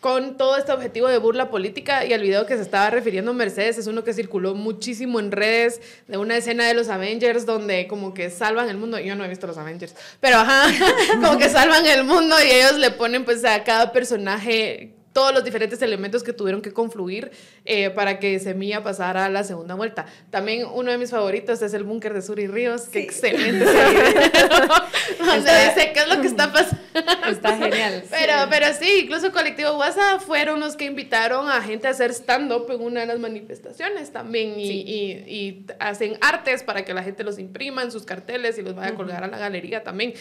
con 0.00 0.38
todo 0.38 0.56
este 0.56 0.72
objetivo 0.72 1.08
de 1.08 1.18
burla 1.18 1.50
política 1.50 2.06
y 2.06 2.12
el 2.12 2.22
video 2.22 2.46
que 2.46 2.56
se 2.56 2.62
estaba 2.62 2.88
refiriendo 2.88 3.34
Mercedes 3.34 3.76
es 3.76 3.86
uno 3.86 4.02
que 4.02 4.14
circuló 4.14 4.54
muchísimo 4.54 5.20
en 5.20 5.30
redes 5.30 5.80
de 6.08 6.16
una 6.16 6.36
escena 6.36 6.66
de 6.66 6.74
los 6.74 6.88
Avengers 6.88 7.44
donde 7.44 7.86
como 7.86 8.14
que 8.14 8.30
salvan 8.30 8.70
el 8.70 8.78
mundo, 8.78 8.98
yo 8.98 9.14
no 9.14 9.24
he 9.24 9.28
visto 9.28 9.46
los 9.46 9.58
Avengers, 9.58 9.94
pero 10.20 10.38
ajá, 10.38 10.70
como 11.22 11.38
que 11.38 11.50
salvan 11.50 11.84
el 11.86 12.04
mundo 12.04 12.34
y 12.42 12.50
ellos 12.50 12.78
le 12.78 12.90
ponen 12.90 13.24
pues 13.24 13.44
a 13.44 13.62
cada 13.62 13.92
personaje 13.92 14.94
todos 15.12 15.34
los 15.34 15.42
diferentes 15.42 15.82
elementos 15.82 16.22
que 16.22 16.32
tuvieron 16.32 16.62
que 16.62 16.72
confluir 16.72 17.30
eh, 17.64 17.90
para 17.90 18.18
que 18.18 18.38
Semilla 18.38 18.82
pasara 18.82 19.24
a 19.24 19.28
la 19.28 19.42
segunda 19.44 19.74
vuelta. 19.74 20.06
También 20.30 20.66
uno 20.72 20.90
de 20.90 20.98
mis 20.98 21.10
favoritos 21.10 21.60
es 21.62 21.74
el 21.74 21.84
búnker 21.84 22.14
de 22.14 22.22
Suri 22.22 22.46
Ríos, 22.46 22.82
que 22.82 23.00
excelente 23.00 23.64
donde 25.18 25.50
dice 25.68 25.92
qué 25.92 26.00
es 26.00 26.08
lo 26.08 26.20
que 26.20 26.26
está 26.28 26.52
pasando. 26.52 26.80
Está 27.28 27.56
genial. 27.56 28.04
Pero 28.10 28.32
sí. 28.32 28.48
pero 28.50 28.66
sí, 28.74 29.00
incluso 29.04 29.32
Colectivo 29.32 29.76
WhatsApp 29.76 30.20
fueron 30.20 30.60
los 30.60 30.76
que 30.76 30.84
invitaron 30.84 31.48
a 31.48 31.60
gente 31.62 31.86
a 31.88 31.90
hacer 31.90 32.12
stand-up 32.12 32.70
en 32.70 32.80
una 32.80 33.00
de 33.00 33.06
las 33.06 33.18
manifestaciones 33.18 34.12
también 34.12 34.58
y, 34.58 34.70
y, 34.70 35.12
y, 35.26 35.66
hacen 35.78 36.16
artes 36.20 36.62
para 36.62 36.84
que 36.84 36.94
la 36.94 37.02
gente 37.02 37.24
los 37.24 37.38
imprima 37.38 37.82
en 37.82 37.90
sus 37.90 38.04
carteles 38.04 38.58
y 38.58 38.62
los 38.62 38.74
vaya 38.74 38.90
a 38.90 38.94
colgar 38.94 39.24
a 39.24 39.28
la 39.28 39.38
galería 39.38 39.82
también. 39.82 40.14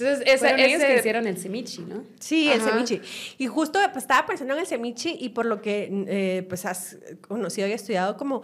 Entonces, 0.00 0.26
ese, 0.26 0.38
Fueron 0.38 0.60
ellos 0.60 0.82
que 0.82 0.96
hicieron 0.96 1.26
el 1.26 1.38
semichi, 1.38 1.82
¿no? 1.82 2.04
Sí, 2.18 2.50
el 2.50 2.60
semichi. 2.60 3.00
Y 3.38 3.46
justo 3.46 3.78
pues, 3.92 4.04
estaba 4.04 4.26
pensando 4.26 4.54
en 4.54 4.60
el 4.60 4.66
semichi 4.66 5.16
y 5.18 5.30
por 5.30 5.46
lo 5.46 5.60
que 5.60 6.04
eh, 6.08 6.46
pues 6.48 6.64
has 6.64 6.98
conocido 7.20 7.68
y 7.68 7.72
estudiado, 7.72 8.16
como 8.16 8.42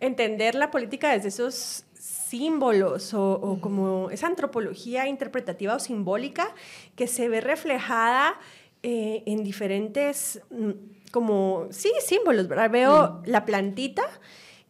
entender 0.00 0.54
la 0.54 0.70
política 0.70 1.12
desde 1.12 1.28
esos 1.28 1.84
símbolos 1.94 3.14
o, 3.14 3.32
o, 3.32 3.60
como 3.60 4.10
esa 4.10 4.26
antropología 4.26 5.08
interpretativa 5.08 5.74
o 5.74 5.78
simbólica 5.78 6.54
que 6.94 7.06
se 7.06 7.28
ve 7.28 7.40
reflejada 7.40 8.38
eh, 8.82 9.24
en 9.26 9.42
diferentes, 9.42 10.40
mm, 10.50 10.70
como, 11.10 11.66
sí, 11.70 11.90
símbolos, 12.00 12.46
¿verdad? 12.46 12.70
Veo 12.70 13.08
mm. 13.08 13.22
la 13.24 13.44
plantita 13.44 14.04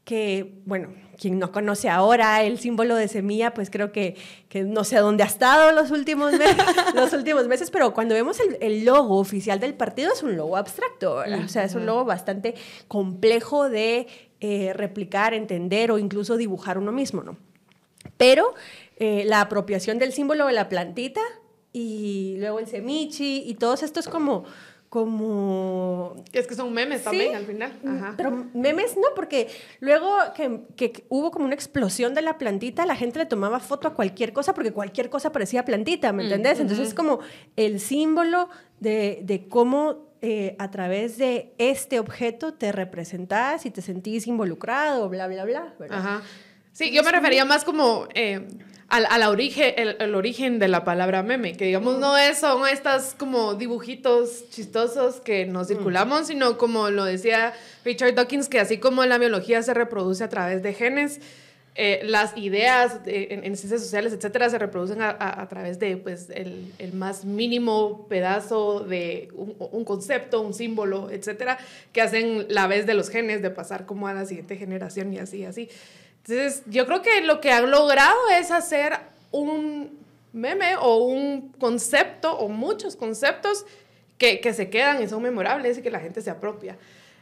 que, 0.04 0.54
bueno, 0.64 0.94
quien 1.18 1.38
no 1.38 1.52
conoce 1.52 1.88
ahora 1.88 2.42
el 2.42 2.58
símbolo 2.58 2.94
de 2.94 3.08
semilla, 3.08 3.52
pues 3.52 3.70
creo 3.70 3.92
que, 3.92 4.16
que 4.48 4.62
no 4.62 4.84
sé 4.84 4.96
dónde 4.96 5.24
ha 5.24 5.26
estado 5.26 5.72
los 5.72 5.90
últimos, 5.90 6.32
meses, 6.32 6.56
los 6.94 7.12
últimos 7.12 7.48
meses, 7.48 7.70
pero 7.70 7.92
cuando 7.92 8.14
vemos 8.14 8.38
el, 8.40 8.56
el, 8.60 8.84
logo 8.84 9.18
oficial 9.18 9.60
del 9.60 9.74
partido 9.74 10.12
es 10.12 10.22
un 10.22 10.36
logo 10.36 10.56
abstracto, 10.56 11.16
¿verdad? 11.16 11.44
o 11.44 11.48
sea, 11.48 11.64
es 11.64 11.74
un 11.74 11.86
logo 11.86 12.04
bastante 12.04 12.54
complejo 12.86 13.68
de 13.68 14.06
eh, 14.40 14.72
replicar, 14.72 15.34
entender 15.34 15.90
o 15.90 15.98
incluso 15.98 16.36
dibujar 16.36 16.78
uno 16.78 16.92
mismo, 16.92 17.24
¿no? 17.24 17.36
Pero 18.16 18.54
eh, 18.96 19.24
la 19.26 19.40
apropiación 19.40 19.98
del 19.98 20.12
símbolo 20.12 20.46
de 20.46 20.52
la 20.52 20.68
plantita 20.68 21.20
y 21.72 22.36
luego 22.38 22.60
el 22.60 22.68
semichi 22.68 23.42
y 23.44 23.54
todos 23.54 23.82
estos 23.82 24.06
como 24.06 24.44
como... 24.88 26.16
Es 26.32 26.46
que 26.46 26.54
son 26.54 26.72
memes 26.72 27.04
también 27.04 27.34
al 27.36 27.44
final. 27.44 27.72
Ajá. 27.86 28.14
Pero 28.16 28.46
memes 28.54 28.96
no, 28.96 29.08
porque 29.14 29.48
luego 29.80 30.16
que, 30.34 30.62
que, 30.76 31.04
hubo 31.08 31.30
como 31.30 31.44
una 31.44 31.54
explosión 31.54 32.14
de 32.14 32.22
la 32.22 32.38
plantita, 32.38 32.86
la 32.86 32.96
gente 32.96 33.18
le 33.18 33.26
tomaba 33.26 33.60
foto 33.60 33.88
a 33.88 33.94
cualquier 33.94 34.32
cosa 34.32 34.54
porque 34.54 34.72
cualquier 34.72 35.10
cosa 35.10 35.30
parecía 35.30 35.64
plantita, 35.64 36.12
¿me 36.12 36.24
entendés? 36.24 36.58
Mm, 36.58 36.62
Entonces 36.62 36.78
uh 36.78 36.86
-huh. 36.86 36.88
es 36.88 36.94
como 36.94 37.20
el 37.56 37.80
símbolo 37.80 38.48
de, 38.80 39.20
de 39.22 39.48
cómo 39.48 40.08
eh, 40.20 40.56
a 40.58 40.70
través 40.70 41.18
de 41.18 41.54
este 41.58 42.00
objeto 42.00 42.54
te 42.54 42.72
representás 42.72 43.66
y 43.66 43.70
te 43.70 43.82
sentís 43.82 44.26
involucrado, 44.26 45.08
bla, 45.08 45.28
bla, 45.28 45.44
bla. 45.44 45.74
¿verdad? 45.78 45.98
Ajá. 45.98 46.22
Sí, 46.72 46.92
yo 46.92 47.02
me 47.02 47.12
refería 47.12 47.44
más 47.44 47.64
como... 47.64 48.08
Eh, 48.14 48.46
al, 48.88 49.06
al 49.10 49.22
origen, 49.24 49.74
el, 49.76 49.96
el, 50.00 50.14
origen 50.14 50.58
de 50.58 50.68
la 50.68 50.82
palabra 50.82 51.22
meme, 51.22 51.56
que 51.56 51.66
digamos 51.66 51.98
no 51.98 52.16
es, 52.16 52.38
son 52.38 52.66
estas 52.66 53.14
como 53.14 53.54
dibujitos 53.54 54.48
chistosos 54.48 55.20
que 55.20 55.44
nos 55.44 55.68
circulamos, 55.68 56.22
mm. 56.22 56.24
sino 56.24 56.58
como 56.58 56.88
lo 56.88 57.04
decía 57.04 57.52
Richard 57.84 58.14
Dawkins, 58.14 58.48
que 58.48 58.60
así 58.60 58.78
como 58.78 59.04
la 59.04 59.18
biología 59.18 59.62
se 59.62 59.74
reproduce 59.74 60.24
a 60.24 60.30
través 60.30 60.62
de 60.62 60.72
genes, 60.72 61.20
eh, 61.80 62.00
las 62.02 62.36
ideas 62.36 63.04
de, 63.04 63.28
en, 63.30 63.44
en, 63.44 63.56
ciencias 63.56 63.82
sociales, 63.82 64.12
etcétera, 64.12 64.50
se 64.50 64.58
reproducen 64.58 65.00
a, 65.00 65.10
a, 65.10 65.42
a 65.42 65.48
través 65.48 65.78
de 65.78 65.96
pues, 65.96 66.28
el, 66.30 66.72
el, 66.78 66.92
más 66.92 67.24
mínimo 67.24 68.08
pedazo 68.08 68.80
de 68.80 69.28
un, 69.36 69.54
un, 69.70 69.84
concepto, 69.84 70.40
un 70.40 70.54
símbolo, 70.54 71.08
etcétera, 71.10 71.56
que 71.92 72.00
hacen 72.00 72.46
la 72.48 72.66
vez 72.66 72.84
de 72.84 72.94
los 72.94 73.10
genes 73.10 73.42
de 73.42 73.50
pasar 73.50 73.86
como 73.86 74.08
a 74.08 74.12
la 74.12 74.26
siguiente 74.26 74.56
generación 74.56 75.12
y 75.12 75.18
así, 75.18 75.44
así. 75.44 75.68
Entonces, 76.28 76.62
yo 76.66 76.84
creo 76.84 77.00
que 77.00 77.22
lo 77.22 77.40
que 77.40 77.52
han 77.52 77.70
logrado 77.70 78.18
es 78.38 78.50
hacer 78.50 78.92
un 79.30 79.98
meme 80.34 80.76
o 80.76 80.98
un 80.98 81.52
concepto 81.58 82.36
o 82.36 82.48
muchos 82.48 82.96
conceptos 82.96 83.64
que, 84.18 84.40
que 84.40 84.52
se 84.52 84.68
quedan 84.68 85.02
y 85.02 85.08
son 85.08 85.22
memorables 85.22 85.78
y 85.78 85.82
que 85.82 85.90
la 85.90 86.00
gente 86.00 86.20
se 86.20 86.28
apropia. 86.28 86.76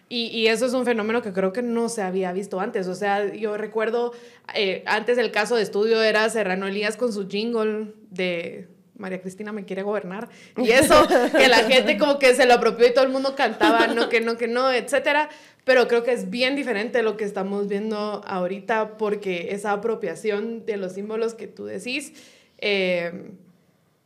Y, 0.09 0.27
y, 0.27 0.49
eso 0.49 0.67
es 0.67 0.73
un 0.73 0.85
fenómeno 0.85 1.23
que 1.23 1.33
creo 1.33 1.53
que 1.53 1.63
no 1.63 1.89
se 1.89 2.03
había 2.03 2.33
visto 2.33 2.59
antes. 2.59 2.89
O 2.89 2.97
sea, 2.97 3.33
yo 3.33 3.57
recuerdo, 3.57 4.13
eh, 4.55 4.83
antes 4.87 5.19
el 5.19 5.31
caso 5.31 5.55
de 5.55 5.63
estudio 5.63 6.03
era 6.03 6.29
Serrano 6.29 6.67
Elías 6.67 6.97
con 6.97 7.13
su 7.13 7.29
jingle 7.29 7.93
de 8.11 8.69
María 8.99 9.21
Cristina 9.21 9.53
me 9.53 9.65
quiere 9.65 9.83
gobernar. 9.83 10.29
Y 10.57 10.71
eso, 10.71 11.07
que 11.37 11.49
la 11.49 11.65
gente 11.65 11.99
como 11.99 12.19
que 12.19 12.35
se 12.35 12.47
lo 12.47 12.55
apropió 12.55 12.87
y 12.87 12.95
todo 12.95 13.05
el 13.05 13.13
mundo 13.13 13.35
cantaba, 13.35 13.87
no, 13.89 14.09
que 14.09 14.21
no, 14.21 14.37
que 14.37 14.49
no, 14.49 14.73
etcétera. 14.73 15.29
Pero 15.65 15.89
creo 15.89 16.05
que 16.05 16.13
es 16.13 16.31
bien 16.31 16.55
diferente 16.55 17.03
lo 17.03 17.17
que 17.17 17.25
estamos 17.25 17.69
viendo 17.69 18.23
ahorita 18.27 18.97
porque 18.99 19.49
esa 19.51 19.73
apropiación 19.73 20.65
de 20.65 20.77
los 20.77 20.93
símbolos 20.93 21.35
que 21.35 21.49
tú 21.49 21.65
decís 21.65 22.13
eh, 22.59 23.33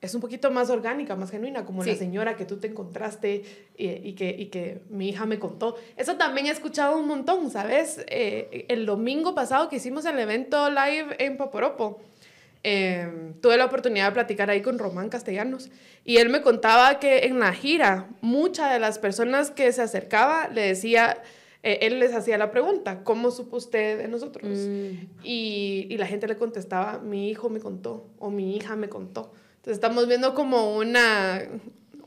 es 0.00 0.14
un 0.14 0.22
poquito 0.22 0.50
más 0.50 0.70
orgánica, 0.70 1.14
más 1.14 1.31
genuina, 1.31 1.66
como 1.66 1.85
sí. 1.85 1.90
la 1.90 1.96
señora 1.96 2.37
que 2.37 2.46
tú 2.46 2.57
te 2.57 2.68
encontraste 2.68 3.42
y, 3.76 3.88
y, 3.88 4.14
que, 4.14 4.31
y 4.31 4.46
que 4.46 4.81
mi 4.88 5.11
hija 5.11 5.26
me 5.26 5.38
contó. 5.38 5.76
Eso 5.96 6.16
también 6.16 6.46
he 6.46 6.50
escuchado 6.50 6.98
un 6.98 7.07
montón, 7.07 7.50
¿sabes? 7.50 8.03
Eh, 8.09 8.64
el 8.68 8.87
domingo 8.87 9.35
pasado 9.35 9.68
que 9.68 9.76
hicimos 9.76 10.07
el 10.07 10.18
evento 10.18 10.70
live 10.70 11.16
en 11.18 11.37
Poporopo, 11.37 12.00
eh, 12.62 13.32
tuve 13.40 13.56
la 13.56 13.64
oportunidad 13.64 14.06
de 14.06 14.12
platicar 14.12 14.50
ahí 14.50 14.60
con 14.62 14.78
Román 14.78 15.08
Castellanos 15.08 15.70
y 16.04 16.18
él 16.18 16.28
me 16.28 16.42
contaba 16.42 16.98
que 16.98 17.26
en 17.26 17.38
la 17.38 17.52
gira 17.52 18.08
muchas 18.20 18.72
de 18.72 18.78
las 18.78 18.98
personas 18.98 19.50
que 19.50 19.72
se 19.72 19.82
acercaba 19.82 20.48
le 20.48 20.62
decía 20.62 21.22
eh, 21.62 21.78
él 21.82 21.98
les 21.98 22.14
hacía 22.14 22.38
la 22.38 22.50
pregunta, 22.50 23.04
¿cómo 23.04 23.30
supo 23.30 23.58
usted 23.58 23.98
de 23.98 24.08
nosotros? 24.08 24.50
Mm. 24.50 25.22
Y, 25.22 25.86
y, 25.90 25.96
la 25.98 26.06
gente 26.06 26.26
le 26.26 26.36
contestaba, 26.36 26.98
mi 26.98 27.30
hijo 27.30 27.50
me 27.50 27.60
contó 27.60 28.08
o 28.18 28.30
mi 28.30 28.56
hija 28.56 28.76
me 28.76 28.88
contó. 28.88 29.32
Entonces 29.56 29.74
estamos 29.74 30.08
viendo 30.08 30.34
como 30.34 30.76
una, 30.76 31.42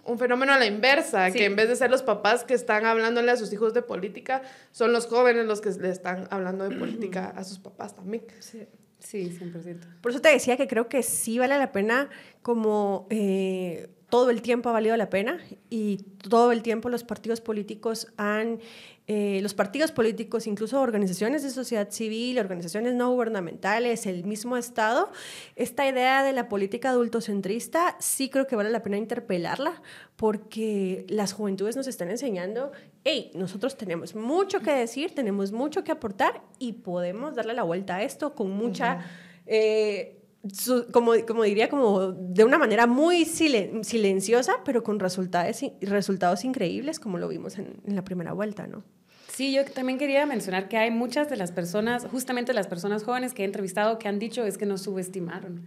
un 0.06 0.18
fenómeno 0.18 0.54
a 0.54 0.58
la 0.58 0.66
inversa, 0.66 1.28
sí. 1.28 1.38
que 1.38 1.46
en 1.46 1.56
vez 1.56 1.70
de 1.70 1.76
ser 1.76 1.92
los 1.92 2.02
papás 2.02 2.44
que 2.44 2.56
están 2.56 2.86
hablándole 2.86 3.32
a 3.32 3.38
sus 3.38 3.54
hijos 3.54 3.76
de 3.76 3.84
política, 3.84 4.42
son 4.72 4.92
los 4.92 5.06
jóvenes 5.06 5.46
los 5.46 5.62
que 5.62 5.70
le 5.72 5.90
están 5.90 6.28
hablando 6.32 6.68
de 6.68 6.76
política 6.76 7.30
a 7.36 7.44
sus 7.44 7.60
papás 7.60 7.96
también. 7.96 8.24
Sí. 8.40 8.66
Sí, 9.04 9.30
100%. 9.30 10.02
Por 10.02 10.12
eso 10.12 10.22
te 10.22 10.30
decía 10.30 10.58
que 10.58 10.68
creo 10.68 10.88
que 10.88 11.04
sí 11.04 11.38
vale 11.38 11.58
la 11.58 11.72
pena 11.72 12.10
como 12.42 13.06
eh, 13.10 13.90
todo 14.10 14.30
el 14.30 14.42
tiempo 14.42 14.70
ha 14.70 14.72
valido 14.72 14.96
la 14.96 15.10
pena 15.10 15.40
y 15.70 15.98
todo 16.28 16.52
el 16.52 16.62
tiempo 16.62 16.90
los 16.90 17.04
partidos 17.04 17.42
políticos 17.42 18.08
han 18.18 18.60
eh, 19.06 19.40
los 19.42 19.54
partidos 19.54 19.92
políticos, 19.92 20.48
incluso 20.48 20.80
organizaciones 20.80 21.44
de 21.44 21.50
sociedad 21.50 21.90
civil, 21.90 22.40
organizaciones 22.40 22.94
no 22.94 23.12
gubernamentales, 23.12 24.06
el 24.06 24.24
mismo 24.24 24.56
Estado, 24.56 25.12
esta 25.58 25.86
idea 25.86 26.24
de 26.24 26.32
la 26.32 26.48
política 26.48 26.92
adultocentrista 26.92 27.98
sí 28.00 28.30
creo 28.30 28.48
que 28.48 28.56
vale 28.56 28.70
la 28.70 28.82
pena 28.82 28.96
interpelarla 28.96 29.82
porque 30.16 31.06
las 31.10 31.34
juventudes 31.34 31.76
nos 31.76 31.88
están 31.88 32.12
enseñando, 32.12 32.72
hey, 33.04 33.32
nosotros 33.36 33.78
tenemos 33.78 34.16
mucho 34.16 34.62
que 34.62 34.72
decir, 34.72 35.14
tenemos 35.14 35.52
mucho 35.52 35.84
que 35.84 35.92
aportar 35.92 36.42
y 36.60 36.74
podemos 36.74 37.36
darle 37.36 37.54
la 37.54 37.64
vuelta 37.64 37.98
a 37.98 38.04
esto 38.04 38.34
con 38.34 38.52
mucha... 38.52 38.96
Uh 38.96 39.00
-huh. 39.00 39.04
eh, 39.48 40.20
su, 40.52 40.88
como, 40.92 41.14
como 41.26 41.44
diría, 41.44 41.70
como 41.70 42.12
de 42.12 42.44
una 42.44 42.58
manera 42.58 42.86
muy 42.86 43.24
silen 43.24 43.86
silenciosa, 43.86 44.56
pero 44.66 44.84
con 44.84 45.00
resultados, 45.00 45.62
resultados 45.80 46.44
increíbles, 46.44 47.00
como 47.00 47.18
lo 47.18 47.30
vimos 47.30 47.58
en, 47.58 47.78
en, 47.86 47.96
la 47.96 48.04
primera 48.04 48.34
vuelta, 48.34 48.68
¿no? 48.68 48.84
Sí, 49.30 49.54
yo 49.54 49.64
también 49.66 49.98
quería 49.98 50.26
mencionar 50.26 50.68
que 50.68 50.78
hay 50.78 50.92
muchas 50.92 51.30
de 51.30 51.38
las 51.38 51.52
personas, 51.52 52.06
justamente 52.12 52.54
las 52.54 52.68
personas 52.68 53.04
jóvenes 53.04 53.34
que 53.34 53.44
he 53.44 53.46
entrevistado, 53.46 53.98
que 54.00 54.08
han 54.08 54.20
dicho 54.20 54.46
es 54.46 54.58
que 54.58 54.66
nos 54.66 54.82
subestimaron. 54.82 55.66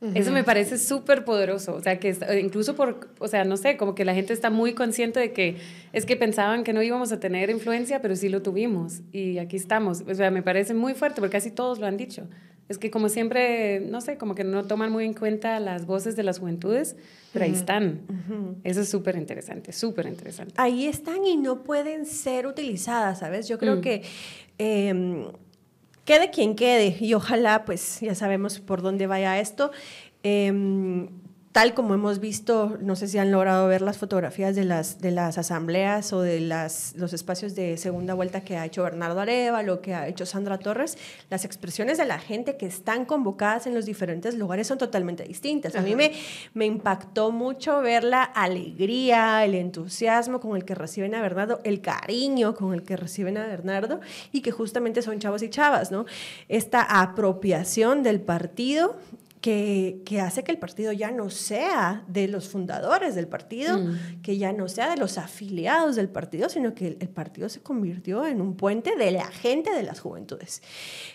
Uh 0.00 0.08
-huh. 0.08 0.12
Eso 0.14 0.30
me 0.30 0.44
parece 0.44 0.76
súper 0.76 1.24
poderoso, 1.24 1.74
o 1.74 1.80
sea, 1.80 1.98
que 1.98 2.14
incluso 2.40 2.76
por, 2.76 3.08
o 3.18 3.28
sea, 3.28 3.44
no 3.44 3.56
sé, 3.56 3.78
como 3.78 3.94
que 3.94 4.04
la 4.04 4.14
gente 4.14 4.34
está 4.34 4.50
muy 4.50 4.74
consciente 4.74 5.20
de 5.20 5.32
que 5.32 5.56
es 5.92 6.04
que 6.04 6.16
pensaban 6.16 6.64
que 6.64 6.74
no 6.74 6.82
íbamos 6.82 7.12
a 7.12 7.18
tener 7.18 7.48
influencia, 7.48 8.02
pero 8.02 8.14
sí 8.14 8.28
lo 8.28 8.42
tuvimos 8.42 9.00
y 9.12 9.38
aquí 9.38 9.56
estamos. 9.56 10.02
O 10.06 10.14
sea, 10.14 10.30
me 10.30 10.42
parece 10.42 10.74
muy 10.74 10.92
fuerte 10.94 11.20
porque 11.20 11.32
casi 11.32 11.50
todos 11.50 11.78
lo 11.78 11.86
han 11.86 11.96
dicho. 11.96 12.28
Es 12.68 12.78
que 12.78 12.90
como 12.90 13.08
siempre, 13.08 13.80
no 13.80 14.00
sé, 14.00 14.18
como 14.18 14.34
que 14.34 14.42
no 14.42 14.64
toman 14.64 14.90
muy 14.90 15.04
en 15.04 15.14
cuenta 15.14 15.60
las 15.60 15.86
voces 15.86 16.16
de 16.16 16.24
las 16.24 16.40
juventudes, 16.40 16.96
pero 17.32 17.44
ahí 17.44 17.52
están. 17.52 18.00
Uh 18.08 18.12
-huh. 18.12 18.54
Eso 18.64 18.80
es 18.80 18.88
súper 18.88 19.16
interesante, 19.16 19.72
súper 19.72 20.06
interesante. 20.06 20.52
Ahí 20.56 20.86
están 20.86 21.24
y 21.24 21.36
no 21.36 21.62
pueden 21.62 22.06
ser 22.06 22.46
utilizadas, 22.46 23.20
¿sabes? 23.20 23.46
Yo 23.48 23.58
creo 23.58 23.76
mm. 23.76 23.80
que 23.80 24.02
eh, 24.58 25.26
quede 26.06 26.30
quien 26.30 26.56
quede 26.56 26.96
y 26.98 27.12
ojalá, 27.12 27.66
pues 27.66 28.00
ya 28.00 28.14
sabemos 28.14 28.60
por 28.60 28.80
dónde 28.80 29.06
vaya 29.06 29.38
esto. 29.38 29.70
Eh, 30.22 30.50
tal 31.56 31.72
como 31.72 31.94
hemos 31.94 32.20
visto, 32.20 32.76
no 32.82 32.96
sé 32.96 33.08
si 33.08 33.16
han 33.16 33.32
logrado 33.32 33.66
ver 33.66 33.80
las 33.80 33.96
fotografías 33.96 34.54
de 34.54 34.66
las, 34.66 35.00
de 35.00 35.10
las 35.10 35.38
asambleas 35.38 36.12
o 36.12 36.20
de 36.20 36.38
las, 36.38 36.92
los 36.98 37.14
espacios 37.14 37.54
de 37.54 37.78
segunda 37.78 38.12
vuelta 38.12 38.42
que 38.42 38.58
ha 38.58 38.66
hecho 38.66 38.82
Bernardo 38.82 39.20
Areva, 39.20 39.62
lo 39.62 39.80
que 39.80 39.94
ha 39.94 40.06
hecho 40.06 40.26
Sandra 40.26 40.58
Torres, 40.58 40.98
las 41.30 41.46
expresiones 41.46 41.96
de 41.96 42.04
la 42.04 42.18
gente 42.18 42.58
que 42.58 42.66
están 42.66 43.06
convocadas 43.06 43.66
en 43.66 43.74
los 43.74 43.86
diferentes 43.86 44.34
lugares 44.34 44.66
son 44.66 44.76
totalmente 44.76 45.24
distintas. 45.24 45.74
A 45.76 45.80
mí 45.80 45.96
me, 45.96 46.12
me 46.52 46.66
impactó 46.66 47.32
mucho 47.32 47.80
ver 47.80 48.04
la 48.04 48.22
alegría, 48.22 49.42
el 49.42 49.54
entusiasmo 49.54 50.40
con 50.40 50.58
el 50.58 50.66
que 50.66 50.74
reciben 50.74 51.14
a 51.14 51.22
Bernardo, 51.22 51.60
el 51.64 51.80
cariño 51.80 52.54
con 52.54 52.74
el 52.74 52.82
que 52.82 52.98
reciben 52.98 53.38
a 53.38 53.46
Bernardo 53.46 54.00
y 54.30 54.42
que 54.42 54.50
justamente 54.50 55.00
son 55.00 55.20
chavos 55.20 55.42
y 55.42 55.48
chavas, 55.48 55.90
¿no? 55.90 56.04
Esta 56.48 56.82
apropiación 56.82 58.02
del 58.02 58.20
partido 58.20 58.96
que, 60.04 60.20
hace 60.20 60.42
que 60.42 60.50
el 60.50 60.58
partido 60.58 60.90
ya 60.90 61.12
no 61.12 61.30
sea 61.30 62.04
de 62.08 62.26
los 62.26 62.48
fundadores 62.48 63.14
del 63.14 63.28
partido, 63.28 63.78
mm. 63.78 64.20
que 64.20 64.38
ya 64.38 64.52
no 64.52 64.68
sea 64.68 64.90
de 64.90 64.96
los 64.96 65.18
afiliados 65.18 65.94
del 65.94 66.08
partido, 66.08 66.48
sino 66.48 66.74
que 66.74 66.88
el, 66.88 66.96
el, 66.98 67.08
partido 67.08 67.48
se 67.48 67.60
convirtió 67.60 68.26
en 68.26 68.40
un 68.40 68.56
puente 68.56 68.96
de 68.96 69.12
la 69.12 69.26
gente 69.26 69.70
de 69.72 69.84
las 69.84 70.00
juventudes. 70.00 70.62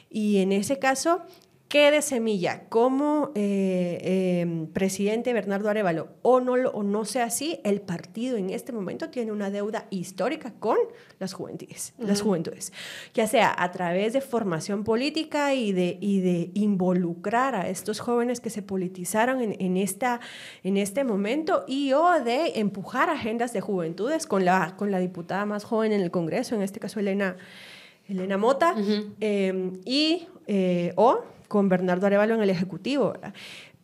Y 0.10 0.38
en 0.38 0.54
ese 0.54 0.80
caso, 0.80 1.24
¿Qué 1.72 1.90
de 1.90 2.02
semilla? 2.02 2.64
Como 2.68 3.32
eh, 3.34 4.42
em, 4.42 4.68
presidente 4.68 5.32
Bernardo 5.32 5.70
Arevalo, 5.70 6.10
o 6.22 6.42
no, 6.42 6.52
o 6.52 6.84
no 6.84 7.06
sea 7.06 7.24
así, 7.24 7.62
el 7.64 7.80
partido 7.80 8.36
en 8.36 8.50
este 8.50 8.74
momento 8.74 9.10
tiene 9.10 9.32
una 9.32 9.50
deuda 9.50 9.88
histórica 9.90 10.54
con 10.60 10.78
las 11.18 11.32
juventudes, 11.32 11.94
las 11.98 12.24
juventudes, 12.24 12.74
ya 13.14 13.26
sea 13.26 13.56
a 13.58 13.72
través 13.72 14.12
de 14.12 14.20
formación 14.20 14.84
política 14.84 15.54
y 15.54 15.72
de, 15.72 15.98
y 16.02 16.20
de 16.20 16.52
involucrar 16.56 17.56
a 17.56 17.70
estos 17.70 18.02
jóvenes 18.02 18.42
que 18.42 18.50
se 18.50 18.62
politizaron 18.62 19.40
en, 19.40 19.56
en, 19.58 19.78
esta, 19.78 20.20
en 20.66 20.76
este 20.76 21.06
momento 21.06 21.64
y 21.70 21.94
o 21.94 22.22
de 22.22 22.60
empujar 22.60 23.10
agendas 23.10 23.54
de 23.54 23.62
juventudes 23.62 24.28
con 24.28 24.44
la, 24.44 24.76
con 24.76 24.92
la 24.92 25.00
diputada 25.00 25.46
más 25.46 25.64
joven 25.64 25.94
en 25.94 26.02
el 26.02 26.12
Congreso, 26.12 26.54
en 26.54 26.64
este 26.64 26.82
caso 26.82 27.00
Elena, 27.00 27.38
Elena 28.10 28.38
Mota, 28.38 28.76
em, 29.22 29.80
y 29.86 30.28
eh, 30.48 30.92
o 30.98 31.24
con 31.52 31.68
Bernardo 31.68 32.08
Arevalo 32.08 32.36
en 32.36 32.42
el 32.42 32.50
Ejecutivo. 32.50 33.14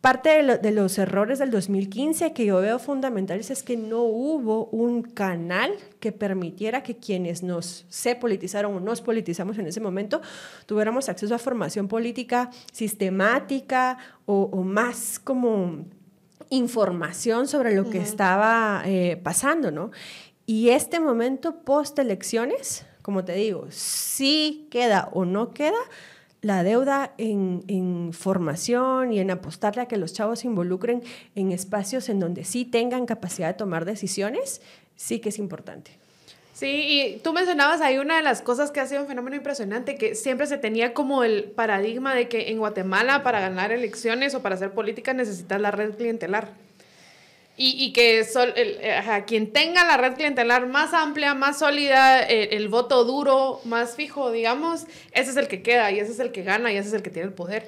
Parte 0.00 0.42
de, 0.42 0.72
los 0.72 0.96
errores 0.96 1.38
del 1.38 1.50
2015 1.50 2.32
que 2.32 2.46
yo 2.46 2.60
veo 2.62 2.78
fundamentales 2.78 3.50
es 3.50 3.62
que 3.62 3.76
no 3.76 4.04
hubo 4.04 4.66
un 4.66 5.02
canal 5.02 5.74
que 6.00 6.10
permitiera 6.10 6.82
que 6.82 6.96
quienes 6.96 7.42
nos 7.42 7.84
se 7.90 8.14
politizaron 8.14 8.74
o 8.74 8.80
nos 8.80 9.02
politizamos 9.02 9.58
en 9.58 9.66
ese 9.66 9.80
momento 9.80 10.22
tuviéramos 10.64 11.10
acceso 11.10 11.34
a 11.34 11.38
formación 11.38 11.88
política 11.88 12.48
sistemática 12.72 13.98
o, 14.24 14.62
más 14.62 15.18
como 15.18 15.84
información 16.48 17.48
sobre 17.48 17.74
lo 17.74 17.90
que 17.90 17.98
estaba 17.98 18.82
eh, 18.86 19.20
pasando, 19.22 19.70
¿no? 19.70 19.90
Y 20.46 20.70
este 20.70 21.00
momento 21.00 21.56
post 21.64 21.98
elecciones, 21.98 22.86
como 23.02 23.26
te 23.26 23.34
digo, 23.34 23.66
si 23.68 24.68
queda 24.70 25.10
o 25.12 25.26
no 25.26 25.50
queda, 25.50 25.76
la 26.40 26.62
deuda 26.62 27.12
en, 27.18 28.12
formación 28.12 29.12
y 29.12 29.20
en 29.20 29.30
apostarle 29.30 29.82
a 29.82 29.86
que 29.86 29.96
los 29.96 30.12
chavos 30.12 30.40
se 30.40 30.46
involucren 30.46 31.02
en 31.34 31.52
espacios 31.52 32.08
en 32.08 32.20
donde 32.20 32.44
sí 32.44 32.64
tengan 32.64 33.06
capacidad 33.06 33.48
de 33.48 33.54
tomar 33.54 33.84
decisiones, 33.84 34.60
sí 34.96 35.20
que 35.20 35.30
es 35.30 35.38
importante. 35.38 35.90
Sí, 36.54 36.66
y 36.66 37.20
tú 37.22 37.32
mencionabas 37.32 37.80
ahí 37.80 37.98
una 37.98 38.16
de 38.16 38.22
las 38.22 38.42
cosas 38.42 38.72
que 38.72 38.80
ha 38.80 38.86
sido 38.86 39.02
un 39.02 39.06
fenómeno 39.06 39.36
impresionante, 39.36 39.94
que 39.94 40.16
siempre 40.16 40.46
se 40.48 40.58
tenía 40.58 40.92
como 40.92 41.22
el 41.22 41.44
paradigma 41.44 42.14
de 42.14 42.28
que 42.28 42.50
en 42.50 42.58
Guatemala 42.58 43.22
para 43.22 43.38
ganar 43.38 43.70
elecciones 43.70 44.34
o 44.34 44.42
para 44.42 44.56
hacer 44.56 44.72
política 44.72 45.14
necesitas 45.14 45.60
la 45.60 45.70
red 45.70 45.94
clientelar. 45.94 46.67
Y, 47.60 47.92
que 47.92 48.22
sol, 48.24 48.52
el, 48.54 48.78
quien 49.26 49.52
tenga 49.52 49.84
la 49.84 49.96
red 49.96 50.14
clientelar 50.14 50.68
más 50.68 50.94
amplia, 50.94 51.34
más 51.34 51.58
sólida, 51.58 52.20
el, 52.20 52.68
voto 52.68 53.04
duro, 53.04 53.60
más 53.64 53.96
fijo, 53.96 54.30
digamos, 54.30 54.86
ese 55.10 55.32
es 55.32 55.36
el 55.36 55.48
que 55.48 55.60
queda 55.60 55.90
y 55.90 55.98
ese 55.98 56.12
es 56.12 56.20
el 56.20 56.30
que 56.30 56.44
gana 56.44 56.72
y 56.72 56.76
ese 56.76 56.88
es 56.88 56.94
el 56.94 57.02
que 57.02 57.10
tiene 57.10 57.26
el 57.26 57.34
poder. 57.34 57.66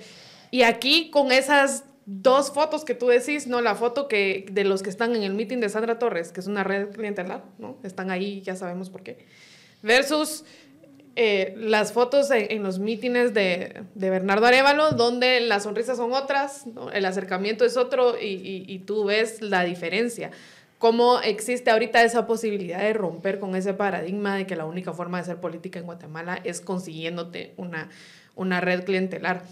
Y 0.53 0.62
aquí 0.62 1.11
con 1.11 1.33
esas 1.33 1.83
dos 2.07 2.53
fotos 2.53 2.85
que 2.85 2.94
tú 2.94 3.09
decís, 3.09 3.48
¿no? 3.48 3.61
La 3.61 3.74
foto 3.74 4.07
que, 4.07 4.46
de 4.50 4.62
los 4.62 4.83
que 4.83 4.90
están 4.90 5.16
en 5.16 5.24
el 5.24 5.35
meeting 5.35 5.59
de 5.59 5.68
Sandra 5.68 5.98
Torres, 5.98 6.31
que 6.31 6.38
es 6.38 6.46
una 6.46 6.62
red 6.62 6.90
clientelar, 6.90 7.42
¿no? 7.59 7.76
Están 7.83 8.12
ahí, 8.12 8.42
ya 8.42 8.55
sabemos 8.55 8.90
por 8.90 9.03
qué. 9.03 9.26
Versus 9.83 10.44
eh, 11.22 11.52
las 11.59 11.92
fotos 11.92 12.30
en, 12.30 12.62
los 12.62 12.78
mítines 12.78 13.35
de, 13.35 13.83
de, 13.94 14.09
Bernardo 14.09 14.46
Arevalo, 14.46 14.92
donde 14.92 15.40
las 15.40 15.64
sonrisas 15.64 15.98
son 15.98 16.14
otras, 16.14 16.64
el 16.94 17.04
acercamiento 17.04 17.66
es 17.66 17.76
otro 17.76 18.18
y, 18.18 18.64
y, 18.66 18.78
tú 18.78 19.04
ves 19.04 19.42
la 19.42 19.62
diferencia. 19.64 20.30
Cómo 20.78 21.20
existe 21.20 21.70
ahorita 21.70 22.02
esa 22.04 22.26
posibilidad 22.26 22.78
de 22.78 22.94
romper 22.94 23.38
con 23.38 23.54
ese 23.54 23.74
paradigma 23.74 24.35
de 24.35 24.46
que 24.46 24.56
la 24.56 24.64
única 24.64 24.94
forma 24.94 25.18
de 25.18 25.24
hacer 25.24 25.37
política 25.37 25.78
en 25.78 25.85
Guatemala 25.85 26.40
es 26.42 26.62
consiguiéndote 26.62 27.52
una, 27.59 27.90
una 28.35 28.62
red 28.62 28.85
clientelar. 28.85 29.42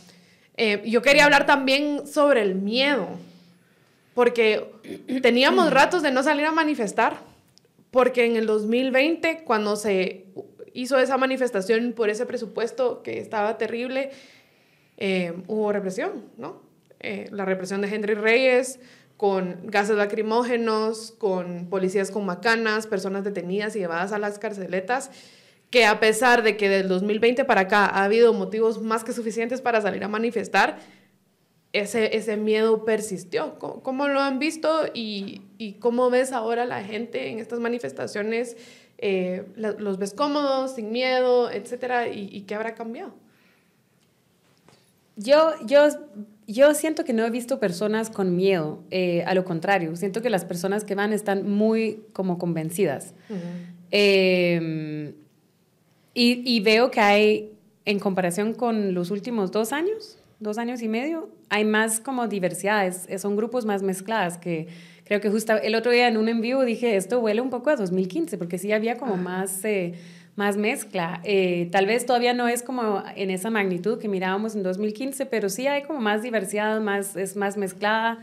Eh, 0.57 0.81
yo 0.87 1.03
quería 1.03 1.27
hablar 1.27 1.45
también 1.45 2.07
sobre 2.07 2.41
el 2.41 2.55
miedo, 2.55 3.09
porque 4.15 4.73
teníamos 5.21 5.71
ratos 5.71 6.03
de 6.03 6.13
no 6.13 6.23
salir 6.23 6.47
a 6.47 6.53
manifestar, 6.53 7.19
porque 7.91 8.25
en 8.25 8.37
el 8.37 8.47
2020, 8.47 9.45
cuando 9.45 9.77
se 9.77 10.25
hizo 10.75 10.99
esa 10.99 11.17
manifestación 11.17 11.93
por 11.93 12.11
ese 12.11 12.27
presupuesto 12.27 13.03
que 13.03 13.19
estaba 13.19 13.59
terrible, 13.59 14.11
eh, 14.97 15.33
hubo 15.47 15.73
represión, 15.73 16.27
¿no? 16.37 16.63
Eh, 17.01 17.29
la 17.31 17.45
represión 17.45 17.81
de 17.81 17.95
Henry 17.95 18.15
Reyes, 18.15 18.81
con 19.17 19.59
gases 19.65 19.97
lacrimógenos, 19.97 21.13
con 21.19 21.69
policías 21.69 22.11
con 22.11 22.25
macanas, 22.25 22.87
personas 22.87 23.25
detenidas 23.25 23.75
y 23.77 23.81
llevadas 23.81 24.13
a 24.13 24.19
las 24.19 24.39
carceletas, 24.39 25.11
que 25.71 25.87
a 25.87 26.01
pesar 26.01 26.43
de 26.43 26.57
que 26.57 26.69
del 26.69 26.89
2020 26.89 27.45
para 27.45 27.63
acá 27.63 27.87
ha 27.87 28.05
habido 28.05 28.33
motivos 28.33 28.81
más 28.81 29.05
que 29.05 29.13
suficientes 29.13 29.61
para 29.61 29.81
salir 29.81 30.03
a 30.03 30.09
manifestar, 30.09 30.79
ese, 31.73 32.17
ese 32.17 32.37
miedo 32.37 32.85
persistió. 32.85 33.59
¿Cómo, 33.59 34.09
lo 34.09 34.21
han 34.21 34.39
visto 34.39 34.87
y, 34.95 35.43
y, 35.59 35.75
cómo 35.75 36.11
ves 36.11 36.33
ahora 36.33 36.65
la 36.65 36.83
gente 36.83 37.29
en 37.29 37.39
estas 37.39 37.61
manifestaciones 37.61 38.57
eh, 38.99 39.47
los 39.57 39.99
ves 39.99 40.13
cómodos, 40.13 40.75
sin 40.75 40.91
miedo, 40.91 41.51
etcétera, 41.51 42.09
y, 42.09 42.43
qué 42.43 42.55
habrá 42.55 42.75
cambiado. 42.75 43.15
Yo, 45.17 45.53
yo, 45.67 45.89
yo 46.47 46.75
siento 46.75 47.05
que 47.05 47.13
no 47.13 47.25
he 47.25 47.31
visto 47.31 47.61
personas 47.61 48.11
con 48.11 48.35
miedo, 48.37 48.83
eh, 48.91 49.23
a 49.25 49.35
lo 49.35 49.45
contrario, 49.45 49.95
siento 49.97 50.21
que 50.21 50.31
las 50.31 50.45
personas 50.45 50.85
que 50.85 50.95
van 50.95 51.13
están 51.13 51.49
muy 51.49 52.03
como 52.13 52.39
convencidas. 52.39 53.15
Em, 53.91 55.15
y, 56.15 56.57
y, 56.57 56.61
veo 56.61 56.91
que 56.91 57.01
hay, 57.01 57.53
en 57.85 58.01
comparación 58.01 58.53
con 58.53 58.95
los 58.95 59.11
últimos 59.11 59.53
dos 59.53 59.73
años, 59.73 60.19
dos 60.41 60.59
años 60.59 60.83
y 60.83 60.89
medio, 60.89 61.31
hay 61.51 61.65
más 61.65 62.01
como 62.01 62.29
diversidades, 62.29 63.09
son 63.21 63.37
grupos 63.37 63.65
más 63.65 63.83
mezcladas 63.83 64.39
que 64.39 64.69
Creo 65.09 65.23
que 65.23 65.31
justo 65.31 65.55
el 65.55 65.75
otro 65.75 65.91
día 65.91 66.07
en 66.07 66.19
un 66.19 66.29
envío 66.29 66.61
dije, 66.61 66.95
esto 66.97 67.19
huele 67.19 67.41
un 67.41 67.49
poco 67.49 67.71
a 67.71 67.77
2015, 67.77 68.37
porque 68.37 68.59
sí 68.59 68.73
había 68.73 68.99
como 68.99 69.17
más, 69.17 69.65
eh, 69.65 69.95
más 70.37 70.59
mezcla. 70.59 71.23
Eh, 71.25 71.69
tal 71.73 71.87
vez 71.87 72.05
todavía 72.05 72.35
no 72.35 72.47
es 72.47 72.63
como 72.63 73.03
en 73.17 73.31
esa 73.31 73.49
magnitud 73.49 73.99
que 73.99 74.07
mirábamos 74.07 74.55
en 74.55 74.63
2015, 74.63 75.25
pero 75.25 75.49
sí 75.49 75.67
hay 75.67 75.85
como 75.85 75.99
más 75.99 76.23
diversidad, 76.23 76.79
más, 76.83 77.17
es 77.17 77.37
más 77.37 77.57
mezclada. 77.57 78.19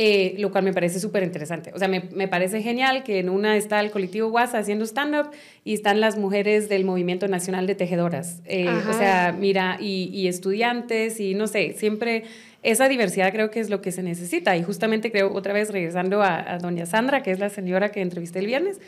Eh, 0.00 0.36
lo 0.38 0.52
cual 0.52 0.62
me 0.62 0.72
parece 0.72 1.00
súper 1.00 1.24
interesante. 1.24 1.72
O 1.74 1.78
sea, 1.78 1.88
me, 1.88 2.08
me, 2.12 2.28
parece 2.28 2.62
genial 2.62 3.02
que 3.02 3.18
en 3.18 3.28
una 3.28 3.56
está 3.56 3.80
el 3.80 3.90
colectivo 3.90 4.28
WhatsApp 4.28 4.60
haciendo 4.60 4.84
stand-up 4.84 5.30
y 5.64 5.74
están 5.74 6.00
las 6.00 6.16
mujeres 6.16 6.68
del 6.68 6.84
Movimiento 6.84 7.26
Nacional 7.26 7.66
de 7.66 7.74
Tejedoras. 7.74 8.40
o 8.88 8.92
sea, 8.92 9.34
mira, 9.36 9.76
y, 9.80 10.08
y, 10.12 10.28
estudiantes 10.28 11.18
y 11.18 11.34
no 11.34 11.48
sé, 11.48 11.74
siempre 11.76 12.24
esa 12.62 12.88
diversidad 12.88 13.32
creo 13.32 13.50
que 13.50 13.60
es 13.60 13.70
lo 13.70 13.80
que 13.80 13.92
se 13.92 14.02
necesita. 14.02 14.56
Y 14.56 14.62
justamente 14.62 15.10
creo, 15.10 15.32
otra 15.32 15.52
vez 15.52 15.70
regresando 15.70 16.22
a, 16.22 16.58
doña 16.58 16.86
Sandra, 16.86 17.22
que 17.22 17.30
es 17.30 17.38
la 17.38 17.50
señora 17.50 17.90
que 17.90 18.00
entrevisté 18.00 18.40
el 18.40 18.46
viernes, 18.46 18.80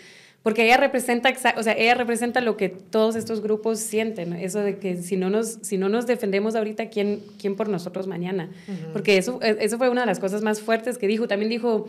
porque 0.43 0.65
ella 0.65 0.79
representa, 0.79 1.33
o 1.57 1.63
sea, 1.63 1.75
ella 1.75 1.95
representa 1.95 2.41
lo 2.41 2.57
que 2.57 2.71
todos 2.71 3.15
estos 3.15 3.43
grupos 3.43 3.79
sienten, 3.79 4.33
eso 4.33 4.61
de 4.61 4.79
que 4.79 4.97
si 4.97 5.17
no 5.17 5.29
nos, 5.29 5.59
si 5.61 5.77
no 5.77 5.89
nos 5.91 6.07
defendemos 6.07 6.55
ahorita, 6.55 6.89
¿quién, 6.89 7.21
quién 7.39 7.57
por 7.57 7.69
nosotros 7.69 8.07
mañana? 8.07 8.51
Porque 8.93 9.19
eso, 9.19 9.39
e, 9.43 9.59
eso 9.61 9.77
fue 9.77 9.91
una 9.91 10.01
de 10.01 10.07
las 10.07 10.19
cosas 10.19 10.43
más 10.43 10.61
fuertes 10.61 10.99
que 10.99 11.07
dijo. 11.07 11.29
También 11.29 11.51
dijo... 11.51 11.89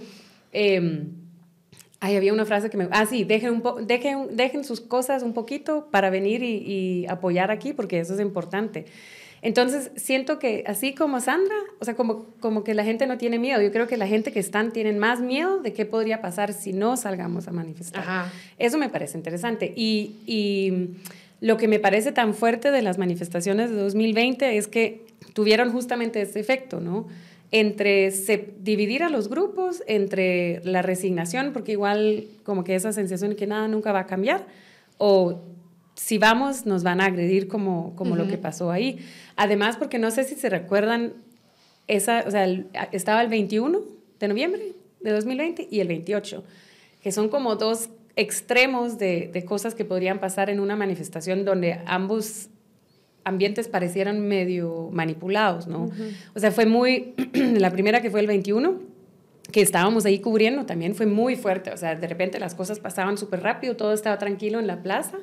Eh, 0.53 1.05
Ay, 2.03 2.15
había 2.15 2.33
una 2.33 2.45
frase 2.45 2.71
que 2.71 2.77
me... 2.77 2.87
Ah, 2.89 3.05
sí, 3.05 3.25
dejen, 3.25 3.61
un 3.63 3.85
dejen, 3.85 4.35
dejen 4.35 4.63
sus 4.63 4.81
cosas 4.81 5.21
un 5.21 5.33
poquito 5.33 5.87
para 5.91 6.09
venir 6.09 6.41
y, 6.41 6.55
y, 6.65 7.05
apoyar 7.07 7.51
aquí, 7.51 7.73
porque 7.73 7.99
eso 7.99 8.15
es 8.15 8.19
importante. 8.19 8.85
Entonces, 9.41 9.91
siento 9.95 10.37
que 10.37 10.63
así 10.67 10.93
como 10.93 11.19
Sandra, 11.19 11.55
o 11.79 11.85
sea, 11.85 11.95
como, 11.95 12.25
como 12.39 12.63
que 12.63 12.73
la 12.73 12.83
gente 12.83 13.07
no 13.07 13.17
tiene 13.17 13.39
miedo. 13.39 13.61
Yo 13.61 13.71
creo 13.71 13.87
que 13.87 13.97
la 13.97 14.07
gente 14.07 14.31
que 14.31 14.39
están 14.39 14.71
tienen 14.71 14.99
más 14.99 15.19
miedo 15.19 15.59
de 15.59 15.73
qué 15.73 15.85
podría 15.85 16.21
pasar 16.21 16.53
si 16.53 16.73
no 16.73 16.95
salgamos 16.95 17.47
a 17.47 17.51
manifestar. 17.51 18.31
Eso 18.59 18.77
me 18.77 18.89
parece 18.89 19.17
interesante. 19.17 19.73
Y, 19.75 20.17
y 20.27 20.89
lo 21.39 21.57
que 21.57 21.67
me 21.67 21.79
parece 21.79 22.11
tan 22.11 22.35
fuerte 22.35 22.69
de 22.69 22.83
las 22.83 22.99
manifestaciones 22.99 23.71
de 23.71 23.77
2020 23.77 24.57
es 24.57 24.67
que 24.67 25.05
tuvieron 25.33 25.71
justamente 25.71 26.21
ese 26.21 26.39
efecto, 26.39 26.79
¿no? 26.79 27.07
entre 27.51 28.09
dividir 28.61 29.03
a 29.03 29.09
los 29.09 29.27
grupos, 29.27 29.83
entre 29.85 30.61
la 30.63 30.81
resignación, 30.81 31.51
porque 31.51 31.73
igual 31.73 32.27
como 32.43 32.63
que 32.63 32.75
esa 32.75 32.93
sensación 32.93 33.31
de 33.31 33.35
que 33.35 33.45
nada 33.45 33.67
nunca 33.67 33.91
va 33.91 33.99
a 33.99 34.07
cambiar, 34.07 34.47
o 34.97 35.41
si 36.03 36.17
vamos 36.17 36.65
nos 36.65 36.81
van 36.81 36.99
a 36.99 37.05
agredir 37.05 37.47
como, 37.47 37.95
como 37.95 38.15
lo 38.15 38.27
que 38.27 38.39
pasó 38.39 38.71
ahí. 38.71 38.97
Además, 39.35 39.77
porque 39.77 39.99
no 39.99 40.09
sé 40.09 40.23
si 40.23 40.33
se 40.33 40.49
recuerdan, 40.49 41.13
esa, 41.87 42.23
o 42.25 42.31
sea, 42.31 42.47
estaba 42.91 43.21
el 43.21 43.29
21 43.29 43.79
de 44.19 44.27
noviembre 44.27 44.73
de 44.99 45.11
2020 45.11 45.67
y 45.69 45.79
el 45.79 45.87
28, 45.87 46.43
que 47.03 47.11
son 47.11 47.29
como 47.29 47.55
dos 47.55 47.89
extremos 48.15 48.97
de, 48.97 49.29
de 49.31 49.45
cosas 49.45 49.75
que 49.75 49.85
podrían 49.85 50.19
pasar 50.19 50.49
en 50.49 50.59
una 50.59 50.75
manifestación 50.75 51.45
donde 51.45 51.79
ambos 51.85 52.49
ambientes 53.23 53.67
parecieran 53.67 54.27
medio 54.27 54.89
manipulados, 54.91 55.67
¿no? 55.67 55.91
O 56.33 56.39
sea, 56.39 56.49
fue 56.51 56.65
muy, 56.65 57.13
la 57.33 57.69
primera 57.69 58.01
que 58.01 58.09
fue 58.09 58.21
el 58.21 58.27
21, 58.27 58.79
que 59.51 59.61
estábamos 59.61 60.07
ahí 60.07 60.19
cubriendo, 60.19 60.65
también 60.65 60.95
fue 60.95 61.05
muy 61.05 61.35
fuerte, 61.35 61.69
o 61.69 61.77
sea, 61.77 61.93
de 61.93 62.07
repente 62.07 62.39
las 62.39 62.55
cosas 62.55 62.79
pasaban 62.79 63.19
súper 63.19 63.43
rápido, 63.43 63.75
todo 63.75 63.93
estaba 63.93 64.17
tranquilo 64.17 64.59
en 64.59 64.65
la 64.65 64.81
plaza. 64.81 65.19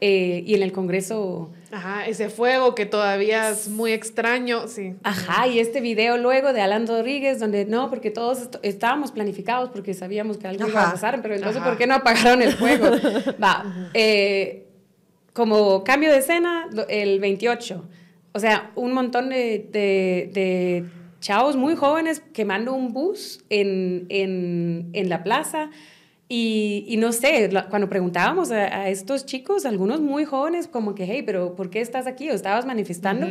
Eh, 0.00 0.42
y 0.46 0.54
en 0.54 0.62
el 0.62 0.72
Congreso... 0.72 1.50
Ajá, 1.72 2.06
ese 2.06 2.30
fuego 2.30 2.74
que 2.74 2.84
todavía 2.84 3.50
es 3.50 3.68
muy 3.68 3.92
extraño, 3.92 4.66
sí. 4.66 4.94
Ajá, 5.04 5.46
y 5.46 5.60
este 5.60 5.80
video 5.80 6.16
luego 6.16 6.52
de 6.52 6.60
Alan 6.62 6.86
Rodríguez, 6.86 7.38
donde 7.38 7.64
no, 7.64 7.90
porque 7.90 8.10
todos 8.10 8.48
estábamos 8.62 9.12
planificados 9.12 9.70
porque 9.70 9.94
sabíamos 9.94 10.36
que 10.36 10.48
algo 10.48 10.66
iba 10.66 10.88
a 10.88 10.90
pasar, 10.90 11.22
pero 11.22 11.36
entonces, 11.36 11.62
¿por 11.62 11.78
qué 11.78 11.86
no 11.86 11.94
apagaron 11.94 12.42
el 12.42 12.54
fuego? 12.54 12.86
Va, 13.42 13.90
eh, 13.94 14.66
como 15.32 15.84
cambio 15.84 16.10
de 16.10 16.18
escena, 16.18 16.68
el 16.88 17.20
28. 17.20 17.84
O 18.32 18.38
sea, 18.40 18.72
un 18.74 18.92
montón 18.92 19.28
de, 19.28 19.68
de, 19.70 20.86
chavos 21.20 21.54
muy 21.56 21.76
jóvenes 21.76 22.22
quemando 22.32 22.72
un 22.72 22.92
bus 22.92 23.44
en, 23.48 24.06
en, 24.08 24.90
en 24.92 25.08
la 25.08 25.22
plaza. 25.22 25.70
Y, 26.32 26.84
y, 26.86 26.96
no 26.96 27.10
sé, 27.10 27.50
cuando 27.70 27.88
preguntábamos 27.88 28.52
a, 28.52 28.88
estos 28.88 29.26
chicos, 29.26 29.66
algunos 29.66 30.00
muy 30.00 30.24
jóvenes, 30.24 30.68
como 30.68 30.94
que, 30.94 31.04
hey, 31.04 31.24
pero 31.26 31.56
¿por 31.56 31.70
qué 31.70 31.80
estás 31.80 32.06
aquí? 32.06 32.30
¿O 32.30 32.34
estabas 32.34 32.66
manifestando? 32.66 33.26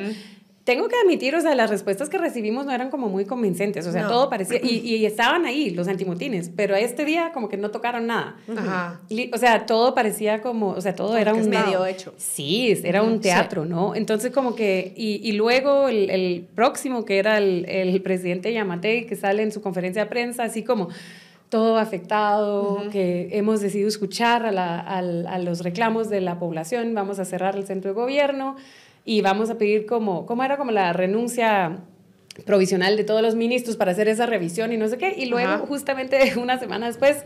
tengo 0.70 0.88
que 0.88 0.96
admitir, 1.04 1.34
o 1.34 1.42
sea, 1.42 1.56
las 1.56 1.72
respuestas 1.72 2.10
que 2.10 2.20
recibimos 2.20 2.64
no 2.64 2.72
eran 2.72 2.92
como 2.92 3.10
muy 3.10 3.26
convincentes, 3.26 3.88
o 3.88 3.92
sea, 3.92 4.08
todo 4.08 4.30
parecía, 4.30 4.60
y, 4.64 5.04
estaban 5.04 5.48
ahí 5.48 5.72
los 5.72 5.88
antimotines, 5.88 6.52
pero 6.56 6.76
este 6.76 7.06
día 7.06 7.32
como 7.34 7.50
que 7.50 7.58
no 7.58 7.72
tocaron 7.72 8.06
nada. 8.06 8.36
Ajá. 8.56 9.00
o 9.34 9.38
sea, 9.40 9.66
todo 9.66 9.96
parecía 9.96 10.44
como, 10.44 10.70
o 10.70 10.82
sea, 10.82 10.94
todo 10.94 11.18
era 11.18 11.34
un... 11.34 11.50
medio 11.50 11.88
hecho. 11.88 12.14
Sí, 12.18 12.80
era 12.84 13.02
un 13.02 13.20
teatro, 13.20 13.66
¿no? 13.66 13.96
Entonces 13.96 14.32
como 14.32 14.54
que, 14.54 14.94
y, 14.96 15.32
luego 15.32 15.88
el, 15.88 16.46
próximo, 16.54 17.04
que 17.04 17.18
era 17.18 17.40
el, 17.40 17.66
el 17.68 18.00
presidente 18.04 18.54
Yamate, 18.54 19.08
que 19.08 19.16
sale 19.16 19.42
en 19.42 19.52
su 19.52 19.62
conferencia 19.62 20.04
de 20.04 20.10
prensa, 20.12 20.44
así 20.44 20.64
como 20.64 20.90
todo 21.50 21.78
afectado, 21.78 22.84
que 22.92 23.30
hemos 23.32 23.60
decidido 23.60 23.90
escuchar 23.90 24.46
a, 24.46 24.52
la, 24.52 24.80
a, 24.80 25.40
los 25.40 25.62
reclamos 25.62 26.10
de 26.10 26.22
la 26.22 26.38
población, 26.38 26.94
vamos 26.94 27.18
a 27.20 27.26
cerrar 27.26 27.56
el 27.56 27.66
centro 27.66 27.92
de 27.92 27.96
gobierno, 27.96 28.56
y 29.04 29.22
vamos 29.22 29.50
a 29.50 29.58
pedir 29.58 29.88
como, 29.88 30.28
¿cómo 30.28 30.44
era 30.44 30.58
como 30.58 30.72
la 30.72 30.94
renuncia 30.94 31.80
provisional 32.46 32.96
de 32.96 33.04
todos 33.04 33.22
los 33.24 33.36
ministros 33.36 33.76
para 33.76 33.92
hacer 33.92 34.08
esa 34.08 34.28
revisión 34.28 34.72
y 34.72 34.78
no 34.78 34.88
sé 34.88 35.00
qué? 35.00 35.16
Y 35.18 35.26
luego, 35.26 35.66
justamente 35.66 36.34
una 36.40 36.60
semana 36.60 36.86
después, 36.86 37.24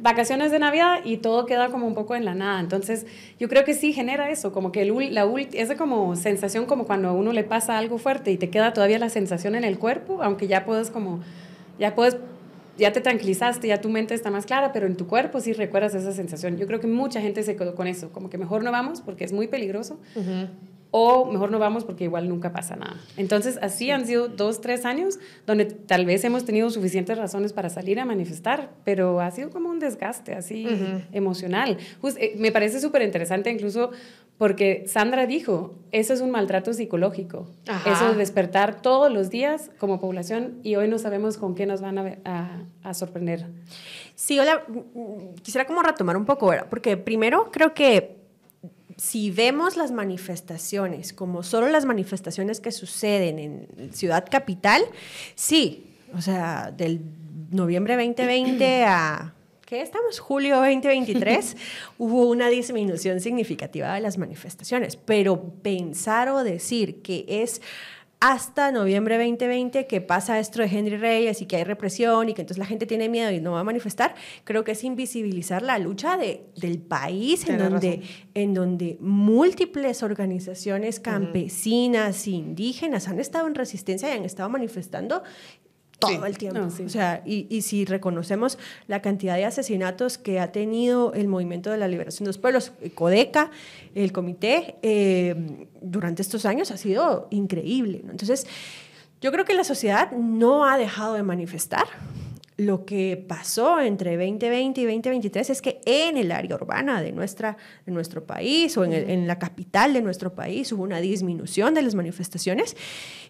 vacaciones 0.00 0.50
de 0.50 0.58
Navidad 0.58 1.00
y 1.04 1.18
todo 1.18 1.46
queda 1.46 1.68
como 1.68 1.86
un 1.86 1.94
poco 1.94 2.16
en 2.16 2.24
la 2.24 2.34
nada. 2.34 2.58
Entonces, 2.58 3.06
yo 3.38 3.48
creo 3.48 3.64
que 3.64 3.74
sí 3.74 3.92
genera 3.92 4.30
eso, 4.30 4.50
como 4.52 4.72
que 4.72 4.82
el, 4.82 5.14
la 5.14 5.30
esa 5.52 5.76
como 5.76 6.16
sensación 6.16 6.66
como 6.66 6.86
cuando 6.86 7.10
a 7.10 7.12
uno 7.12 7.32
le 7.32 7.44
pasa 7.44 7.78
algo 7.78 7.98
fuerte 7.98 8.32
y 8.32 8.36
te 8.36 8.50
queda 8.50 8.72
todavía 8.72 8.98
la 8.98 9.10
sensación 9.10 9.54
en 9.54 9.62
el 9.62 9.78
cuerpo, 9.78 10.22
aunque 10.22 10.48
ya 10.48 10.64
puedes 10.64 10.90
como, 10.90 11.20
ya 11.78 11.94
puedes 11.94 12.16
ya 12.78 12.92
te 12.92 13.00
tranquilizaste, 13.00 13.68
ya 13.68 13.80
tu 13.80 13.88
mente 13.88 14.14
está 14.14 14.30
más 14.30 14.46
clara, 14.46 14.72
pero 14.72 14.86
en 14.86 14.96
tu 14.96 15.06
cuerpo 15.06 15.40
sí 15.40 15.52
recuerdas 15.52 15.94
esa 15.94 16.12
sensación. 16.12 16.56
Yo 16.56 16.66
creo 16.66 16.80
que 16.80 16.86
mucha 16.86 17.20
gente 17.20 17.42
se 17.42 17.56
quedó 17.56 17.74
con 17.74 17.86
eso, 17.86 18.10
como 18.10 18.30
que 18.30 18.38
mejor 18.38 18.64
no 18.64 18.72
vamos 18.72 19.00
porque 19.00 19.24
es 19.24 19.32
muy 19.32 19.48
peligroso, 19.48 19.98
o 20.92 21.30
mejor 21.30 21.50
no 21.50 21.58
vamos 21.58 21.84
porque 21.84 22.04
igual 22.04 22.28
nunca 22.28 22.52
pasa 22.52 22.76
nada. 22.76 22.96
Entonces, 23.16 23.58
así 23.62 23.90
han 23.90 24.06
sido 24.06 24.28
dos, 24.28 24.60
tres 24.60 24.84
años 24.84 25.18
donde 25.46 25.66
tal 25.66 26.04
vez 26.04 26.24
hemos 26.24 26.44
tenido 26.44 26.68
suficientes 26.70 27.16
razones 27.16 27.52
para 27.52 27.68
salir 27.68 28.00
a 28.00 28.04
manifestar, 28.04 28.70
pero 28.84 29.20
ha 29.20 29.30
sido 29.30 29.50
como 29.50 29.68
un 29.68 29.78
desgaste 29.78 30.34
así 30.34 30.66
emocional. 31.12 31.78
Eh, 32.18 32.34
me 32.38 32.50
parece 32.50 32.80
súper 32.80 33.02
interesante 33.02 33.50
incluso 33.50 33.90
porque 34.40 34.84
Sandra 34.86 35.26
dijo, 35.26 35.74
eso 35.92 36.14
es 36.14 36.22
un 36.22 36.30
maltrato 36.30 36.72
psicológico, 36.72 37.46
eso 37.84 38.08
de 38.08 38.14
despertar 38.16 38.80
todos 38.80 39.12
los 39.12 39.28
días 39.28 39.70
como 39.76 40.00
población 40.00 40.60
y 40.62 40.76
hoy 40.76 40.88
no 40.88 40.98
sabemos 40.98 41.36
con 41.36 41.54
qué 41.54 41.66
nos 41.66 41.82
van 41.82 41.98
a, 42.24 42.66
a, 42.82 42.94
sorprender. 42.94 43.48
Sí, 44.14 44.38
hola, 44.38 44.64
mm, 44.66 44.98
mm, 44.98 45.34
quisiera 45.42 45.66
como 45.66 45.82
retomar 45.82 46.16
un 46.16 46.24
poco, 46.24 46.54
porque 46.70 46.96
primero 46.96 47.50
creo 47.52 47.74
que 47.74 48.16
si 48.96 49.30
vemos 49.30 49.76
las 49.76 49.90
manifestaciones 49.90 51.12
como 51.12 51.42
solo 51.42 51.68
las 51.68 51.84
manifestaciones 51.84 52.60
que 52.60 52.72
suceden 52.72 53.38
en 53.38 53.92
Ciudad 53.92 54.24
Capital, 54.30 54.80
sí, 55.34 55.84
o 56.16 56.22
sea, 56.22 56.72
del 56.74 57.02
noviembre 57.50 57.94
2020 57.94 58.84
a 58.86 59.34
¿qué 59.70 59.82
estamos? 59.82 60.18
Julio 60.18 60.56
2023, 60.56 61.56
hubo 61.98 62.28
una 62.28 62.48
disminución 62.48 63.20
significativa 63.20 63.94
de 63.94 64.00
las 64.00 64.18
manifestaciones, 64.18 64.96
pero 64.96 65.40
pensar 65.62 66.28
o 66.28 66.42
decir 66.42 67.02
que 67.02 67.24
es 67.28 67.62
hasta 68.18 68.72
noviembre 68.72 69.16
2020 69.16 69.86
que 69.86 70.00
pasa 70.00 70.40
esto 70.40 70.60
de 70.60 70.66
Henry 70.66 70.96
Reyes 70.96 71.40
y 71.40 71.46
que 71.46 71.54
hay 71.54 71.62
represión 71.62 72.28
y 72.28 72.34
que 72.34 72.42
entonces 72.42 72.58
la 72.58 72.66
gente 72.66 72.84
tiene 72.84 73.08
miedo 73.08 73.30
y 73.30 73.40
no 73.40 73.52
va 73.52 73.60
a 73.60 73.64
manifestar, 73.64 74.16
creo 74.42 74.64
que 74.64 74.72
es 74.72 74.82
invisibilizar 74.82 75.62
la 75.62 75.78
lucha 75.78 76.16
de, 76.16 76.46
del 76.56 76.80
país 76.80 77.48
en 77.48 77.58
donde, 77.58 78.02
en 78.34 78.52
donde 78.54 78.98
múltiples 79.00 80.02
organizaciones 80.02 80.98
campesinas, 80.98 82.26
indígenas 82.26 83.06
han 83.06 83.20
estado 83.20 83.46
en 83.46 83.54
resistencia 83.54 84.12
y 84.12 84.18
han 84.18 84.24
estado 84.24 84.50
manifestando 84.50 85.22
todo 86.00 86.26
el 86.26 86.38
tiempo. 86.38 86.60
O 86.84 86.88
sea, 86.88 87.22
y, 87.24 87.46
y, 87.48 87.62
si 87.62 87.84
reconocemos 87.84 88.58
la 88.88 89.02
cantidad 89.02 89.36
de 89.36 89.44
asesinatos 89.44 90.18
que 90.18 90.40
ha 90.40 90.50
tenido 90.50 91.12
el 91.12 91.28
Movimiento 91.28 91.70
de 91.70 91.78
la 91.78 91.86
Liberación 91.88 92.24
de 92.24 92.30
los 92.30 92.38
Pueblos, 92.38 92.72
eh, 92.80 92.90
CODECA, 92.90 93.50
el 93.94 94.12
comité, 94.12 94.76
eh, 94.82 95.66
durante 95.80 96.22
estos 96.22 96.46
años 96.46 96.70
ha 96.70 96.76
sido 96.76 97.28
increíble. 97.30 98.02
Entonces, 98.10 98.46
yo 99.20 99.30
creo 99.32 99.44
que 99.44 99.54
la 99.54 99.64
sociedad 99.64 100.10
no 100.12 100.64
ha 100.64 100.78
dejado 100.78 101.14
de 101.14 101.22
manifestar. 101.22 101.86
Lo 102.60 102.84
que 102.84 103.16
pasó 103.16 103.80
entre 103.80 104.18
2020 104.18 104.82
y 104.82 104.84
2023 104.84 105.48
es 105.48 105.62
que 105.62 105.80
en 105.86 106.18
el 106.18 106.30
área 106.30 106.56
urbana 106.56 107.00
de, 107.00 107.10
nuestra, 107.10 107.56
de 107.86 107.92
nuestro 107.92 108.26
país 108.26 108.76
o 108.76 108.84
en, 108.84 108.92
en 108.92 109.26
la 109.26 109.38
capital 109.38 109.94
de 109.94 110.02
nuestro 110.02 110.34
país 110.34 110.70
hubo 110.72 110.82
una 110.82 111.00
disminución 111.00 111.72
de 111.72 111.80
las 111.80 111.94
manifestaciones 111.94 112.76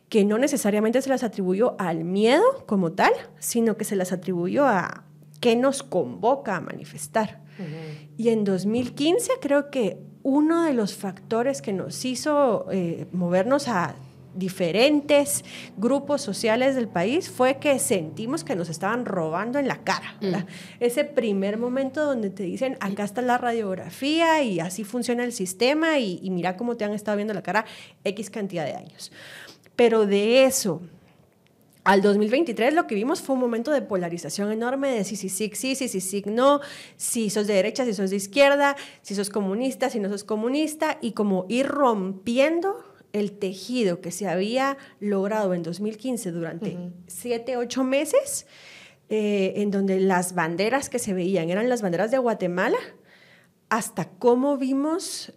que 0.09 0.25
no 0.25 0.37
necesariamente 0.37 1.01
se 1.01 1.09
las 1.11 1.23
atribuyó 1.23 1.77
al 1.79 2.03
miedo 2.03 2.43
como 2.67 2.91
tal, 2.91 3.13
sino 3.39 3.77
que 3.77 3.85
se 3.85 3.95
las 3.95 4.11
atribuyó 4.11 4.67
a 4.67 5.05
qué 5.39 5.55
nos 5.55 5.85
convoca 5.85 6.57
a 6.57 6.61
manifestar. 6.61 7.41
Y 8.17 8.31
en 8.31 8.43
2015 8.43 9.33
creo 9.41 9.71
que 9.71 9.99
uno 10.25 10.65
de 10.65 10.75
los 10.75 10.97
factores 10.97 11.63
que 11.63 11.73
nos 11.73 12.05
hizo 12.05 12.67
eh, 12.73 13.07
movernos 13.13 13.69
a 13.69 13.95
diferentes 14.35 15.45
grupos 15.77 16.23
sociales 16.23 16.75
del 16.75 16.89
país 16.89 17.29
fue 17.29 17.59
que 17.59 17.79
sentimos 17.79 18.45
que 18.45 18.57
nos 18.57 18.69
estaban 18.69 19.05
robando 19.05 19.59
en 19.59 19.69
la 19.69 19.79
cara. 19.83 20.17
Mm. 20.21 20.35
Ese 20.81 21.05
primer 21.05 21.59
momento 21.59 22.05
donde 22.05 22.31
te 22.31 22.45
dicen, 22.45 22.77
acá 22.81 23.05
está 23.05 23.23
la 23.23 23.39
radiografía 23.39 24.43
y 24.43 24.61
así 24.61 24.85
funciona 24.85 25.25
el 25.25 25.33
sistema 25.33 25.99
y, 25.99 26.21
y 26.23 26.31
mira 26.31 26.57
cómo 26.57 26.77
te 26.77 26.85
han 26.85 26.93
estado 26.93 27.17
viendo 27.17 27.35
la 27.35 27.43
cara 27.43 27.65
X 28.05 28.31
cantidad 28.31 28.65
de 28.65 28.75
años. 28.75 29.13
Pero 29.77 30.07
de 30.07 30.45
eso 30.45 30.83
al 31.85 32.03
2023 32.03 32.75
lo 32.75 32.87
que 32.87 32.95
vimos 32.95 33.23
fue 33.23 33.35
un 33.35 33.41
momento 33.41 33.71
de 33.71 33.83
polarización 33.83 34.53
enorme 34.53 34.91
de 34.91 35.05
si 35.05 35.17
sí, 35.17 35.29
sí, 35.29 35.51
sí, 35.55 35.75
sí, 35.75 35.89
sí, 35.89 36.01
sí, 36.01 36.23
no, 36.27 36.61
si 36.97 37.31
sos 37.31 37.47
de 37.47 37.55
derecha, 37.55 37.85
si 37.85 37.95
sos 37.95 38.11
de 38.11 38.17
izquierda, 38.17 38.77
si 39.03 39.15
sos 39.15 39.31
comunista, 39.31 39.89
si 39.89 39.99
no 39.99 40.09
sos 40.09 40.25
comunista, 40.25 40.99
y 41.01 41.13
como 41.13 41.47
ir 41.49 41.67
rompiendo 41.67 42.90
el 43.13 43.33
tejido 43.33 44.01
que 44.01 44.11
se 44.11 44.29
había 44.29 44.77
logrado 45.01 45.55
en 45.55 45.63
2015 45.63 46.33
durante 46.33 46.77
siete, 47.07 47.57
ocho 47.57 47.85
meses, 47.85 48.47
eh, 49.09 49.55
en 49.57 49.71
donde 49.71 50.01
las 50.01 50.35
banderas 50.35 50.89
que 50.89 50.99
se 50.99 51.15
veían 51.15 51.51
eran 51.51 51.69
las 51.69 51.83
banderas 51.83 52.11
de 52.11 52.19
Guatemala, 52.19 52.79
hasta 53.69 54.09
cómo 54.09 54.57
vimos 54.57 55.33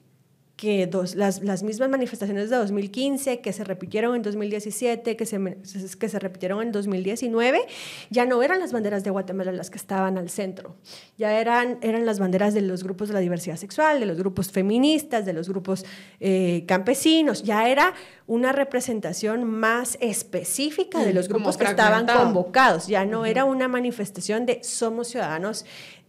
que 0.63 0.88
dos, 0.88 1.15
las, 1.15 1.43
las, 1.43 1.62
mismas 1.62 1.89
manifestaciones 1.89 2.49
de 2.49 2.56
2015, 2.56 3.41
que 3.41 3.52
se 3.52 3.65
repitieron 3.65 4.15
en 4.15 4.21
2017, 4.21 5.17
que 5.17 5.26
se, 5.26 5.58
que 5.99 6.08
se 6.08 6.19
repitieron 6.19 6.62
en 6.62 6.71
2019, 6.71 7.67
ya 8.10 8.26
no 8.26 8.41
eran 8.41 8.62
las 8.62 8.71
banderas 8.71 9.04
de 9.04 9.10
Guatemala 9.10 9.52
las 9.52 9.69
que 9.69 9.78
estaban 9.78 10.17
al 10.17 10.30
centro, 10.30 10.78
ya 11.17 11.38
eran, 11.38 11.80
eran 11.82 12.06
las 12.06 12.17
banderas 12.17 12.54
de 12.54 12.62
los 12.62 12.82
grupos 12.82 13.10
de 13.10 13.13
la 13.13 13.19
diversidad 13.19 13.58
sexual, 13.58 13.99
de 13.99 14.06
los 14.06 14.17
grupos 14.17 14.52
feministas, 14.52 15.26
de 15.26 15.34
los 15.34 15.49
grupos 15.49 15.84
eh, 16.21 16.63
campesinos, 16.65 17.43
ya 17.43 17.67
era 17.67 17.93
una 18.26 18.54
representación 18.54 19.43
más 19.43 19.97
específica 19.99 21.04
de 21.04 21.12
mm, 21.12 21.15
los 21.15 21.28
grupos 21.28 21.58
que 21.58 21.65
estaban 21.65 22.08
convocados, 22.08 22.88
ya 22.88 23.04
no 23.04 23.26
era 23.26 23.43
una 23.43 23.67
manifestación 23.67 24.45
de 24.45 24.63
somos 24.63 25.10
ciudadanos 25.10 25.65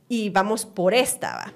y 0.09 0.31
vamos 0.31 0.65
por 0.65 0.95
esta. 0.95 1.35
¿va? 1.35 1.55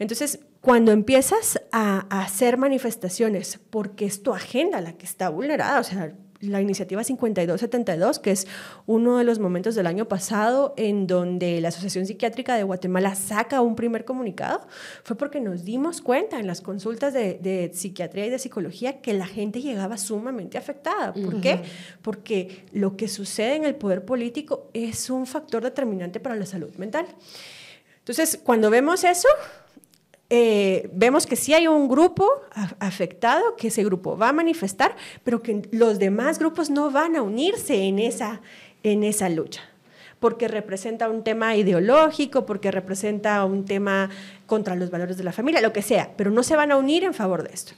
Entonces, 0.00 0.40
cuando 0.60 0.92
empiezas 0.92 1.60
a, 1.72 2.06
hacer 2.22 2.58
manifestaciones 2.58 3.58
porque 3.70 4.04
es 4.04 4.22
tu 4.22 4.34
agenda 4.34 4.80
la 4.80 4.92
que 4.92 5.06
está 5.06 5.30
vulnerada, 5.30 5.80
o 5.80 5.84
sea, 5.84 6.14
la 6.40 6.60
iniciativa 6.60 7.04
5272, 7.04 8.18
que 8.18 8.30
es 8.30 8.46
uno 8.86 9.18
de 9.18 9.24
los 9.24 9.38
momentos 9.38 9.74
del 9.74 9.86
año 9.86 10.08
pasado 10.08 10.72
en 10.78 11.06
donde 11.06 11.60
la 11.60 11.68
Asociación 11.68 12.06
Psiquiátrica 12.06 12.56
de 12.56 12.62
Guatemala 12.62 13.14
saca 13.14 13.60
un 13.60 13.76
primer 13.76 14.06
comunicado, 14.06 14.66
fue 15.02 15.16
porque 15.16 15.40
nos 15.40 15.64
dimos 15.64 16.00
cuenta 16.00 16.38
en 16.38 16.46
las 16.46 16.62
consultas 16.62 17.12
de, 17.12 17.70
psiquiatría 17.74 18.26
y 18.26 18.30
de 18.30 18.38
psicología 18.38 19.02
que 19.02 19.12
la 19.12 19.26
gente 19.26 19.60
llegaba 19.60 19.98
sumamente 19.98 20.56
afectada. 20.56 21.12
¿Por 21.12 21.42
qué? 21.42 21.60
Porque 22.00 22.64
lo 22.72 22.96
que 22.96 23.08
sucede 23.08 23.56
en 23.56 23.64
el 23.64 23.74
poder 23.74 24.06
político 24.06 24.70
es 24.72 25.10
un 25.10 25.26
factor 25.26 25.62
determinante 25.62 26.20
para 26.20 26.36
la 26.36 26.46
salud 26.46 26.74
mental. 26.76 27.06
Entonces, 27.98 28.40
cuando 28.42 28.70
vemos 28.70 29.04
eso, 29.04 29.28
eh, 30.32 30.88
vemos 30.92 31.26
que 31.26 31.34
sí 31.34 31.52
hay 31.54 31.66
un 31.66 31.88
grupo 31.88 32.24
afectado, 32.78 33.56
que 33.56 33.68
ese 33.68 33.82
grupo 33.82 34.16
va 34.16 34.28
a 34.28 34.32
manifestar, 34.32 34.94
pero 35.24 35.42
que 35.42 35.62
los 35.72 35.98
demás 35.98 36.38
grupos 36.38 36.70
no 36.70 36.92
van 36.92 37.16
a 37.16 37.22
unirse 37.22 37.82
en 37.82 37.98
esa, 37.98 38.40
en 38.84 39.02
esa 39.02 39.28
lucha, 39.28 39.62
porque 40.20 40.46
representa 40.46 41.10
un 41.10 41.24
tema 41.24 41.56
ideológico, 41.56 42.46
porque 42.46 42.70
representa 42.70 43.44
un 43.44 43.64
tema 43.64 44.08
contra 44.46 44.76
los 44.76 44.90
valores 44.90 45.16
de 45.16 45.24
la 45.24 45.32
familia, 45.32 45.60
lo 45.60 45.72
que 45.72 45.82
sea, 45.82 46.12
pero 46.16 46.30
no 46.30 46.44
se 46.44 46.54
van 46.54 46.70
a 46.70 46.76
unir 46.76 47.02
en 47.02 47.12
favor 47.12 47.42
de 47.42 47.52
esto. 47.52 47.72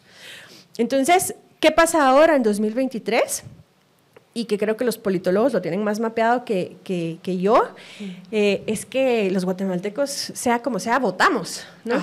Entonces, 0.77 1.35
¿qué 1.59 1.71
pasa 1.71 2.07
ahora 2.07 2.37
en 2.37 2.43
2023? 2.43 3.45
Y 4.35 4.47
que 4.47 4.59
creo 4.59 4.77
que 4.77 4.85
los 4.85 4.99
politólogos 4.99 5.53
lo 5.53 5.61
tienen 5.61 5.85
más 5.85 6.01
mapeado 6.01 6.45
que, 6.45 6.77
que, 6.85 7.39
yo, 7.39 7.69
eh, 8.31 8.63
es 8.67 8.87
que 8.87 9.31
los 9.31 9.45
guatemaltecos, 9.45 10.11
sea 10.11 10.63
como 10.63 10.79
sea, 10.79 10.99
votamos. 10.99 11.65
¿no? 11.85 11.97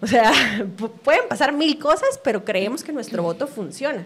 O 0.00 0.06
sea, 0.06 0.32
pueden 1.04 1.28
pasar 1.28 1.52
mil 1.52 1.78
cosas, 1.78 2.18
pero 2.22 2.44
creemos 2.44 2.82
que 2.82 2.92
nuestro 2.92 3.22
voto 3.22 3.46
funciona. 3.46 4.04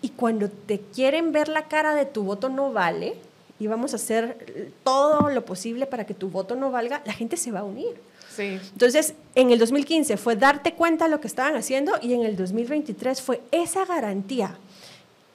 Y 0.00 0.10
cuando 0.10 0.48
te 0.48 0.80
quieren 0.80 1.32
ver 1.32 1.48
la 1.48 1.66
cara 1.66 1.94
de 1.94 2.06
tu 2.06 2.22
voto 2.22 2.48
no 2.48 2.72
vale, 2.72 3.14
y 3.58 3.66
vamos 3.66 3.92
a 3.92 3.96
hacer 3.96 4.72
todo 4.84 5.28
lo 5.28 5.44
posible 5.44 5.86
para 5.86 6.06
que 6.06 6.14
tu 6.14 6.30
voto 6.30 6.54
no 6.54 6.70
valga, 6.70 7.02
la 7.04 7.12
gente 7.12 7.36
se 7.36 7.50
va 7.50 7.60
a 7.60 7.64
unir. 7.64 7.94
Sí. 8.34 8.58
Entonces, 8.72 9.14
en 9.34 9.50
el 9.50 9.58
2015 9.58 10.16
fue 10.16 10.36
darte 10.36 10.72
cuenta 10.72 11.06
de 11.06 11.10
lo 11.10 11.20
que 11.20 11.26
estaban 11.26 11.56
haciendo 11.56 11.92
y 12.00 12.14
en 12.14 12.22
el 12.22 12.36
2023 12.36 13.20
fue 13.20 13.42
esa 13.50 13.84
garantía 13.84 14.56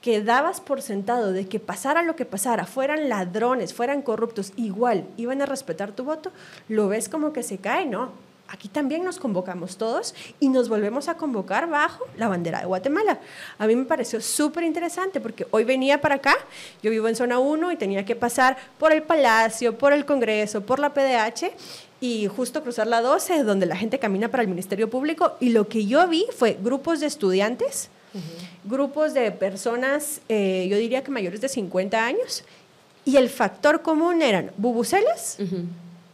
que 0.06 0.22
dabas 0.22 0.60
por 0.60 0.82
sentado 0.82 1.32
de 1.32 1.48
que 1.48 1.58
pasara 1.58 2.04
lo 2.04 2.14
que 2.14 2.24
pasara, 2.24 2.64
fueran 2.64 3.08
ladrones, 3.08 3.74
fueran 3.74 4.02
corruptos, 4.02 4.52
igual 4.54 5.04
iban 5.16 5.42
a 5.42 5.46
respetar 5.46 5.90
tu 5.90 6.04
voto, 6.04 6.30
lo 6.68 6.86
ves 6.86 7.08
como 7.08 7.32
que 7.32 7.42
se 7.42 7.58
cae, 7.58 7.86
¿no? 7.86 8.12
Aquí 8.46 8.68
también 8.68 9.02
nos 9.02 9.18
convocamos 9.18 9.78
todos 9.78 10.14
y 10.38 10.48
nos 10.48 10.68
volvemos 10.68 11.08
a 11.08 11.16
convocar 11.16 11.68
bajo 11.68 12.04
la 12.16 12.28
bandera 12.28 12.60
de 12.60 12.66
Guatemala. 12.66 13.18
A 13.58 13.66
mí 13.66 13.74
me 13.74 13.84
pareció 13.84 14.20
súper 14.20 14.62
interesante 14.62 15.20
porque 15.20 15.48
hoy 15.50 15.64
venía 15.64 16.00
para 16.00 16.14
acá, 16.14 16.36
yo 16.84 16.92
vivo 16.92 17.08
en 17.08 17.16
zona 17.16 17.40
1 17.40 17.72
y 17.72 17.76
tenía 17.76 18.04
que 18.04 18.14
pasar 18.14 18.56
por 18.78 18.92
el 18.92 19.02
Palacio, 19.02 19.76
por 19.76 19.92
el 19.92 20.06
Congreso, 20.06 20.60
por 20.60 20.78
la 20.78 20.94
PDH 20.94 21.50
y 22.00 22.28
justo 22.28 22.62
cruzar 22.62 22.86
la 22.86 23.00
12, 23.00 23.42
donde 23.42 23.66
la 23.66 23.74
gente 23.74 23.98
camina 23.98 24.28
para 24.28 24.44
el 24.44 24.48
Ministerio 24.48 24.88
Público 24.88 25.32
y 25.40 25.48
lo 25.48 25.66
que 25.66 25.84
yo 25.86 26.06
vi 26.06 26.26
fue 26.38 26.56
grupos 26.62 27.00
de 27.00 27.06
estudiantes, 27.06 27.90
grupos 28.64 29.14
de 29.14 29.30
personas, 29.32 30.20
eh, 30.28 30.66
yo 30.70 30.76
diría 30.76 31.02
que 31.02 31.10
mayores 31.10 31.40
de 31.40 31.48
50 31.48 32.04
años, 32.04 32.44
y 33.04 33.16
el 33.16 33.28
factor 33.28 33.82
común 33.82 34.22
eran 34.22 34.50
bubucelas 34.56 35.38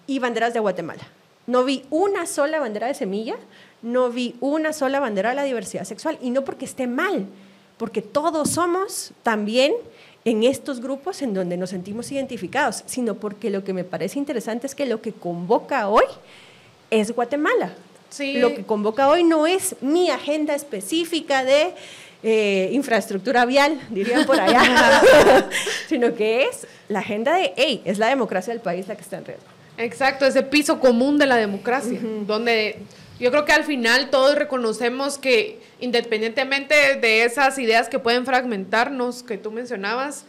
y 0.06 0.18
banderas 0.18 0.52
de 0.52 0.60
Guatemala. 0.60 1.02
No 1.46 1.64
vi 1.64 1.84
una 1.90 2.26
sola 2.26 2.60
bandera 2.60 2.86
de 2.86 2.94
semilla, 2.94 3.36
no 3.80 4.10
vi 4.10 4.36
una 4.40 4.72
sola 4.72 5.00
bandera 5.00 5.30
de 5.30 5.36
la 5.36 5.44
diversidad 5.44 5.84
sexual, 5.84 6.18
y 6.20 6.30
no 6.30 6.44
porque 6.44 6.66
esté 6.66 6.86
mal, 6.86 7.26
porque 7.78 8.02
todos 8.02 8.50
somos 8.50 9.12
también 9.22 9.72
en 10.24 10.44
estos 10.44 10.80
grupos 10.80 11.22
en 11.22 11.34
donde 11.34 11.56
nos 11.56 11.70
sentimos 11.70 12.12
identificados, 12.12 12.84
sino 12.86 13.14
porque 13.16 13.50
lo 13.50 13.64
que 13.64 13.72
me 13.72 13.84
parece 13.84 14.18
interesante 14.18 14.66
es 14.66 14.74
que 14.74 14.86
lo 14.86 15.00
que 15.00 15.12
convoca 15.12 15.88
hoy 15.88 16.04
es 16.90 17.12
Guatemala. 17.12 17.74
Lo 18.18 18.54
que 18.54 18.64
convoca 18.64 19.08
hoy 19.08 19.24
no 19.24 19.46
es 19.46 19.76
mi 19.80 20.10
agenda 20.10 20.54
específica 20.54 21.44
de 21.44 21.74
eh, 22.22 22.68
infraestructura 22.72 23.44
vial, 23.46 23.80
dirían 23.90 24.26
por 24.26 24.38
allá, 24.38 24.62
sino 25.88 26.14
que 26.14 26.44
es 26.44 26.66
la 26.88 27.00
agenda 27.00 27.34
de, 27.34 27.52
hey, 27.56 27.82
es 27.84 27.98
la 27.98 28.08
democracia 28.08 28.52
del 28.52 28.62
país 28.62 28.86
la 28.86 28.96
que 28.96 29.02
está 29.02 29.18
en 29.18 29.24
riesgo. 29.24 29.46
Exacto, 29.78 30.26
ese 30.26 30.42
piso 30.42 30.78
común 30.78 31.18
de 31.18 31.26
la 31.26 31.36
democracia, 31.36 31.98
donde 32.26 32.78
yo 33.18 33.30
creo 33.30 33.44
que 33.44 33.52
al 33.52 33.64
final 33.64 34.10
todos 34.10 34.36
reconocemos 34.36 35.16
que 35.16 35.60
independientemente 35.80 36.74
de 36.96 37.24
esas 37.24 37.58
ideas 37.58 37.88
que 37.88 37.98
pueden 37.98 38.26
fragmentarnos, 38.26 39.22
que 39.22 39.38
tú 39.38 39.50
mencionabas, 39.50 40.24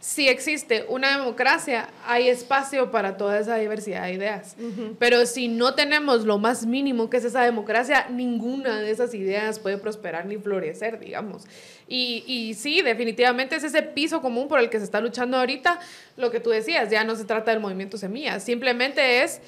si 0.00 0.28
existe 0.28 0.86
una 0.88 1.18
democracia, 1.18 1.90
hay 2.06 2.30
espacio 2.30 2.90
para 2.90 3.18
toda 3.18 3.38
esa 3.38 3.56
diversidad 3.56 4.04
de 4.04 4.14
ideas. 4.14 4.56
Pero 4.98 5.26
si 5.26 5.48
no 5.48 5.74
tenemos 5.74 6.24
lo 6.24 6.38
más 6.38 6.64
mínimo 6.64 7.10
que 7.10 7.18
es 7.18 7.24
esa 7.24 7.42
democracia, 7.42 8.06
ninguna 8.08 8.80
de 8.80 8.90
esas 8.90 9.12
ideas 9.12 9.58
puede 9.58 9.76
prosperar 9.76 10.24
ni 10.24 10.38
florecer, 10.38 10.98
digamos. 10.98 11.44
Y, 11.86 12.24
y 12.26 12.54
sí, 12.54 12.80
definitivamente 12.80 13.56
es 13.56 13.64
ese 13.64 13.82
piso 13.82 14.22
común 14.22 14.48
por 14.48 14.58
el 14.58 14.70
que 14.70 14.78
se 14.78 14.84
está 14.84 15.02
luchando 15.02 15.36
ahorita. 15.36 15.78
Lo 16.16 16.30
que 16.30 16.40
tú 16.40 16.48
decías, 16.48 16.90
ya 16.90 17.04
no 17.04 17.14
se 17.14 17.26
trata 17.26 17.50
del 17.50 17.60
movimiento 17.60 17.98
semilla, 17.98 18.40
simplemente 18.40 19.22
es 19.22 19.42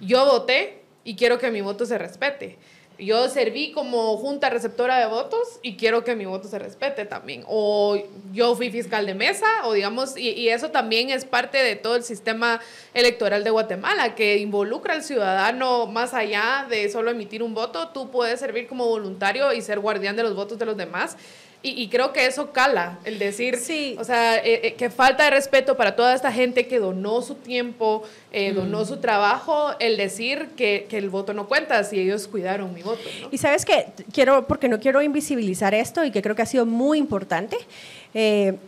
yo 0.00 0.24
voté 0.26 0.82
y 1.02 1.16
quiero 1.16 1.38
que 1.38 1.50
mi 1.50 1.60
voto 1.60 1.86
se 1.86 1.98
respete 1.98 2.56
yo 2.98 3.28
serví 3.28 3.70
como 3.70 4.16
junta 4.16 4.50
receptora 4.50 4.98
de 4.98 5.06
votos 5.06 5.60
y 5.62 5.76
quiero 5.76 6.02
que 6.02 6.16
mi 6.16 6.24
voto 6.24 6.48
se 6.48 6.58
respete 6.58 7.04
también. 7.04 7.44
O 7.46 7.96
yo 8.32 8.56
fui 8.56 8.70
fiscal 8.70 9.06
de 9.06 9.14
mesa, 9.14 9.46
o 9.64 9.72
digamos, 9.72 10.16
y, 10.16 10.48
eso 10.48 10.70
también 10.70 11.10
es 11.10 11.24
parte 11.24 11.58
de 11.58 11.76
todo 11.76 11.96
el 11.96 12.02
sistema 12.02 12.60
electoral 12.94 13.44
de 13.44 13.50
Guatemala, 13.50 14.14
que 14.14 14.38
involucra 14.38 14.94
al 14.94 15.04
ciudadano 15.04 15.86
más 15.86 16.12
allá 16.12 16.66
de 16.68 16.88
solo 16.90 17.10
emitir 17.10 17.42
un 17.42 17.54
voto. 17.54 17.88
Tú 17.88 18.10
puedes 18.10 18.40
servir 18.40 18.66
como 18.66 18.86
voluntario 18.86 19.52
y 19.52 19.62
ser 19.62 19.78
guardián 19.78 20.16
de 20.16 20.24
los 20.24 20.34
votos 20.34 20.58
de 20.58 20.66
los 20.66 20.76
demás. 20.76 21.16
Y, 21.60 21.88
creo 21.88 22.12
que 22.12 22.24
eso 22.24 22.52
cala, 22.52 23.00
el 23.04 23.18
decir, 23.18 23.56
sí. 23.56 23.96
o 23.98 24.04
sea, 24.04 24.36
eh, 24.36 24.60
eh, 24.62 24.74
que 24.74 24.90
falta 24.90 25.24
de 25.24 25.30
respeto 25.30 25.76
para 25.76 25.96
toda 25.96 26.14
esta 26.14 26.30
gente 26.30 26.68
que 26.68 26.78
donó 26.78 27.20
su 27.20 27.34
tiempo, 27.34 28.04
eh, 28.30 28.52
donó 28.52 28.84
su 28.84 28.98
trabajo, 28.98 29.72
el 29.80 29.96
decir 29.96 30.50
que, 30.56 30.86
que, 30.88 30.98
el 30.98 31.10
voto 31.10 31.34
no 31.34 31.48
cuenta 31.48 31.82
si 31.82 31.98
ellos 31.98 32.28
cuidaron 32.28 32.72
mi 32.72 32.82
voto. 32.82 33.02
Y 33.32 33.38
sabes 33.38 33.64
que 33.64 33.86
quiero, 34.12 34.46
porque 34.46 34.68
no 34.68 34.78
quiero 34.78 35.02
invisibilizar 35.02 35.74
esto 35.74 36.04
y 36.04 36.12
que 36.12 36.22
creo 36.22 36.36
que 36.36 36.42
ha 36.42 36.46
sido 36.46 36.64
muy 36.64 36.96
importante, 36.96 37.56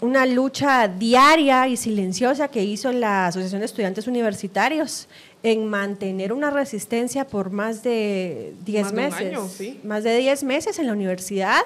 una 0.01 0.27
lucha 0.27 0.87
diaria 0.87 1.67
y 1.69 1.77
silenciosa 1.77 2.49
que 2.49 2.63
hizo 2.63 2.93
la 2.93 3.29
Asociación 3.29 3.61
de 3.61 3.67
Estudiantes 3.67 4.07
Universitarios 4.07 5.09
en 5.43 5.67
mantener 5.67 6.33
una 6.33 6.51
resistencia 6.51 7.27
por 7.27 7.51
más 7.51 7.83
de 7.83 8.55
10 8.65 8.93
meses. 8.93 9.39
Más 9.85 10.05
de 10.05 10.17
10 10.17 10.45
meses 10.45 10.79
en 10.79 10.87
la 10.87 10.93
universidad. 10.93 11.63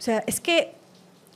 O 0.00 0.02
sea, 0.02 0.24
es 0.26 0.40
que 0.40 0.72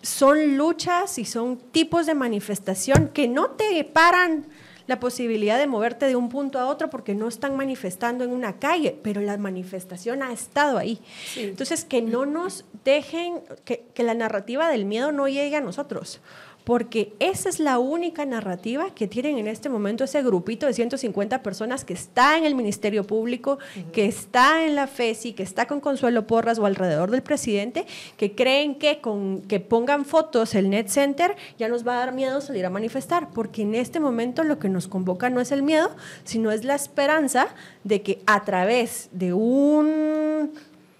son 0.00 0.57
luchas 0.57 1.18
y 1.18 1.27
son 1.27 1.59
tipos 1.59 2.07
de 2.07 2.14
manifestación 2.14 3.09
que 3.09 3.29
no 3.29 3.50
te 3.50 3.85
paran 3.85 4.46
la 4.87 4.98
posibilidad 5.00 5.59
de 5.59 5.66
moverte 5.66 6.07
de 6.07 6.16
un 6.16 6.31
punto 6.31 6.59
a 6.59 6.66
otro 6.66 6.88
porque 6.88 7.14
no 7.14 7.29
están 7.29 7.59
manifestando 7.59 8.24
en 8.24 8.31
una 8.31 8.59
calle, 8.59 8.98
pero 9.03 9.20
la 9.20 9.37
manifestación 9.37 10.22
ha 10.22 10.33
estado 10.33 10.79
ahí. 10.79 10.98
Entonces, 11.37 11.85
que 11.85 12.00
no 12.00 12.24
nos 12.24 12.64
dejen, 12.85 13.42
que, 13.66 13.85
que 13.92 14.03
la 14.03 14.14
narrativa 14.14 14.70
del 14.70 14.87
miedo 14.87 15.12
no 15.12 15.29
llegue 15.29 15.57
a 15.57 15.61
nosotros 15.61 16.22
porque 16.64 17.12
esa 17.18 17.48
es 17.50 17.61
la 17.61 17.79
única 17.79 18.24
narrativa 18.24 18.94
que 18.94 19.07
tienen 19.07 19.38
en 19.38 19.46
este 19.46 19.68
momento 19.68 20.05
ese 20.05 20.22
grupito 20.22 20.66
de 20.66 20.72
150 20.72 21.42
personas 21.42 21.85
que 21.85 21.92
está 21.92 22.38
en 22.38 22.44
el 22.44 22.55
Ministerio 22.55 23.05
Público, 23.05 23.59
que 23.92 24.07
está 24.07 24.64
en 24.64 24.74
la 24.74 24.87
FESI, 24.87 25.35
que 25.35 25.42
está 25.42 25.66
con 25.66 25.81
Consuelo 25.81 26.27
Porras 26.27 26.59
o 26.59 26.66
alrededor 26.66 27.11
del 27.11 27.22
presidente, 27.22 27.87
que 28.16 28.35
creen 28.35 28.77
que 28.77 29.00
con 29.00 29.42
que 29.42 29.61
pongan 29.61 30.07
fotos 30.07 30.55
el 30.55 30.70
Net 30.70 30.88
Center 30.88 31.37
ya 31.59 31.68
nos 31.68 31.87
va 31.87 31.94
a 31.94 32.07
dar 32.07 32.14
miedo 32.14 32.40
salir 32.40 32.64
a 32.64 32.70
manifestar, 32.70 33.29
porque 33.31 33.62
en 33.62 33.74
este 33.74 34.00
momento 34.00 34.42
lo 34.42 34.59
que 34.59 34.68
nos 34.70 34.88
convoca 34.88 35.29
no 35.29 35.40
es 35.40 35.53
el 35.53 35.62
miedo, 35.62 35.90
sino 36.24 36.50
es 36.50 36.64
la 36.64 36.74
esperanza 36.74 37.48
de 37.85 38.03
que 38.03 38.22
a 38.27 38.44
través 38.44 39.09
de 39.12 39.35
un 39.35 40.53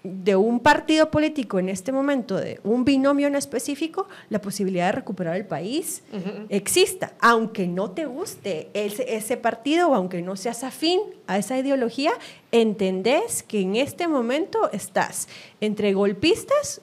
de 0.05 0.35
un 0.35 0.59
partido 0.59 1.09
político 1.09 1.57
en 1.57 1.67
este 1.67 1.91
momento, 1.91 2.35
de 2.35 2.59
un 2.63 2.85
binomio 2.85 3.27
en 3.27 3.35
específico, 3.35 4.07
la 4.29 4.39
posibilidad 4.39 4.85
de 4.87 4.91
recuperar 4.91 5.35
el 5.35 5.45
país 5.45 6.03
exista, 6.49 7.13
aunque 7.19 7.67
no 7.67 7.91
te 7.91 8.05
guste 8.05 8.69
ese, 8.73 9.15
ese, 9.15 9.37
partido 9.37 9.89
o 9.89 9.95
aunque 9.95 10.21
no 10.21 10.35
seas 10.35 10.63
afín 10.63 10.99
a 11.25 11.37
esa 11.39 11.57
ideología, 11.57 12.11
entendés 12.51 13.41
que 13.41 13.61
en 13.61 13.75
este 13.75 14.07
momento 14.07 14.69
estás 14.71 15.27
entre 15.59 15.93
golpistas 15.93 16.81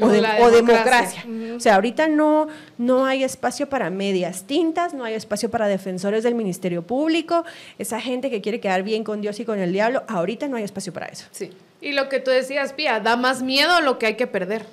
o, 0.00 0.50
democracia. 0.50 1.24
O 1.56 1.60
sea, 1.60 1.74
ahorita 1.74 2.08
no, 2.08 2.48
no 2.76 3.04
hay 3.04 3.24
espacio 3.24 3.68
para 3.68 3.90
medias 3.90 4.44
tintas, 4.46 4.94
no 4.94 5.04
hay 5.04 5.14
espacio 5.14 5.50
para 5.50 5.66
defensores 5.66 6.22
del 6.22 6.34
Ministerio 6.34 6.82
Público, 6.82 7.44
esa 7.78 8.00
gente 8.00 8.30
que 8.30 8.40
quiere 8.40 8.60
quedar 8.60 8.82
bien 8.82 9.04
con 9.04 9.20
Dios 9.20 9.40
y 9.40 9.44
con 9.44 9.58
el 9.58 9.72
diablo, 9.72 10.04
ahorita 10.08 10.48
no 10.48 10.56
hay 10.56 10.64
espacio 10.64 10.92
para 10.92 11.06
eso. 11.06 11.26
Sí. 11.30 11.50
Y 11.80 11.92
lo 11.92 12.08
que 12.08 12.20
tú 12.20 12.30
decías, 12.30 12.72
Pía, 12.72 13.00
da 13.00 13.16
más 13.16 13.42
miedo 13.42 13.80
lo 13.80 13.98
que 13.98 14.06
hay 14.06 14.14
que 14.14 14.26
perder. 14.26 14.64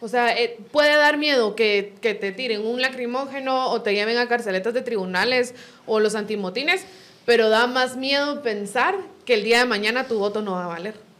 O 0.00 0.08
sea, 0.08 0.36
eh, 0.36 0.58
puede 0.72 0.96
dar 0.96 1.16
miedo 1.16 1.54
que, 1.54 1.94
que, 2.00 2.14
te 2.14 2.32
tiren 2.32 2.66
un 2.66 2.80
lacrimógeno 2.80 3.70
o 3.70 3.82
te 3.82 3.94
lleven 3.94 4.18
a 4.18 4.26
carceletas 4.26 4.74
de 4.74 4.82
tribunales 4.82 5.54
o 5.86 6.00
los 6.00 6.16
antimotines, 6.16 6.84
pero 7.24 7.48
da 7.48 7.68
más 7.68 7.96
miedo 7.96 8.42
pensar 8.42 8.96
que 9.24 9.34
el 9.34 9.44
día 9.44 9.60
de 9.60 9.64
mañana 9.64 10.08
tu 10.08 10.18
voto 10.18 10.42
no 10.42 10.52
va 10.52 10.64
a 10.64 10.68
valer. 10.68 11.11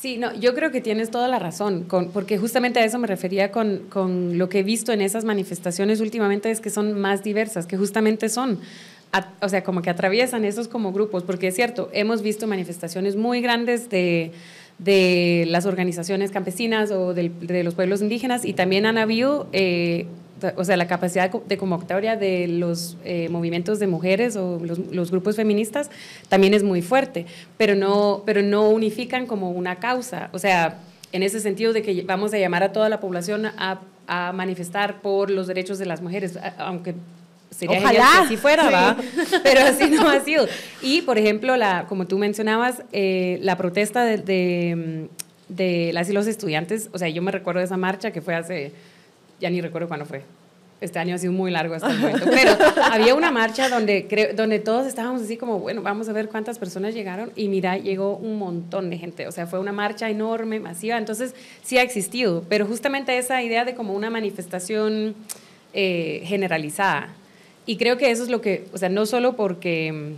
Sí, 0.00 0.16
no, 0.16 0.32
yo 0.34 0.54
creo 0.54 0.70
que 0.70 0.80
tienes 0.80 1.10
toda 1.10 1.26
la 1.26 1.38
razón, 1.40 1.82
con, 1.82 2.10
porque 2.10 2.38
justamente 2.38 2.78
a 2.78 2.84
eso 2.84 2.98
me 2.98 3.08
refería 3.08 3.50
con, 3.50 3.78
con, 3.88 4.38
lo 4.38 4.48
que 4.48 4.60
he 4.60 4.62
visto 4.62 4.92
en 4.92 5.00
esas 5.00 5.24
manifestaciones 5.24 6.00
últimamente, 6.00 6.50
es 6.50 6.60
que 6.60 6.70
son 6.70 7.00
más 7.00 7.24
diversas, 7.24 7.66
que 7.66 7.76
justamente 7.76 8.28
son, 8.28 8.60
o 9.40 9.48
sea, 9.48 9.64
como 9.64 9.82
que 9.82 9.90
atraviesan 9.90 10.44
esos 10.44 10.68
como 10.68 10.92
grupos, 10.92 11.24
porque 11.24 11.48
es 11.48 11.56
cierto, 11.56 11.90
hemos 11.92 12.22
visto 12.22 12.46
manifestaciones 12.46 13.16
muy 13.16 13.40
grandes 13.40 13.90
de 13.90 14.32
de 14.78 15.44
las 15.48 15.66
organizaciones 15.66 16.30
campesinas 16.30 16.90
o 16.90 17.12
de 17.12 17.64
los 17.64 17.74
pueblos 17.74 18.00
indígenas 18.00 18.44
y 18.44 18.52
también 18.52 18.86
han 18.86 18.96
habido, 18.96 19.48
eh, 19.52 20.06
o 20.56 20.64
sea, 20.64 20.76
la 20.76 20.86
capacidad 20.86 21.30
de 21.30 21.58
convocatoria 21.58 22.16
de 22.16 22.48
los 22.48 22.96
eh, 23.04 23.28
movimientos 23.28 23.78
de 23.78 23.86
mujeres 23.86 24.36
o 24.36 24.60
los, 24.60 25.10
grupos 25.10 25.36
feministas 25.36 25.90
también 26.28 26.54
es 26.54 26.62
muy 26.62 26.82
fuerte, 26.82 27.26
pero 27.56 27.74
no, 27.74 28.22
pero 28.26 28.42
no 28.42 28.68
unifican 28.68 29.26
como 29.26 29.50
una 29.50 29.76
causa, 29.76 30.30
o 30.32 30.38
sea, 30.38 30.78
en 31.12 31.22
ese 31.22 31.40
sentido 31.40 31.72
de 31.72 31.82
que 31.82 32.02
vamos 32.02 32.34
a 32.34 32.38
llamar 32.38 32.62
a 32.62 32.72
toda 32.72 32.88
la 32.88 33.00
población 33.00 33.46
a, 33.46 33.80
a 34.06 34.32
manifestar 34.32 35.00
por 35.00 35.30
los 35.30 35.46
derechos 35.46 35.78
de 35.78 35.86
las 35.86 36.02
mujeres, 36.02 36.38
aunque 36.58 36.94
sería 37.50 37.78
Ojalá. 37.78 37.98
que 37.98 38.26
así 38.26 38.36
fuera, 38.36 38.70
¿va? 38.70 38.96
Pero 39.42 39.60
así 39.60 39.90
no 39.90 40.08
ha 40.08 40.20
sido. 40.20 40.46
Y, 40.82 41.02
por 41.02 41.18
ejemplo, 41.18 41.56
la, 41.56 41.86
como 41.88 42.06
tú 42.06 42.18
mencionabas, 42.18 42.82
eh, 42.92 43.38
la 43.42 43.56
protesta 43.56 44.04
de, 44.04 45.08
de, 45.48 45.90
las 45.92 46.08
y 46.08 46.12
los 46.12 46.26
estudiantes, 46.26 46.88
o 46.92 46.98
sea, 46.98 47.08
yo 47.08 47.22
me 47.22 47.32
recuerdo 47.32 47.60
de 47.60 47.66
esa 47.66 47.76
marcha 47.76 48.10
que 48.10 48.20
fue 48.20 48.34
hace, 48.34 48.72
ya 49.40 49.50
ni 49.50 49.60
recuerdo 49.60 49.88
cuándo 49.88 50.06
fue. 50.06 50.22
Este 50.80 51.00
año 51.00 51.16
ha 51.16 51.18
sido 51.18 51.32
muy 51.32 51.50
largo 51.50 51.74
hasta 51.74 51.90
el 51.90 51.98
momento, 51.98 52.26
pero 52.30 52.52
había 52.92 53.14
una 53.16 53.32
marcha 53.32 53.68
donde, 53.68 54.32
donde 54.36 54.60
todos 54.60 54.86
estábamos 54.86 55.22
así 55.22 55.36
como, 55.36 55.58
bueno, 55.58 55.82
vamos 55.82 56.08
a 56.08 56.12
ver 56.12 56.28
cuántas 56.28 56.60
personas 56.60 56.94
llegaron 56.94 57.32
y 57.34 57.48
mira, 57.48 57.78
llegó 57.78 58.16
un 58.16 58.38
montón 58.38 58.88
de 58.88 58.96
gente, 58.96 59.26
o 59.26 59.32
sea, 59.32 59.48
fue 59.48 59.58
una 59.58 59.72
marcha 59.72 60.08
enorme, 60.08 60.60
masiva, 60.60 60.96
entonces 60.96 61.34
sí 61.62 61.78
ha 61.78 61.82
existido, 61.82 62.44
pero 62.48 62.64
justamente 62.64 63.18
esa 63.18 63.42
idea 63.42 63.64
de 63.64 63.74
como 63.74 63.92
una 63.92 64.08
manifestación 64.08 65.16
eh, 65.72 66.22
generalizada, 66.26 67.08
y 67.66 67.76
creo 67.76 67.98
que 67.98 68.12
eso 68.12 68.22
es 68.22 68.28
lo 68.28 68.40
que, 68.40 68.66
o 68.72 68.78
sea, 68.78 68.88
no 68.88 69.04
solo 69.04 69.34
porque, 69.34 70.14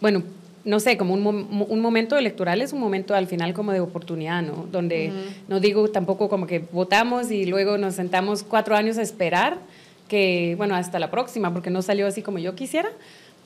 bueno, 0.00 0.24
no 0.64 0.80
sé, 0.80 0.96
como 0.96 1.14
un, 1.14 1.26
un, 1.26 1.80
momento 1.80 2.18
electoral 2.18 2.60
es 2.60 2.72
un 2.72 2.80
momento 2.80 3.14
al 3.14 3.26
final 3.26 3.54
como 3.54 3.72
de 3.72 3.80
oportunidad, 3.80 4.42
¿no? 4.42 4.66
Donde 4.70 5.12
no 5.48 5.58
digo 5.60 5.88
tampoco 5.88 6.28
como 6.28 6.46
que 6.46 6.58
votamos 6.58 7.30
y 7.30 7.46
luego 7.46 7.78
nos 7.78 7.94
sentamos 7.94 8.42
cuatro 8.42 8.76
años 8.76 8.98
a 8.98 9.02
esperar 9.02 9.58
que, 10.08 10.54
bueno, 10.58 10.74
hasta 10.74 10.98
la 10.98 11.10
próxima, 11.10 11.52
porque 11.52 11.70
no 11.70 11.80
salió 11.80 12.06
así 12.06 12.20
como 12.20 12.38
yo 12.38 12.54
quisiera. 12.54 12.90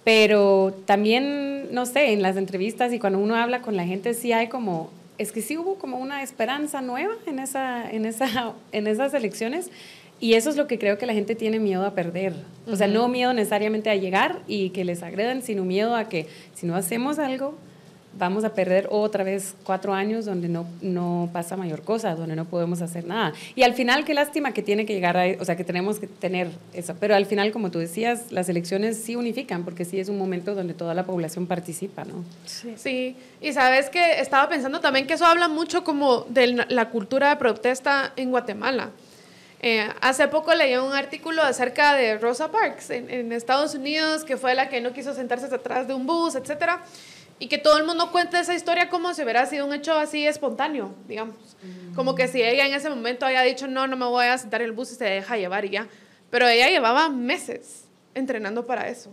Pero 0.03 0.75
también, 0.87 1.73
no 1.73 1.87
sé, 1.87 2.13
en 2.13 2.23
las 2.23 2.37
entrevistas 2.37 2.93
y 2.93 2.99
cuando 2.99 3.19
uno 3.19 3.37
habla 3.37 3.63
con 3.63 3.77
la 3.77 3.85
gente, 3.85 4.13
sí 4.15 4.33
hay 4.33 4.49
como, 4.49 4.91
es 5.17 5.31
que 5.31 5.41
sí 5.41 5.57
hubo 5.57 5.77
como 5.77 5.99
una 5.99 6.23
esperanza 6.23 6.83
nueva 6.83 7.15
en, 7.27 7.39
esa, 7.39 7.91
en, 7.91 8.05
esa, 8.05 8.53
en 8.73 8.87
esas 8.87 9.15
elecciones 9.15 9.71
y 10.21 10.35
eso 10.35 10.51
es 10.51 10.57
lo 10.57 10.67
que 10.67 10.79
creo 10.79 10.99
que 10.99 11.07
la 11.07 11.13
gente 11.13 11.35
tiene 11.35 11.59
miedo 11.59 11.85
a 11.85 11.93
perder. 11.95 12.35
O 12.67 12.77
sea, 12.77 12.87
no 12.87 13.09
miedo 13.09 13.33
necesariamente 13.33 13.91
a 13.91 13.97
llegar 13.97 14.41
y 14.47 14.71
que 14.71 14.85
les 14.85 15.03
agredan, 15.03 15.43
sino 15.43 15.65
miedo 15.65 15.97
a 15.97 16.09
que 16.09 16.27
si 16.55 16.67
no 16.67 16.77
hacemos 16.77 17.19
algo, 17.19 17.55
vamos 18.19 18.45
a 18.45 18.55
perder 18.55 18.89
otra 18.91 19.25
vez 19.25 19.55
cuatro 19.65 19.93
años 19.93 20.25
donde 20.25 20.49
no, 20.49 20.67
no 20.81 21.29
pasa 21.33 21.57
mayor 21.57 21.83
cosa, 21.83 22.15
donde 22.15 22.37
no 22.37 22.45
podemos 22.45 22.81
hacer 22.83 23.07
nada. 23.07 23.33
Y 23.55 23.63
al 23.63 23.75
final, 23.75 24.05
qué 24.05 24.15
lástima 24.15 24.53
que 24.53 24.63
tiene 24.63 24.87
que 24.87 24.95
llegar 24.95 25.17
a, 25.17 25.25
o 25.41 25.45
sea, 25.45 25.57
que 25.57 25.65
tenemos 25.65 25.99
que 25.99 26.07
tener 26.07 26.49
eso. 26.73 26.95
Pero 26.99 27.15
al 27.15 27.27
final, 27.27 27.53
como 27.53 27.71
tú 27.71 27.79
decías, 27.79 28.31
las 28.31 28.49
elecciones 28.49 28.97
sí 28.97 29.17
unifican, 29.17 29.65
porque 29.65 29.85
sí 29.85 29.99
es 29.99 30.09
un 30.09 30.19
momento 30.19 30.55
donde 30.55 30.75
toda 30.75 30.95
la 30.95 31.05
población 31.05 31.47
participa, 31.47 32.05
¿no? 32.05 32.25
Sí. 32.47 32.75
sí. 32.77 33.17
Y 33.41 33.53
sabes 33.53 33.91
que 33.91 34.21
estaba 34.21 34.49
pensando 34.49 34.81
también 34.81 35.07
que 35.07 35.15
eso 35.15 35.27
habla 35.27 35.49
mucho 35.49 35.85
como 35.85 36.23
de 36.29 36.65
la 36.69 36.91
cultura 36.91 37.31
de 37.31 37.37
protesta 37.37 38.13
en 38.17 38.31
Guatemala. 38.31 38.91
Eh, 39.67 39.89
hace 40.03 40.29
poco 40.29 40.55
leí 40.55 40.77
un 40.77 40.93
artículo 40.93 41.43
acerca 41.43 41.95
de 41.95 42.19
Rosa 42.19 42.51
Parks 42.51 42.91
en, 42.91 43.33
Estados 43.33 43.75
Unidos, 43.75 44.23
que 44.23 44.37
fue 44.37 44.55
la 44.55 44.69
que 44.69 44.83
no 44.83 44.93
quiso 44.93 45.15
sentarse 45.15 45.47
atrás 45.47 45.89
de 45.89 45.95
un 45.95 46.07
bus, 46.07 46.35
etcétera, 46.35 46.85
y 47.39 47.49
que 47.49 47.57
todo 47.57 47.79
el 47.79 47.85
mundo 47.85 48.13
cuenta 48.13 48.39
esa 48.39 48.55
historia 48.55 48.91
como 48.91 49.15
si 49.15 49.23
hubiera 49.23 49.47
sido 49.47 49.65
un 49.65 49.73
hecho 49.73 49.95
así 49.95 50.27
espontáneo, 50.27 50.95
digamos. 51.09 51.57
Como 51.95 52.15
que 52.15 52.29
si 52.29 52.43
ella 52.43 52.67
en 52.67 52.75
ese 52.75 52.91
momento 52.91 53.25
haya 53.25 53.41
dicho, 53.41 53.67
no, 53.67 53.87
no 53.87 53.97
me 53.97 54.05
voy 54.05 54.27
a 54.27 54.37
sentar 54.37 54.61
en 54.61 54.67
el 54.67 54.73
bus 54.73 54.93
y 54.93 54.97
se 54.97 55.07
deja 55.07 55.39
llevar 55.39 55.65
y 55.65 55.71
ya. 55.71 55.89
Pero 56.29 56.47
ella 56.47 56.69
llevaba 56.69 57.09
meses 57.09 57.85
entrenando 58.15 58.67
para 58.67 58.91
eso. 58.91 59.09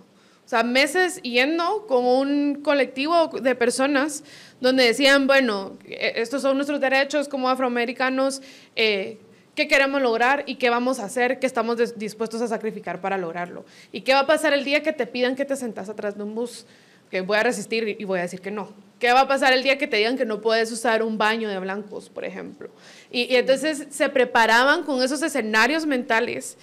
O 0.45 0.49
sea, 0.49 0.63
meses 0.63 1.21
yendo 1.21 1.87
con 1.87 2.03
un 2.03 2.55
colectivo 2.61 3.29
de 3.29 3.55
personas 3.55 4.25
donde 4.59 4.83
decían, 4.83 5.27
bueno, 5.27 5.77
e, 5.85 6.15
estos 6.17 6.41
son 6.41 6.57
nuestros 6.57 6.81
derechos 6.81 7.29
como 7.29 7.47
afroamericanos, 7.47 8.41
eh, 8.75 9.17
qué 9.55 9.67
queremos 9.67 10.01
lograr 10.01 10.43
y 10.47 10.55
qué 10.55 10.69
vamos 10.69 10.99
a 10.99 11.05
hacer, 11.05 11.39
qué 11.39 11.47
estamos 11.47 11.77
dispuestos 11.97 12.41
a 12.41 12.47
sacrificar 12.47 13.01
para 13.01 13.17
lograrlo. 13.17 13.65
¿Y 13.91 14.01
qué 14.01 14.13
va 14.13 14.21
a 14.21 14.27
pasar 14.27 14.53
el 14.53 14.63
día 14.63 14.81
que 14.81 14.93
te 14.93 15.07
pidan 15.07 15.35
que 15.35 15.45
te 15.45 15.55
sentas 15.55 15.89
atrás 15.89 16.17
de 16.17 16.23
un 16.23 16.35
bus? 16.35 16.65
Que 17.09 17.21
voy 17.21 17.37
a 17.37 17.43
resistir 17.43 17.97
y 17.99 18.03
voy 18.05 18.19
a 18.19 18.21
decir 18.21 18.39
que 18.39 18.51
no. 18.51 18.69
¿Qué 18.99 19.11
va 19.11 19.21
a 19.21 19.27
pasar 19.27 19.51
el 19.51 19.63
día 19.63 19.77
que 19.77 19.87
te 19.87 19.97
digan 19.97 20.17
que 20.17 20.25
no 20.25 20.41
puedes 20.41 20.71
usar 20.71 21.03
un 21.03 21.17
baño 21.17 21.49
de 21.49 21.59
blancos, 21.59 22.09
por 22.09 22.23
ejemplo? 22.23 22.69
Y, 23.11 23.35
entonces 23.35 23.87
se 23.89 24.07
preparaban 24.09 24.83
con 24.83 25.03
esos 25.03 25.21
escenarios 25.21 25.85
mentales 25.85 26.57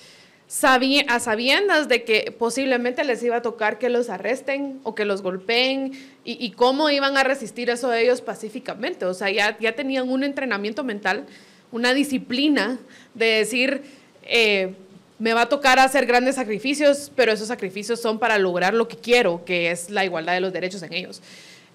a 1.08 1.20
sabiendas 1.20 1.88
de 1.88 2.04
que 2.04 2.34
posiblemente 2.38 3.04
les 3.04 3.22
iba 3.22 3.36
a 3.36 3.42
tocar 3.42 3.78
que 3.78 3.90
los 3.90 4.08
arresten 4.08 4.80
o 4.84 4.94
que 4.94 5.04
los 5.04 5.20
golpeen 5.20 5.92
y, 6.24 6.42
y, 6.42 6.52
cómo 6.52 6.88
iban 6.88 7.18
a 7.18 7.24
resistir 7.24 7.68
eso 7.68 7.90
de 7.90 8.04
ellos 8.04 8.22
pacíficamente. 8.22 9.04
O 9.04 9.12
sea, 9.12 9.30
ya, 9.30 9.58
ya 9.58 9.74
tenían 9.74 10.08
un 10.08 10.24
entrenamiento 10.24 10.84
mental 10.84 11.26
una 11.72 11.94
disciplina 11.94 12.78
de 13.14 13.26
decir, 13.26 13.82
eh, 14.22 14.74
me 15.18 15.34
va 15.34 15.42
a 15.42 15.48
tocar 15.48 15.78
hacer 15.78 16.06
grandes 16.06 16.36
sacrificios, 16.36 17.10
pero 17.14 17.32
esos 17.32 17.48
sacrificios 17.48 18.00
son 18.00 18.18
para 18.18 18.38
lograr 18.38 18.74
lo 18.74 18.88
que 18.88 18.96
quiero, 18.96 19.44
que 19.44 19.70
es 19.70 19.90
la 19.90 20.04
igualdad 20.04 20.34
de 20.34 20.40
los 20.40 20.52
derechos 20.52 20.82
en 20.82 20.92
ellos. 20.92 21.20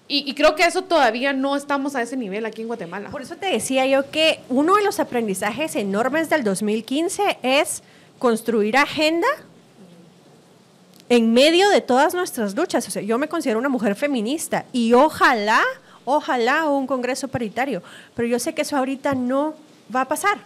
Y, 0.06 0.34
creo 0.34 0.54
que 0.54 0.64
eso 0.64 0.82
todavía 0.82 1.32
no 1.32 1.56
estamos 1.56 1.94
a 1.94 2.02
ese 2.02 2.14
nivel 2.14 2.44
aquí 2.44 2.60
en 2.60 2.66
Guatemala. 2.66 3.08
Por 3.08 3.22
eso 3.22 3.36
te 3.36 3.46
decía 3.46 3.86
yo 3.86 4.10
que 4.10 4.40
uno 4.50 4.76
de 4.76 4.84
los 4.84 5.00
aprendizajes 5.00 5.76
enormes 5.76 6.28
del 6.28 6.44
2015 6.44 7.38
es 7.42 7.82
construir 8.18 8.76
agenda 8.76 9.26
en 11.08 11.32
medio 11.32 11.70
de 11.70 11.80
todas 11.80 12.12
nuestras 12.12 12.54
luchas. 12.54 12.86
O 12.86 12.90
sea, 12.90 13.00
yo 13.00 13.16
me 13.16 13.28
considero 13.28 13.58
una 13.58 13.70
mujer 13.70 13.94
feminista 13.94 14.66
y 14.74 14.92
ojalá, 14.92 15.62
ojalá 16.04 16.68
un 16.68 16.86
Congreso 16.86 17.28
paritario, 17.28 17.82
pero 18.14 18.28
yo 18.28 18.38
sé 18.38 18.54
que 18.54 18.60
eso 18.60 18.76
ahorita 18.76 19.14
no 19.14 19.54
va 19.94 20.02
a 20.02 20.08
pasar. 20.08 20.38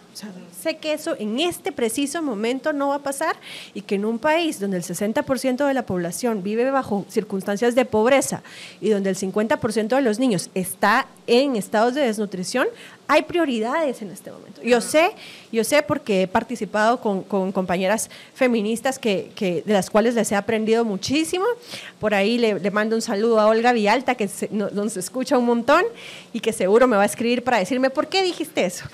sé 0.61 0.77
que 0.77 0.93
eso 0.93 1.15
en 1.17 1.39
este 1.39 1.71
preciso 1.71 2.21
momento 2.21 2.73
no 2.73 2.89
va 2.89 2.95
a 2.95 2.99
pasar 2.99 3.35
y 3.73 3.81
que 3.81 3.95
en 3.95 4.05
un 4.05 4.19
país 4.19 4.59
donde 4.59 4.77
el 4.77 4.83
60% 4.83 5.65
de 5.65 5.73
la 5.73 5.85
población 5.85 6.43
vive 6.43 6.69
bajo 6.71 7.05
circunstancias 7.09 7.75
de 7.75 7.85
pobreza 7.85 8.43
y 8.81 8.89
donde 8.89 9.09
el 9.09 9.15
50% 9.15 9.87
de 9.87 10.01
los 10.01 10.19
niños 10.19 10.49
está 10.53 11.07
en 11.27 11.55
estados 11.55 11.93
de 11.93 12.01
desnutrición, 12.01 12.67
hay 13.11 13.23
prioridades 13.23 14.03
en 14.03 14.11
este 14.11 14.31
momento. 14.31 14.61
Yo 14.61 14.81
sé, 14.81 15.09
yo 15.51 15.63
sé 15.63 15.81
porque 15.81 16.21
he 16.21 16.27
participado 16.27 17.01
con, 17.01 17.23
compañeras 17.23 18.07
feministas 18.35 18.99
que, 18.99 19.31
de 19.65 19.73
las 19.73 19.89
cuales 19.89 20.13
les 20.13 20.31
he 20.31 20.35
aprendido 20.35 20.85
muchísimo. 20.85 21.43
Por 21.99 22.13
ahí 22.13 22.37
le, 22.37 22.69
mando 22.69 22.95
un 22.95 23.01
saludo 23.01 23.39
a 23.39 23.47
Olga 23.47 23.73
Villalta, 23.73 24.13
que 24.13 24.29
nos 24.51 24.95
escucha 24.95 25.39
un 25.39 25.47
montón 25.47 25.85
y 26.33 26.39
que 26.39 26.53
seguro 26.53 26.87
me 26.87 26.97
va 26.97 27.01
a 27.01 27.07
escribir 27.07 27.43
para 27.43 27.57
decirme, 27.57 27.89
¿por 27.89 28.05
qué 28.09 28.21
dijiste 28.21 28.63
eso? 28.63 28.85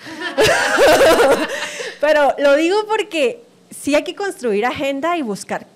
Pero 1.99 2.34
lo 2.38 2.55
digo 2.55 2.86
porque 2.88 3.43
sí 3.70 3.95
hay 3.95 4.05
que 4.05 4.16
construir 4.16 4.66
agenda 4.66 5.18
y 5.18 5.24
buscar 5.24 5.68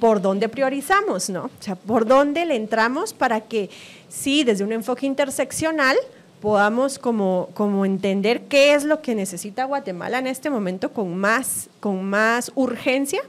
por 0.00 0.22
dónde 0.22 0.48
priorizamos, 0.48 1.28
¿no? 1.28 1.44
O 1.44 1.62
sea, 1.62 1.74
por 1.74 2.06
dónde 2.06 2.46
le 2.46 2.56
entramos 2.56 3.12
para 3.12 3.42
que 3.42 3.68
sí, 4.08 4.42
desde 4.42 4.64
un 4.64 4.72
enfoque 4.72 5.04
interseccional, 5.04 5.98
podamos 6.44 6.98
como, 6.98 7.48
como 7.54 7.86
entender 7.86 8.42
qué 8.42 8.74
es 8.74 8.84
lo 8.84 9.00
que 9.00 9.14
necesita 9.14 9.64
Guatemala 9.64 10.18
en 10.18 10.26
este 10.26 10.50
momento 10.50 10.92
con 10.92 11.16
más, 11.16 11.70
con 11.80 12.04
más 12.04 12.52
urgencia. 12.54 13.22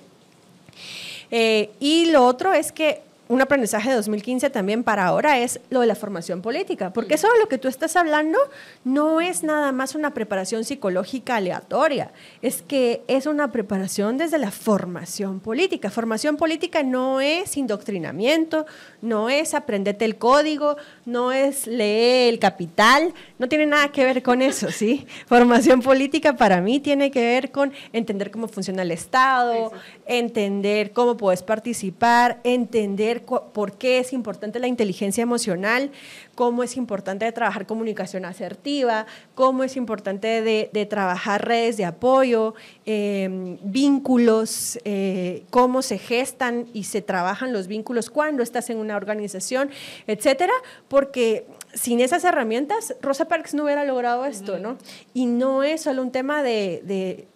Eh, 1.31 1.69
y 1.79 2.11
lo 2.11 2.25
otro 2.25 2.51
es 2.53 2.73
que 2.73 3.03
un 3.27 3.41
aprendizaje 3.41 3.89
de 3.89 3.95
2015 3.95 4.49
también 4.49 4.83
para 4.83 5.05
ahora 5.05 5.39
es 5.39 5.59
lo 5.69 5.81
de 5.81 5.87
la 5.87 5.95
formación 5.95 6.41
política, 6.41 6.93
porque 6.93 7.15
eso 7.15 7.27
de 7.31 7.39
lo 7.39 7.47
que 7.47 7.57
tú 7.57 7.67
estás 7.67 7.95
hablando 7.95 8.37
no 8.83 9.21
es 9.21 9.43
nada 9.43 9.71
más 9.71 9.95
una 9.95 10.13
preparación 10.13 10.63
psicológica 10.63 11.37
aleatoria, 11.37 12.11
es 12.41 12.61
que 12.61 13.01
es 13.07 13.25
una 13.25 13.51
preparación 13.51 14.17
desde 14.17 14.37
la 14.37 14.51
formación 14.51 15.39
política. 15.39 15.89
Formación 15.89 16.37
política 16.37 16.83
no 16.83 17.19
es 17.21 17.57
indoctrinamiento, 17.57 18.65
no 19.01 19.29
es 19.29 19.53
aprenderte 19.53 20.05
el 20.05 20.17
código, 20.17 20.77
no 21.05 21.31
es 21.31 21.67
leer 21.67 22.33
el 22.33 22.39
capital, 22.39 23.13
no 23.39 23.49
tiene 23.49 23.65
nada 23.65 23.91
que 23.91 24.03
ver 24.03 24.21
con 24.21 24.41
eso, 24.41 24.71
¿sí? 24.71 25.07
Formación 25.25 25.81
política 25.81 26.35
para 26.35 26.61
mí 26.61 26.79
tiene 26.79 27.09
que 27.09 27.21
ver 27.21 27.51
con 27.51 27.73
entender 27.91 28.29
cómo 28.29 28.47
funciona 28.47 28.83
el 28.83 28.91
Estado, 28.91 29.71
entender 30.05 30.91
cómo 30.91 31.17
puedes 31.17 31.41
participar, 31.41 32.39
entender 32.43 33.14
por 33.21 33.73
qué 33.77 33.99
es 33.99 34.13
importante 34.13 34.59
la 34.59 34.67
inteligencia 34.67 35.21
emocional, 35.21 35.91
cómo 36.35 36.63
es 36.63 36.77
importante 36.77 37.31
trabajar 37.31 37.65
comunicación 37.65 38.25
asertiva, 38.25 39.05
cómo 39.33 39.63
es 39.63 39.75
importante 39.77 40.41
de, 40.41 40.85
trabajar 40.85 41.45
redes 41.45 41.77
de 41.77 41.85
apoyo, 41.85 42.53
em, 42.85 43.57
vínculos, 43.63 44.79
eh, 44.85 45.43
cómo 45.49 45.81
se 45.81 45.97
gestan 45.97 46.67
y 46.73 46.83
se 46.83 47.01
trabajan 47.01 47.53
los 47.53 47.67
vínculos 47.67 48.09
cuando 48.09 48.43
estás 48.43 48.69
en 48.69 48.77
una 48.77 48.95
organización, 48.95 49.69
etcétera, 50.07 50.53
porque 50.87 51.45
sin 51.73 51.99
esas 51.99 52.23
herramientas, 52.23 52.95
Rosa 53.01 53.25
Parks 53.27 53.53
no 53.53 53.63
hubiera 53.63 53.83
logrado 53.83 54.25
esto, 54.25 54.59
¿no? 54.59 54.77
Y 55.13 55.25
no 55.25 55.63
es 55.63 55.81
solo 55.81 56.01
un 56.01 56.11
tema 56.11 56.43
de 56.43 57.27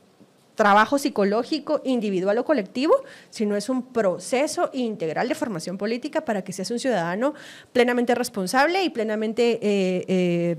trabajo 0.60 0.98
psicológico 0.98 1.80
individual 1.86 2.38
o 2.38 2.44
colectivo, 2.44 2.94
sino 3.30 3.56
es 3.56 3.70
un 3.70 3.82
proceso 3.82 4.70
integral 4.74 5.30
de 5.30 5.34
formación 5.34 5.78
política 5.78 6.26
para 6.26 6.44
que 6.44 6.52
seas 6.52 6.70
un 6.70 6.80
ciudadano 6.80 7.34
plenamente 7.72 8.14
responsable 8.14 8.84
y 8.84 8.90
plenamente... 8.90 9.58
Eh, 9.62 10.04
eh, 10.10 10.58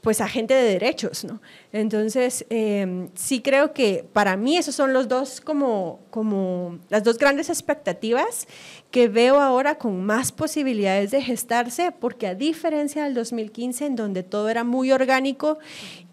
pues 0.00 0.20
agente 0.20 0.52
de 0.52 0.64
derechos, 0.64 1.24
¿no? 1.24 1.40
Entonces, 1.72 2.44
em, 2.50 3.08
sí 3.14 3.40
creo 3.40 3.72
que 3.72 4.04
para 4.12 4.36
mí 4.36 4.58
esos 4.58 4.74
son 4.74 4.92
los 4.92 5.08
dos 5.08 5.40
como, 5.40 6.00
como 6.10 6.78
las 6.90 7.02
dos 7.04 7.16
grandes 7.16 7.48
expectativas 7.48 8.46
que 8.90 9.08
veo 9.08 9.40
ahora 9.40 9.78
con 9.78 10.04
más 10.04 10.30
posibilidades 10.30 11.10
de 11.10 11.22
gestarse, 11.22 11.90
porque 11.90 12.26
a 12.26 12.34
diferencia 12.34 13.04
del 13.04 13.14
2015, 13.14 13.86
en 13.86 13.96
donde 13.96 14.22
todo 14.22 14.50
era 14.50 14.62
muy 14.62 14.92
orgánico 14.92 15.58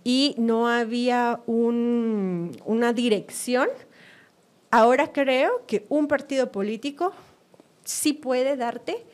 y 0.03 0.35
no 0.37 0.67
había 0.67 1.41
una 1.45 2.93
dirección, 2.93 3.67
ahora 4.71 5.11
creo 5.11 5.65
que 5.67 5.85
un 5.89 6.07
partido 6.07 6.51
político 6.51 7.13
sí 7.83 8.13
puede 8.13 8.55
darte 8.55 9.05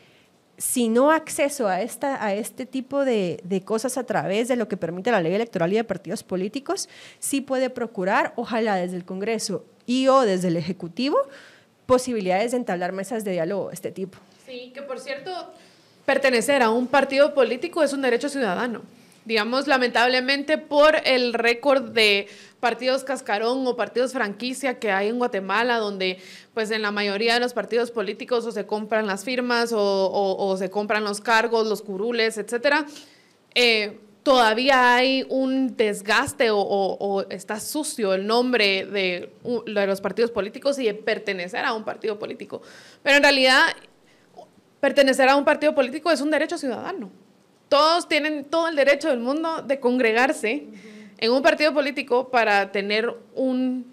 si 0.57 0.89
no 0.89 1.11
acceso 1.11 1.67
a, 1.67 1.81
esta, 1.81 2.23
a 2.23 2.33
este 2.33 2.65
tipo 2.65 3.05
de, 3.05 3.61
cosas 3.63 3.97
a 3.97 4.05
través 4.05 4.47
de 4.47 4.55
lo 4.55 4.67
que 4.67 4.75
permite 4.75 5.11
la 5.11 5.21
ley 5.21 5.33
electoral 5.33 5.71
y 5.71 5.75
de 5.75 5.83
partidos 5.83 6.23
políticos, 6.23 6.89
sí 7.19 7.41
puede 7.41 7.69
procurar, 7.69 8.33
ojalá 8.35 8.75
desde 8.75 8.97
el 8.97 9.05
Congreso 9.05 9.65
y 9.85 10.07
o 10.07 10.21
desde 10.21 10.47
el 10.47 10.57
Ejecutivo, 10.57 11.17
posibilidades 11.85 12.51
de 12.51 12.57
entablar 12.57 12.91
mesas 12.91 13.23
de 13.23 13.33
diálogo 13.33 13.67
de 13.67 13.75
este 13.75 13.91
tipo. 13.91 14.17
Sí, 14.47 14.71
que 14.73 14.81
por 14.81 14.99
cierto, 14.99 15.31
pertenecer 16.05 16.63
a 16.63 16.71
un 16.71 16.88
partido 16.88 17.35
político 17.35 17.83
es 17.83 17.93
un 17.93 18.01
derecho 18.01 18.27
ciudadano 18.27 18.81
digamos, 19.28 19.67
lamentablemente 19.67 20.57
por 20.57 20.95
el 21.03 21.34
récord 21.34 21.89
de 21.91 22.30
partidos 22.61 23.03
cascarón 23.03 23.67
o 23.67 23.75
partidos 23.75 24.13
franquicia 24.13 24.80
que 24.80 24.89
hay 24.89 25.09
en 25.09 25.17
Guatemala, 25.17 25.80
donde 25.80 26.19
pues 26.53 26.71
en 26.71 26.82
la 26.82 26.91
mayoría 26.91 27.34
de 27.34 27.41
los 27.41 27.53
partidos 27.53 27.91
políticos 27.91 28.45
o 28.45 28.53
se 28.53 28.65
compran 28.65 29.05
las 29.05 29.25
firmas 29.25 29.71
o, 29.75 30.55
se 30.57 30.69
compran 30.69 31.03
los 31.03 31.19
cargos, 31.19 31.67
los 31.67 31.82
curules, 31.82 32.38
etcétera, 32.38 32.86
eh, 33.53 33.99
todavía 34.23 34.95
hay 34.95 35.25
un 35.28 35.75
desgaste 35.75 36.47
o, 36.49 37.25
está 37.30 37.59
sucio 37.59 38.13
el 38.13 38.25
nombre 38.25 38.86
de, 38.86 39.34
de 39.65 39.88
los 39.88 39.99
partidos 39.99 40.32
políticos 40.32 40.80
y 40.80 40.86
de 40.86 40.93
pertenecer 40.93 41.65
a 41.65 41.73
un 41.73 41.84
partido 41.84 42.17
político. 42.17 42.61
Pero 43.03 43.17
en 43.17 43.23
realidad, 43.23 43.63
pertenecer 44.80 45.28
a 45.28 45.36
un 45.36 45.43
partido 45.43 45.75
político 45.75 46.11
es 46.11 46.21
un 46.21 46.32
derecho 46.32 46.57
ciudadano 46.57 47.26
todos 47.70 48.07
tienen 48.07 48.45
todo 48.45 48.68
el 48.68 48.76
derecho 48.76 49.09
del 49.09 49.20
mundo 49.20 49.61
de 49.61 49.80
congregarse 49.80 50.68
en 51.18 51.32
un 51.32 51.41
partido 51.41 51.74
político 51.74 52.30
para 52.30 52.72
tener 52.72 53.13
un, 53.34 53.86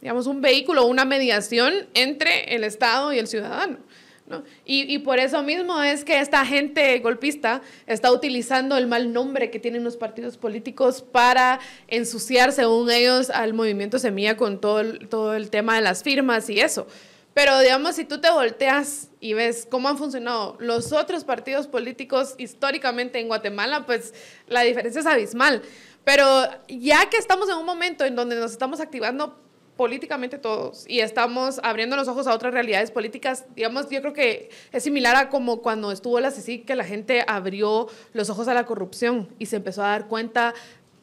digamos, 0.00 0.26
un 0.26 0.40
vehículo, 0.40 0.86
una 0.86 1.04
mediación 1.04 1.72
entre 1.94 2.54
el 2.54 2.64
Estado 2.64 3.12
y 3.12 3.18
el 3.18 3.26
ciudadano. 3.26 3.78
Y, 4.64 4.92
y, 4.92 5.00
por 5.00 5.18
eso 5.18 5.42
mismo 5.42 5.82
es 5.82 6.02
que 6.02 6.18
esta 6.18 6.46
gente 6.46 6.98
golpista 7.00 7.60
está 7.86 8.10
utilizando 8.10 8.78
el 8.78 8.86
mal 8.86 9.12
nombre 9.12 9.50
que 9.50 9.58
tienen 9.58 9.84
los 9.84 9.98
partidos 9.98 10.38
políticos 10.38 11.02
para 11.02 11.60
ensuciar, 11.88 12.52
según 12.52 12.90
ellos, 12.90 13.28
al 13.28 13.52
movimiento 13.52 13.98
Semilla 13.98 14.34
con 14.38 14.62
todo 14.62 14.80
el, 14.80 15.08
todo 15.08 15.34
el 15.34 15.50
tema 15.50 15.76
de 15.76 15.82
las 15.82 16.02
firmas 16.02 16.48
y 16.48 16.58
eso. 16.58 16.86
Pero 17.34 17.58
digamos, 17.58 17.96
si 17.96 18.04
tú 18.04 18.20
te 18.20 18.30
volteas 18.30 19.10
y 19.18 19.34
ves 19.34 19.66
cómo 19.68 19.88
han 19.88 19.98
funcionado 19.98 20.56
los 20.60 20.92
otros 20.92 21.24
partidos 21.24 21.66
políticos 21.66 22.36
históricamente 22.38 23.18
en 23.18 23.26
Guatemala, 23.26 23.84
pues 23.86 24.14
la 24.46 24.62
diferencia 24.62 25.00
es 25.00 25.06
abismal. 25.06 25.62
Pero 26.04 26.26
ya 26.68 27.10
que 27.10 27.16
estamos 27.16 27.48
en 27.48 27.56
un 27.56 27.66
momento 27.66 28.04
en 28.04 28.14
donde 28.14 28.36
nos 28.36 28.52
estamos 28.52 28.80
activando 28.80 29.40
políticamente 29.76 30.38
todos 30.38 30.84
y 30.88 31.00
estamos 31.00 31.60
abriendo 31.64 31.96
los 31.96 32.06
ojos 32.06 32.28
a 32.28 32.34
otras 32.34 32.54
realidades 32.54 32.92
políticas, 32.92 33.44
digamos, 33.56 33.90
yo 33.90 34.00
creo 34.00 34.12
que 34.12 34.50
es 34.70 34.84
similar 34.84 35.16
a 35.16 35.28
como 35.30 35.62
cuando 35.62 35.90
estuvo 35.90 36.20
la 36.20 36.30
CICIC, 36.30 36.64
que 36.64 36.76
la 36.76 36.84
gente 36.84 37.24
abrió 37.26 37.88
los 38.12 38.30
ojos 38.30 38.46
a 38.46 38.54
la 38.54 38.66
corrupción 38.66 39.28
y 39.40 39.46
se 39.46 39.56
empezó 39.56 39.82
a 39.82 39.88
dar 39.88 40.06
cuenta 40.06 40.54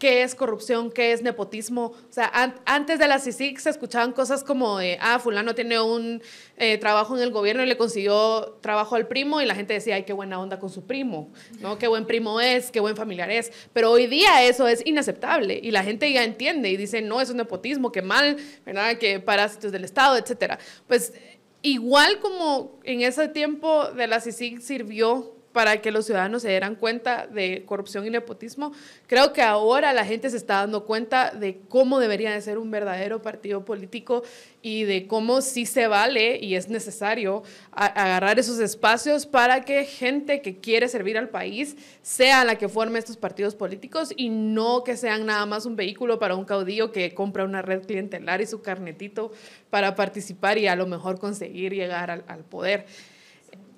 qué 0.02 0.24
es 0.24 0.34
corrupción, 0.34 0.92
qué 0.92 1.12
es 1.12 1.22
nepotismo. 1.22 1.94
O 2.10 2.12
sea, 2.12 2.32
antes 2.66 2.98
de 2.98 3.08
la 3.08 3.20
CICIC 3.20 3.60
se 3.60 3.70
escuchaban 3.70 4.14
cosas 4.14 4.44
como 4.44 4.80
de, 4.80 4.98
ah, 5.00 5.20
fulano 5.20 5.54
tiene 5.54 5.80
un 5.80 6.24
eh, 6.58 6.80
trabajo 6.80 7.16
en 7.16 7.22
el 7.22 7.30
gobierno 7.30 7.62
y 7.62 7.68
le 7.68 7.78
consiguió 7.78 8.58
trabajo 8.62 8.96
al 8.96 9.08
primo 9.08 9.42
y 9.42 9.46
la 9.46 9.54
gente 9.54 9.76
decía, 9.76 9.94
ay, 9.94 10.04
qué 10.04 10.14
buena 10.14 10.40
onda 10.40 10.58
con 10.58 10.72
su 10.72 10.88
primo, 10.88 11.32
¿no? 11.60 11.78
Qué 11.78 11.88
buen 11.88 12.08
primo 12.08 12.42
es, 12.42 12.72
qué 12.72 12.80
buen 12.80 12.96
familiar 12.96 13.30
es. 13.30 13.52
Pero 13.74 13.92
hoy 13.92 14.08
día 14.08 14.44
eso 14.44 14.68
es 14.68 14.84
inaceptable 14.88 15.60
y 15.62 15.70
la 15.70 15.84
gente 15.84 16.12
ya 16.12 16.24
entiende 16.24 16.72
y 16.72 16.78
dice, 16.78 17.04
no, 17.04 17.22
eso 17.22 17.34
es 17.34 17.38
nepotismo, 17.38 17.92
qué 17.92 18.02
mal, 18.02 18.38
¿verdad? 18.66 18.98
Que 18.98 19.20
parásitos 19.20 19.72
del 19.72 19.84
Estado, 19.84 20.18
etcétera. 20.18 20.58
Pues 20.88 21.14
igual 21.62 22.18
como 22.18 22.80
en 22.86 23.02
ese 23.02 23.28
tiempo 23.28 23.92
de 23.92 24.08
la 24.08 24.20
CICIC 24.20 24.62
sirvió 24.62 25.36
para 25.52 25.82
que 25.82 25.92
los 25.92 26.06
ciudadanos 26.06 26.42
se 26.42 26.50
dieran 26.50 26.76
cuenta 26.76 27.28
de 27.28 27.64
corrupción 27.66 28.06
y 28.06 28.10
nepotismo. 28.10 28.72
Creo 29.08 29.34
que 29.34 29.42
ahora 29.42 29.94
la 29.94 30.06
gente 30.06 30.30
se 30.30 30.38
está 30.38 30.56
dando 30.56 30.86
cuenta 30.86 31.32
de 31.32 31.60
cómo 31.68 32.00
debería 32.00 32.32
de 32.32 32.42
ser 32.42 32.58
un 32.58 32.72
verdadero 32.72 33.22
partido 33.22 33.66
político 33.66 34.24
y 34.62 34.84
de 34.84 35.08
cómo 35.08 35.42
sí 35.42 35.66
se 35.66 35.88
vale 35.88 36.38
y 36.38 36.56
es 36.56 36.70
necesario 36.70 37.44
agarrar 37.72 38.40
esos 38.40 38.60
espacios 38.60 39.26
para 39.26 39.66
que 39.66 39.86
gente 39.86 40.42
que 40.42 40.58
quiere 40.58 40.88
servir 40.88 41.18
al 41.18 41.30
país 41.30 41.76
sea 42.02 42.46
la 42.46 42.56
que 42.56 42.70
forme 42.70 43.00
estos 43.00 43.18
partidos 43.18 43.56
políticos 43.56 44.14
y 44.16 44.30
no 44.30 44.84
que 44.84 44.96
sean 44.98 45.26
nada 45.26 45.46
más 45.46 45.66
un 45.66 45.76
vehículo 45.76 46.20
para 46.20 46.36
un 46.36 46.46
caudillo 46.46 46.92
que 46.92 47.14
compra 47.14 47.44
una 47.44 47.62
red 47.62 47.86
clientelar 47.86 48.42
y 48.42 48.46
su 48.46 48.62
carnetito 48.62 49.32
para 49.70 49.96
participar 49.96 50.58
y 50.58 50.68
a 50.68 50.76
lo 50.76 50.86
mejor 50.86 51.20
conseguir 51.20 51.74
llegar 51.74 52.12
al, 52.12 52.44
poder. 52.44 52.86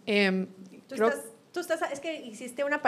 Eh, 0.05 0.47
tú 1.53 1.59
estás, 1.59 1.81
es 1.91 1.99
que 1.99 2.19
hiciste 2.21 2.63
una 2.63 2.81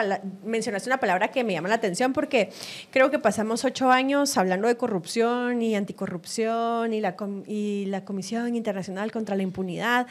mencionaste 0.44 0.88
una 0.88 0.98
palabra 0.98 1.28
que 1.28 1.44
me 1.44 1.52
llama 1.52 1.68
la 1.68 1.76
atención 1.76 2.12
porque 2.12 2.50
creo 2.90 3.10
que 3.10 3.18
pasamos 3.18 3.64
ocho 3.64 3.90
años 3.90 4.36
hablando 4.36 4.66
de 4.66 4.76
corrupción 4.76 5.62
y 5.62 5.76
anticorrupción 5.76 6.92
y 6.92 7.00
la, 7.00 7.16
y 7.46 7.86
la 7.86 8.04
Comisión 8.04 8.54
Internacional 8.56 9.12
contra 9.12 9.36
la 9.36 9.44
Impunidad. 9.44 10.08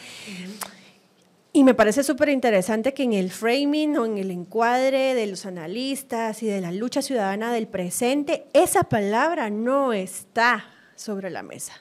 Y 1.52 1.64
me 1.64 1.74
parece 1.74 2.04
súper 2.04 2.30
interesante 2.30 2.94
que 2.94 3.04
en 3.04 3.14
el 3.14 3.30
framing 3.30 3.98
o 3.98 4.06
en 4.06 4.18
el 4.18 4.32
encuadre 4.32 5.14
de 5.14 5.28
los 5.28 5.46
analistas 5.46 6.42
y 6.42 6.48
de 6.48 6.62
la 6.62 6.72
lucha 6.72 7.02
ciudadana 7.02 7.52
del 7.54 7.68
presente, 7.68 8.48
esa 8.54 8.84
palabra 8.84 9.50
no 9.50 9.94
está 9.94 10.66
sobre 10.96 11.30
la 11.30 11.44
mesa. 11.44 11.74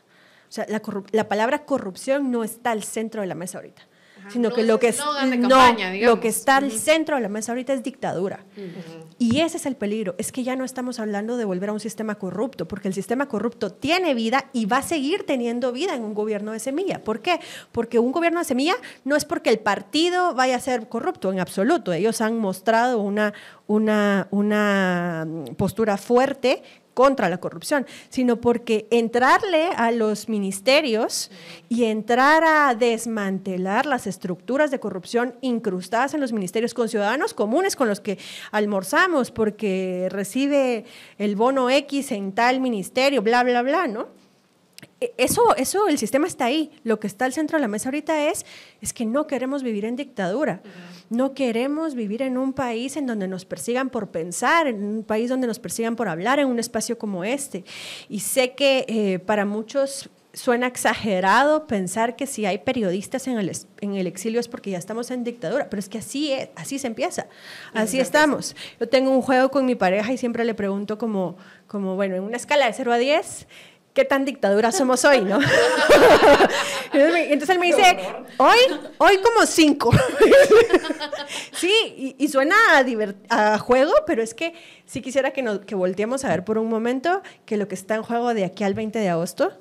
O 0.49 0.53
sea, 0.53 0.67
la, 0.69 0.81
la 1.11 1.29
palabra 1.29 1.65
corrupción 1.65 2.31
no 2.31 2.45
está 2.45 2.71
al 2.71 2.85
centro 2.85 3.21
de 3.21 3.27
la 3.27 3.35
mesa 3.35 3.59
ahorita. 3.59 3.83
Sino 4.31 4.49
no 4.49 4.55
que 4.55 4.63
lo 4.63 4.79
que, 4.79 4.89
es, 4.89 4.99
no, 4.99 5.49
campaña, 5.49 5.93
lo 5.95 6.21
que 6.21 6.29
está 6.29 6.57
al 6.57 6.71
centro 6.73 7.17
de 7.17 7.23
la 7.23 7.29
mesa 7.29 7.53
ahorita 7.53 7.73
es 7.73 7.83
dictadura. 7.83 8.45
Y 9.19 9.41
ese 9.41 9.57
es 9.57 9.67
el 9.67 9.77
peligro, 9.77 10.15
es 10.19 10.33
que 10.33 10.43
ya 10.43 10.57
no 10.57 10.65
estamos 10.65 10.99
hablando 10.99 11.37
de 11.37 11.45
volver 11.45 11.71
a 11.71 11.73
un 11.73 11.81
sistema 11.81 12.17
corrupto, 12.17 12.67
porque 12.67 12.89
el 12.89 12.95
sistema 12.95 13.27
corrupto 13.27 13.71
tiene 13.71 14.15
vida 14.15 14.51
y 14.53 14.67
va 14.67 14.79
a 14.79 14.83
seguir 14.83 15.25
teniendo 15.25 15.73
vida 15.73 15.95
en 15.95 16.03
un 16.03 16.15
gobierno 16.15 16.53
de 16.53 16.59
semilla. 16.59 17.03
¿Por 17.03 17.21
qué? 17.21 17.41
Porque 17.73 17.99
un 17.99 18.13
gobierno 18.13 18.41
de 18.41 18.45
semilla 18.45 18.75
no 19.05 19.17
es 19.17 19.25
porque 19.25 19.51
el 19.51 19.59
partido 19.59 20.35
vaya 20.35 20.57
a 20.57 20.61
ser 20.61 20.89
corrupto, 20.89 21.33
en 21.33 21.41
absoluto. 21.41 21.93
Ellos 21.93 22.21
han 22.21 22.39
mostrado 22.39 23.01
una, 23.01 23.33
una, 23.67 24.29
una 24.31 25.27
postura 25.57 25.97
fuerte 25.97 26.63
contra 26.95 27.29
la 27.29 27.39
corrupción, 27.39 27.87
sino 28.09 28.41
porque 28.41 28.87
entrarle 28.91 29.69
a 29.77 29.91
los 29.91 30.29
ministerios 30.29 31.31
y 31.69 31.85
entrar 31.85 32.45
a 32.45 32.75
desmantelar 32.75 33.85
las 33.87 34.07
estructuras 34.07 34.71
de 34.71 34.81
corrupción 34.81 35.35
incrustadas 35.41 36.15
en 36.15 36.21
los 36.21 36.33
ministerios 36.33 36.73
con 36.73 36.89
ciudadanos 36.89 37.35
comunes 37.35 37.77
con 37.77 37.89
los 37.89 38.01
que 38.01 38.19
almorzamos 38.53 39.31
porque 39.31 40.09
recibe 40.11 40.85
el 41.19 41.37
bono 41.37 41.69
X 41.69 42.13
en 42.13 42.33
tal 42.33 42.61
ministerio, 42.61 43.23
bla, 43.23 43.43
bla, 43.43 43.63
bla, 43.63 43.87
¿no? 43.87 44.24
E- 45.05 45.15
Eso, 45.19 45.55
eso, 45.57 45.89
el 45.89 45.99
sistema 45.99 46.27
está 46.27 46.47
ahí. 46.47 46.71
Lo 46.83 46.99
que 47.01 47.07
está 47.07 47.25
al 47.25 47.33
centro 47.33 47.57
de 47.59 47.63
la 47.63 47.69
mesa 47.69 47.89
ahorita 47.89 48.29
es, 48.31 48.45
es 48.81 48.93
que 48.93 49.05
no 49.07 49.27
queremos 49.27 49.63
vivir 49.63 49.85
en 49.85 49.97
dictadura. 49.97 50.63
No 51.11 51.35
queremos 51.35 51.95
vivir 51.95 52.23
en 52.23 52.39
un 52.39 52.53
país 52.53 52.97
en 52.97 53.07
donde 53.07 53.29
nos 53.29 53.45
persigan 53.45 53.91
por 53.91 54.09
pensar, 54.11 54.67
en 54.67 54.83
un 54.83 55.03
país 55.05 55.29
donde 55.29 55.47
nos 55.47 55.59
persigan 55.59 55.97
por 55.97 56.09
hablar, 56.09 56.39
en 56.39 56.47
un 56.49 56.59
espacio 56.59 56.97
como 56.99 57.25
este. 57.25 57.65
Y 58.09 58.21
sé 58.21 58.53
que 58.55 58.85
eh, 58.89 59.19
para 59.19 59.45
muchos 59.45 60.09
suena 60.33 60.67
exagerado 60.67 61.69
pensar 61.69 62.17
que 62.17 62.27
si 62.27 62.45
hay 62.45 62.59
periodistas 62.59 63.29
en 63.29 63.39
el, 63.39 63.53
en 63.81 63.95
el 63.95 64.09
exilio 64.09 64.41
es 64.41 64.49
porque 64.49 64.71
ya 64.71 64.79
estamos 64.79 65.13
en 65.13 65.23
dictadura, 65.23 65.71
pero 65.71 65.79
es 65.79 65.89
que 65.89 65.99
así, 65.99 66.33
es, 66.33 66.49
así 66.57 66.81
se 66.81 66.89
empieza, 66.89 67.27
así 67.73 68.01
estamos. 68.01 68.57
Yo 68.81 68.89
tengo 68.89 69.11
un 69.13 69.23
juego 69.23 69.51
con 69.53 69.65
mi 69.65 69.77
pareja 69.77 70.13
y 70.13 70.17
siempre 70.19 70.45
le 70.45 70.55
pregunto 70.55 70.99
como, 70.99 71.37
como 71.69 71.95
bueno, 71.95 72.17
en 72.17 72.25
una 72.25 72.37
escala 72.37 72.67
de 72.67 72.73
0 72.73 72.93
a 72.93 72.99
10, 72.99 73.47
¿qué 73.95 74.05
tan 74.05 74.25
dictadura 74.25 74.73
somos 74.73 75.05
hoy, 75.05 75.23
no? 75.23 75.39
entonces, 76.93 77.49
él 77.49 77.59
me 77.59 77.67
dice, 77.67 77.97
hoy, 78.39 78.59
hoy 78.99 79.19
como 79.19 79.47
5. 79.47 79.91
sí, 81.53 81.73
y, 81.97 82.17
y 82.19 82.29
suena 82.29 82.57
a 83.31 83.59
juego, 83.59 83.93
pero 84.07 84.23
es 84.23 84.35
que 84.35 84.53
sí 84.85 85.01
quisiera 85.01 85.31
que, 85.31 85.43
nos, 85.43 85.61
que 85.61 85.77
volteemos 85.77 86.25
a 86.25 86.29
ver 86.29 86.45
por 86.45 86.59
un 86.59 86.69
momento 86.69 87.23
que 87.47 87.57
lo 87.57 87.69
que 87.69 87.77
está 87.77 87.95
en 87.95 88.03
juego 88.03 88.35
de 88.35 88.45
aquí 88.45 88.65
al 88.65 88.75
20 88.75 88.99
de 88.99 89.09
agosto 89.09 89.53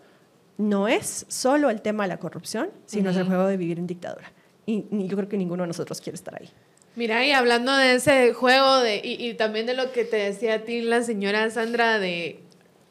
no 0.57 0.87
es 0.87 1.25
solo 1.29 1.69
el 1.69 1.81
tema 1.81 2.03
de 2.03 2.09
la 2.09 2.17
corrupción, 2.17 2.71
sino 2.85 3.11
es 3.11 3.17
el 3.17 3.25
juego 3.25 3.45
de 3.45 3.57
vivir 3.57 3.77
en 3.77 3.87
dictadura. 3.87 4.31
Y, 4.65 4.85
y 4.91 5.07
yo 5.07 5.15
creo 5.15 5.29
que 5.29 5.37
ninguno 5.37 5.63
de 5.63 5.67
nosotros 5.67 6.01
quiere 6.01 6.15
estar 6.15 6.35
ahí. 6.35 6.49
Mira, 6.95 7.25
y 7.25 7.31
hablando 7.31 7.75
de 7.75 7.95
ese 7.95 8.33
juego 8.33 8.79
de, 8.79 8.97
y, 9.03 9.27
y 9.27 9.33
también 9.33 9.65
de 9.65 9.73
lo 9.73 9.91
que 9.91 10.05
te 10.05 10.17
decía 10.17 10.55
a 10.55 10.59
ti 10.59 10.81
la 10.81 11.01
señora 11.01 11.49
Sandra 11.49 11.97
de 11.97 12.42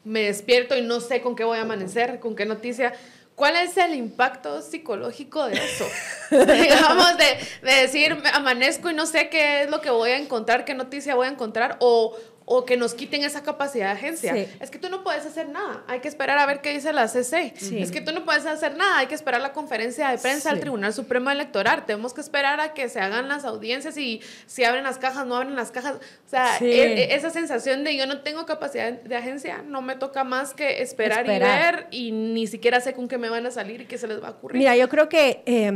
me 0.03 0.23
despierto 0.23 0.75
y 0.75 0.81
no 0.81 0.99
sé 0.99 1.21
con 1.21 1.35
qué 1.35 1.43
voy 1.43 1.57
a 1.57 1.61
amanecer, 1.61 2.19
con 2.19 2.35
qué 2.35 2.45
noticia. 2.45 2.93
¿Cuál 3.35 3.55
es 3.55 3.77
el 3.77 3.95
impacto 3.95 4.61
psicológico 4.61 5.45
de 5.45 5.55
eso? 5.55 5.87
Digamos, 6.31 7.17
de, 7.17 7.67
de 7.67 7.81
decir, 7.81 8.15
amanezco 8.31 8.91
y 8.91 8.93
no 8.93 9.07
sé 9.07 9.29
qué 9.29 9.63
es 9.63 9.71
lo 9.71 9.81
que 9.81 9.89
voy 9.89 10.11
a 10.11 10.17
encontrar, 10.17 10.65
qué 10.65 10.75
noticia 10.75 11.15
voy 11.15 11.27
a 11.27 11.31
encontrar, 11.31 11.77
o, 11.79 12.15
o 12.45 12.65
que 12.65 12.75
nos 12.77 12.93
quiten 12.93 13.23
esa 13.23 13.41
capacidad 13.43 13.85
de 13.87 13.91
agencia. 13.93 14.33
Sí. 14.33 14.47
Es 14.59 14.69
que 14.69 14.77
tú 14.79 14.89
no 14.89 15.03
puedes 15.03 15.25
hacer 15.25 15.47
nada, 15.49 15.83
hay 15.87 15.99
que 16.01 16.07
esperar 16.07 16.37
a 16.37 16.45
ver 16.45 16.61
qué 16.61 16.73
dice 16.73 16.91
la 16.93 17.07
CC. 17.07 17.53
Sí. 17.57 17.79
Es 17.81 17.91
que 17.91 18.01
tú 18.01 18.11
no 18.11 18.25
puedes 18.25 18.45
hacer 18.45 18.75
nada, 18.75 18.97
hay 18.99 19.07
que 19.07 19.15
esperar 19.15 19.39
la 19.41 19.53
conferencia 19.53 20.09
de 20.09 20.17
prensa 20.17 20.49
Sí. 20.49 20.55
al 20.55 20.59
Tribunal 20.59 20.93
Supremo 20.93 21.29
Electoral. 21.31 21.85
Tenemos 21.85 22.13
que 22.13 22.21
esperar 22.21 22.59
a 22.59 22.73
que 22.73 22.89
se 22.89 22.99
hagan 22.99 23.27
las 23.27 23.45
audiencias 23.45 23.97
y 23.97 24.21
si 24.45 24.63
abren 24.63 24.83
las 24.83 24.97
cajas, 24.97 25.25
no 25.25 25.35
abren 25.37 25.55
las 25.55 25.71
cajas. 25.71 25.95
O 26.25 26.29
sea, 26.29 26.57
e- 26.59 27.03
e- 27.03 27.15
esa 27.15 27.29
sensación 27.29 27.83
de 27.83 27.95
yo 27.95 28.05
no 28.07 28.21
tengo 28.21 28.45
capacidad 28.45 28.91
de 28.91 29.15
agencia, 29.15 29.61
no 29.65 29.81
me 29.81 29.95
toca 29.95 30.23
más 30.23 30.53
que 30.53 30.81
esperar, 30.81 31.21
Esperar. 31.21 31.49
y 31.49 31.63
ver 31.63 31.87
y 31.91 32.11
ni 32.11 32.47
siquiera 32.47 32.81
sé 32.81 32.93
con 32.93 33.07
qué 33.07 33.17
me 33.17 33.29
van 33.29 33.45
a 33.45 33.51
salir 33.51 33.81
y 33.81 33.85
qué 33.85 33.97
se 33.97 34.07
les 34.07 34.21
va 34.21 34.27
a 34.27 34.31
ocurrir. 34.31 34.57
Mira, 34.57 34.75
yo 34.75 34.89
creo 34.89 35.07
que, 35.07 35.43
eh, 35.45 35.71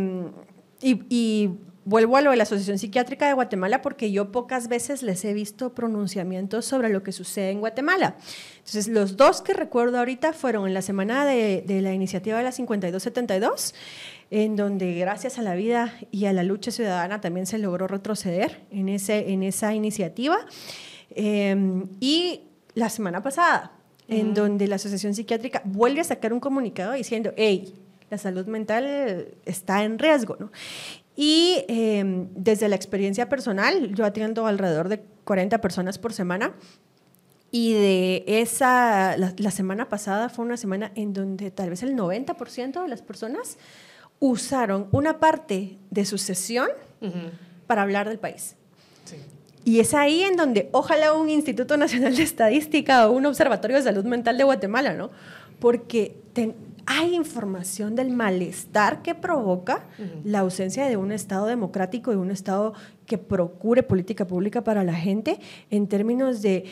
y, 0.82 1.00
y 1.10 1.50
vuelvo 1.88 2.18
a 2.18 2.22
lo 2.22 2.32
de 2.32 2.38
la 2.38 2.44
Asociación 2.44 2.78
Psiquiátrica 2.78 3.28
de 3.28 3.34
Guatemala, 3.34 3.82
porque 3.82 4.12
yo 4.12 4.30
pocas 4.30 4.68
veces 4.68 5.04
les 5.04 5.24
he 5.24 5.34
visto 5.34 5.74
pronunciamientos 5.74 6.66
sobre 6.66 6.90
lo 6.90 7.02
que 7.02 7.14
sucede 7.14 7.52
en 7.52 7.62
Guatemala. 7.62 8.18
Entonces, 8.58 8.90
los 8.90 9.16
dos 9.16 9.42
que 9.42 9.54
recuerdo 9.54 9.98
ahorita 9.98 10.34
fueron 10.34 10.68
en 10.68 10.74
la 10.74 10.82
semana 10.82 11.26
de, 11.26 11.64
de 11.66 11.82
la 11.82 11.94
iniciativa 11.94 12.38
de 12.38 12.44
la 12.44 12.52
5272, 12.52 13.74
en 14.32 14.58
donde 14.58 14.96
gracias 14.96 15.40
a 15.40 15.42
la 15.42 15.56
vida 15.56 15.94
y 16.12 16.26
a 16.26 16.34
la 16.34 16.44
lucha 16.44 16.72
ciudadana 16.72 17.22
también 17.22 17.46
se 17.46 17.58
logró 17.58 17.88
retroceder 17.88 18.66
en, 18.70 18.90
ese, 18.90 19.32
en 19.32 19.42
esa 19.44 19.74
iniciativa. 19.74 20.40
Eh, 21.12 21.56
y 22.02 22.42
la 22.74 22.90
semana 22.90 23.24
pasada, 23.24 23.72
en 24.10 24.34
donde 24.34 24.68
la 24.68 24.76
Asociación 24.76 25.14
Psiquiátrica 25.14 25.62
vuelve 25.64 26.02
a 26.02 26.04
sacar 26.04 26.34
un 26.34 26.42
comunicado 26.42 26.92
diciendo, 26.92 27.32
hey, 27.38 27.74
la 28.10 28.18
salud 28.18 28.46
mental 28.46 29.28
está 29.46 29.86
en 29.86 30.00
riesgo, 30.00 30.36
¿no? 30.38 30.52
Y 31.18 31.66
eh, 31.68 32.04
desde 32.36 32.70
la 32.70 32.76
experiencia 32.76 33.28
personal, 33.28 33.94
yo 33.96 34.06
atiendo 34.06 34.46
alrededor 34.48 34.88
de 34.88 35.02
40 35.26 35.60
personas 35.60 35.98
por 35.98 36.14
semana. 36.14 36.54
Y 37.50 37.74
de 37.74 38.24
esa, 38.28 39.18
la, 39.18 39.34
la 39.38 39.52
semana 39.52 39.90
pasada 39.90 40.30
fue 40.30 40.46
una 40.46 40.58
semana 40.58 40.92
en 40.96 41.14
donde 41.14 41.50
tal 41.50 41.72
vez 41.72 41.82
el 41.82 41.96
90% 41.96 42.82
de 42.84 42.88
las 42.88 43.02
personas 43.02 43.58
usaron 44.20 44.88
una 44.92 45.20
parte 45.20 45.78
de 45.90 46.06
su 46.06 46.18
sesión 46.18 46.68
Ujú. 47.02 47.14
para 47.66 47.82
hablar 47.84 48.08
del 48.10 48.20
país. 48.20 48.56
Sí. 49.06 49.16
Y 49.64 49.80
es 49.80 49.94
ahí 49.94 50.24
en 50.24 50.36
donde 50.36 50.70
ojalá 50.72 51.14
un 51.14 51.30
Instituto 51.30 51.78
Nacional 51.78 52.16
de 52.16 52.24
Estadística 52.24 53.08
o 53.08 53.12
un 53.14 53.26
Observatorio 53.26 53.78
de 53.78 53.84
Salud 53.84 54.06
Mental 54.06 54.38
de 54.38 54.44
Guatemala, 54.44 54.94
¿no? 54.94 55.10
Porque 55.60 56.16
ten- 56.34 56.56
hay 56.90 57.14
información 57.16 57.96
del 57.96 58.10
malestar 58.12 59.02
que 59.02 59.14
provoca 59.14 59.86
la 60.24 60.40
ausencia 60.40 60.88
de 60.88 60.96
un 60.98 61.12
Estado 61.12 61.46
democrático, 61.46 62.12
de 62.12 62.18
un 62.18 62.32
Estado 62.32 62.74
que 63.06 63.18
procure 63.18 63.84
política 63.84 64.26
pública 64.26 64.64
para 64.64 64.84
la 64.84 64.94
gente 64.96 65.40
en 65.70 65.88
términos 65.88 66.42
de 66.42 66.64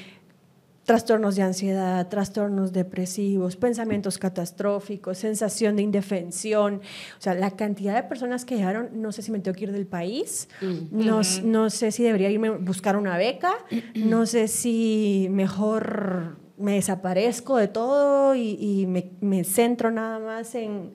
trastornos 0.85 1.35
de 1.35 1.41
ansiedad, 1.41 2.07
trastornos 2.09 2.71
depresivos, 2.71 3.55
pensamientos 3.55 4.19
catastróficos, 4.19 5.17
sensación 5.17 5.75
de 5.75 5.81
indefensión. 5.81 6.75
O 7.17 7.21
sea, 7.21 7.33
la 7.33 7.49
cantidad 7.51 7.95
de 7.95 8.03
personas 8.03 8.45
que 8.45 8.55
llegaron, 8.55 8.89
no 9.01 9.11
sé 9.11 9.23
si 9.23 9.31
me 9.31 9.39
tengo 9.39 9.57
que 9.57 9.63
ir 9.63 9.71
del 9.71 9.87
país, 9.87 10.47
no, 10.91 11.21
s- 11.21 11.41
no 11.43 11.69
sé 11.71 11.91
si 11.91 12.03
debería 12.03 12.29
irme 12.29 12.49
a 12.49 12.51
buscar 12.51 12.97
una 12.97 13.17
beca, 13.17 13.53
no 13.95 14.27
sé 14.27 14.47
si 14.47 15.27
mejor 15.31 16.37
me 16.57 16.73
desaparezco 16.75 17.57
de 17.57 17.67
todo 17.67 18.35
y, 18.35 18.57
y 18.59 18.85
me, 18.87 19.11
me 19.21 19.43
centro 19.43 19.91
nada 19.91 20.19
más 20.19 20.55
en, 20.55 20.91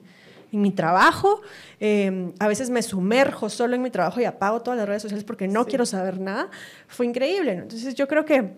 en 0.51 0.61
mi 0.61 0.71
trabajo. 0.71 1.41
Eh, 1.79 2.31
a 2.39 2.47
veces 2.47 2.69
me 2.69 2.81
sumerjo 2.81 3.49
solo 3.49 3.75
en 3.75 3.81
mi 3.81 3.89
trabajo 3.91 4.19
y 4.19 4.25
apago 4.25 4.61
todas 4.61 4.77
las 4.77 4.87
redes 4.87 5.01
sociales 5.03 5.23
porque 5.23 5.47
no 5.47 5.65
quiero 5.65 5.85
saber 5.85 6.19
nada. 6.19 6.49
Fue 6.87 7.05
increíble. 7.05 7.55
¿no? 7.55 7.63
Entonces 7.63 7.95
yo 7.95 8.07
creo 8.07 8.25
que 8.25 8.53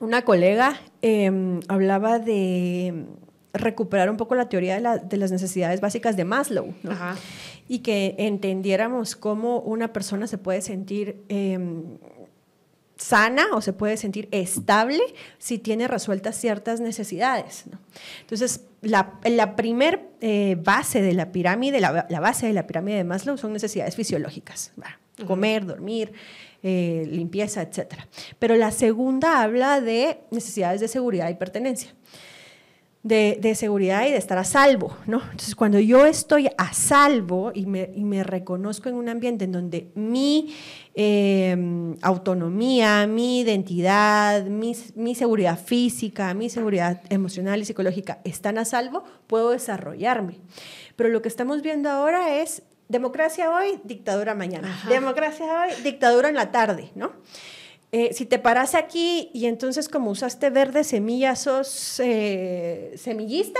una 0.00 0.22
colega 0.22 0.76
eh, 1.02 1.60
hablaba 1.68 2.18
de 2.18 3.04
recuperar 3.52 4.08
un 4.08 4.16
poco 4.16 4.34
la 4.36 4.48
teoría 4.48 4.74
de, 4.76 4.80
la- 4.80 4.98
de 4.98 5.16
las 5.16 5.32
necesidades 5.32 5.80
básicas 5.80 6.16
de 6.16 6.24
Maslow, 6.24 6.72
¿no? 6.84 6.92
Ajá. 6.92 7.16
y 7.68 7.80
que 7.80 8.14
entendiéramos 8.18 9.16
cómo 9.16 9.58
una 9.58 9.92
persona 9.92 10.26
se 10.28 10.38
puede 10.38 10.62
sentir 10.62 11.22
eh, 11.28 11.58
sana 13.00 13.46
o 13.52 13.62
se 13.62 13.72
puede 13.72 13.96
sentir 13.96 14.28
estable 14.30 15.00
si 15.38 15.58
tiene 15.58 15.88
resueltas 15.88 16.36
ciertas 16.36 16.80
necesidades. 16.80 17.64
¿no? 17.70 17.78
Entonces, 18.20 18.66
la, 18.82 19.18
la 19.24 19.56
primer 19.56 20.10
eh, 20.20 20.56
base 20.62 21.00
de 21.00 21.14
la 21.14 21.32
pirámide, 21.32 21.80
la, 21.80 22.06
la 22.08 22.20
base 22.20 22.46
de 22.46 22.52
la 22.52 22.66
pirámide 22.66 22.96
de 22.96 23.04
Maslow 23.04 23.38
son 23.38 23.52
necesidades 23.52 23.96
fisiológicas, 23.96 24.72
comer, 25.26 25.64
dormir, 25.64 26.12
eh, 26.62 27.06
limpieza, 27.10 27.62
etc. 27.62 27.94
Pero 28.38 28.54
la 28.54 28.70
segunda 28.70 29.42
habla 29.42 29.80
de 29.80 30.20
necesidades 30.30 30.80
de 30.80 30.88
seguridad 30.88 31.30
y 31.30 31.34
pertenencia 31.34 31.94
de, 33.02 33.38
de 33.40 33.54
seguridad 33.54 34.06
y 34.06 34.10
de 34.10 34.18
estar 34.18 34.36
a 34.36 34.44
salvo, 34.44 34.94
¿no? 35.06 35.22
Entonces, 35.22 35.54
cuando 35.54 35.78
yo 35.78 36.04
estoy 36.04 36.48
a 36.58 36.72
salvo 36.74 37.50
y 37.54 37.64
me, 37.64 37.90
y 37.94 38.04
me 38.04 38.22
reconozco 38.22 38.90
en 38.90 38.96
un 38.96 39.08
ambiente 39.08 39.46
en 39.46 39.52
donde 39.52 39.90
mi 39.94 40.54
eh, 40.94 41.96
autonomía, 42.02 43.06
mi 43.06 43.40
identidad, 43.40 44.44
mi, 44.44 44.76
mi 44.96 45.14
seguridad 45.14 45.58
física, 45.58 46.34
mi 46.34 46.50
seguridad 46.50 47.00
emocional 47.08 47.62
y 47.62 47.64
psicológica 47.64 48.18
están 48.24 48.58
a 48.58 48.66
salvo, 48.66 49.04
puedo 49.26 49.50
desarrollarme. 49.50 50.38
Pero 50.96 51.08
lo 51.08 51.22
que 51.22 51.28
estamos 51.28 51.62
viendo 51.62 51.88
ahora 51.88 52.36
es 52.42 52.62
democracia 52.88 53.50
hoy, 53.50 53.80
dictadura 53.84 54.34
mañana. 54.34 54.78
Democracia 54.88 55.46
hoy, 55.62 55.82
dictadura 55.82 56.28
en 56.28 56.34
la 56.34 56.50
tarde, 56.50 56.90
¿no? 56.94 57.12
Eh, 57.92 58.12
si 58.12 58.24
te 58.24 58.38
paras 58.38 58.76
aquí 58.76 59.30
y 59.34 59.46
entonces 59.46 59.88
como 59.88 60.12
usaste 60.12 60.48
verde 60.50 60.84
semilla, 60.84 61.34
sos 61.34 61.98
eh, 61.98 62.92
semillista, 62.96 63.58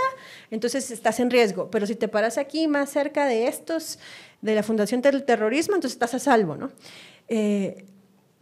entonces 0.51 0.89
estás 0.89 1.19
en 1.19 1.29
riesgo. 1.29 1.69
Pero 1.69 1.85
si 1.85 1.95
te 1.95 2.07
paras 2.07 2.37
aquí 2.37 2.67
más 2.69 2.89
cerca 2.89 3.25
de 3.25 3.47
estos, 3.47 3.99
de 4.41 4.55
la 4.55 4.63
Fundación 4.63 5.01
del 5.01 5.25
Terrorismo, 5.25 5.75
entonces 5.75 5.95
estás 5.95 6.13
a 6.13 6.19
salvo, 6.19 6.55
¿no? 6.55 6.71
Eh, 7.27 7.83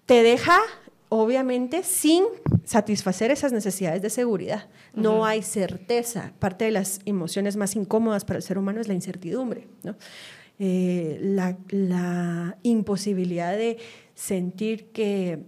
te 0.06 0.22
deja, 0.22 0.60
obviamente, 1.10 1.82
sin 1.82 2.24
satisfacer 2.66 3.32
esas 3.32 3.52
necesidades 3.52 4.04
de 4.04 4.12
seguridad. 4.12 4.68
No 4.94 5.26
hay 5.26 5.42
certeza. 5.42 6.34
Parte 6.38 6.66
de 6.66 6.72
las 6.72 7.00
emociones 7.06 7.56
más 7.56 7.76
incómodas 7.76 8.26
para 8.26 8.38
el 8.38 8.44
ser 8.44 8.60
humano 8.60 8.80
es 8.80 8.88
la 8.88 8.94
incertidumbre, 8.94 9.68
¿no? 9.84 9.96
la, 10.62 11.58
la 11.70 12.58
imposibilidad 12.64 13.56
de 13.56 13.78
sentir 14.14 14.92
que 14.92 15.40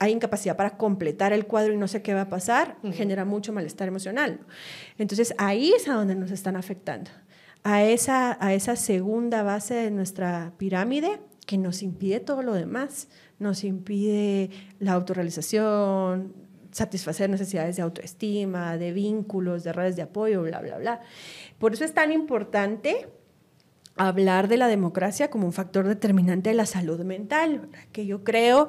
hay 0.00 0.12
incapacidad 0.12 0.56
para 0.56 0.76
completar 0.76 1.32
el 1.32 1.46
cuadro 1.46 1.72
y 1.72 1.76
no 1.76 1.88
sé 1.88 2.02
qué 2.02 2.14
va 2.14 2.22
a 2.22 2.28
pasar, 2.28 2.76
genera 2.92 3.24
mucho 3.24 3.52
malestar 3.52 3.88
emocional. 3.88 4.40
Entonces 4.96 5.34
ahí 5.38 5.72
es 5.72 5.88
a 5.88 5.94
donde 5.94 6.14
nos 6.14 6.30
están 6.30 6.56
afectando, 6.56 7.10
a 7.64 7.82
esa, 7.82 8.36
a 8.44 8.54
esa 8.54 8.76
segunda 8.76 9.42
base 9.42 9.74
de 9.74 9.90
nuestra 9.90 10.52
pirámide 10.56 11.20
que 11.46 11.58
nos 11.58 11.82
impide 11.82 12.20
todo 12.20 12.42
lo 12.42 12.54
demás, 12.54 13.08
nos 13.38 13.64
impide 13.64 14.50
la 14.78 14.92
autorrealización, 14.92 16.34
satisfacer 16.70 17.30
necesidades 17.30 17.76
de 17.76 17.82
autoestima, 17.82 18.76
de 18.76 18.92
vínculos, 18.92 19.64
de 19.64 19.72
redes 19.72 19.96
de 19.96 20.02
apoyo, 20.02 20.42
bla, 20.42 20.60
bla, 20.60 20.78
bla. 20.78 21.00
Por 21.58 21.72
eso 21.72 21.84
es 21.84 21.94
tan 21.94 22.12
importante 22.12 23.08
hablar 23.98 24.48
de 24.48 24.56
la 24.56 24.68
democracia 24.68 25.28
como 25.28 25.46
un 25.46 25.52
factor 25.52 25.86
determinante 25.86 26.50
de 26.50 26.54
la 26.54 26.66
salud 26.66 27.00
mental, 27.00 27.68
que 27.92 28.06
yo 28.06 28.24
creo 28.24 28.68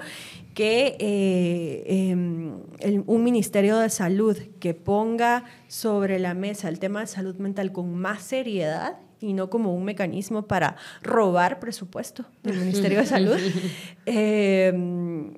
que 0.54 0.98
eh, 1.00 1.84
em, 1.88 3.04
un 3.06 3.24
Ministerio 3.24 3.78
de 3.78 3.90
Salud 3.90 4.38
que 4.60 4.74
ponga 4.74 5.46
sobre 5.68 6.20
la 6.20 6.34
mesa 6.34 6.68
el 6.68 6.80
tema 6.80 7.02
de 7.02 7.08
salud 7.08 7.36
mental 7.36 7.72
con 7.72 7.96
más 7.96 8.24
seriedad 8.24 8.98
y 9.22 9.34
no 9.34 9.50
como 9.50 9.76
un 9.76 9.86
mecanismo 9.86 10.48
para 10.48 10.76
robar 11.04 11.60
presupuesto 11.60 12.26
del 12.42 12.58
Ministerio 12.58 13.00
de 13.00 13.06
Salud, 13.06 13.38
em, 14.06 15.34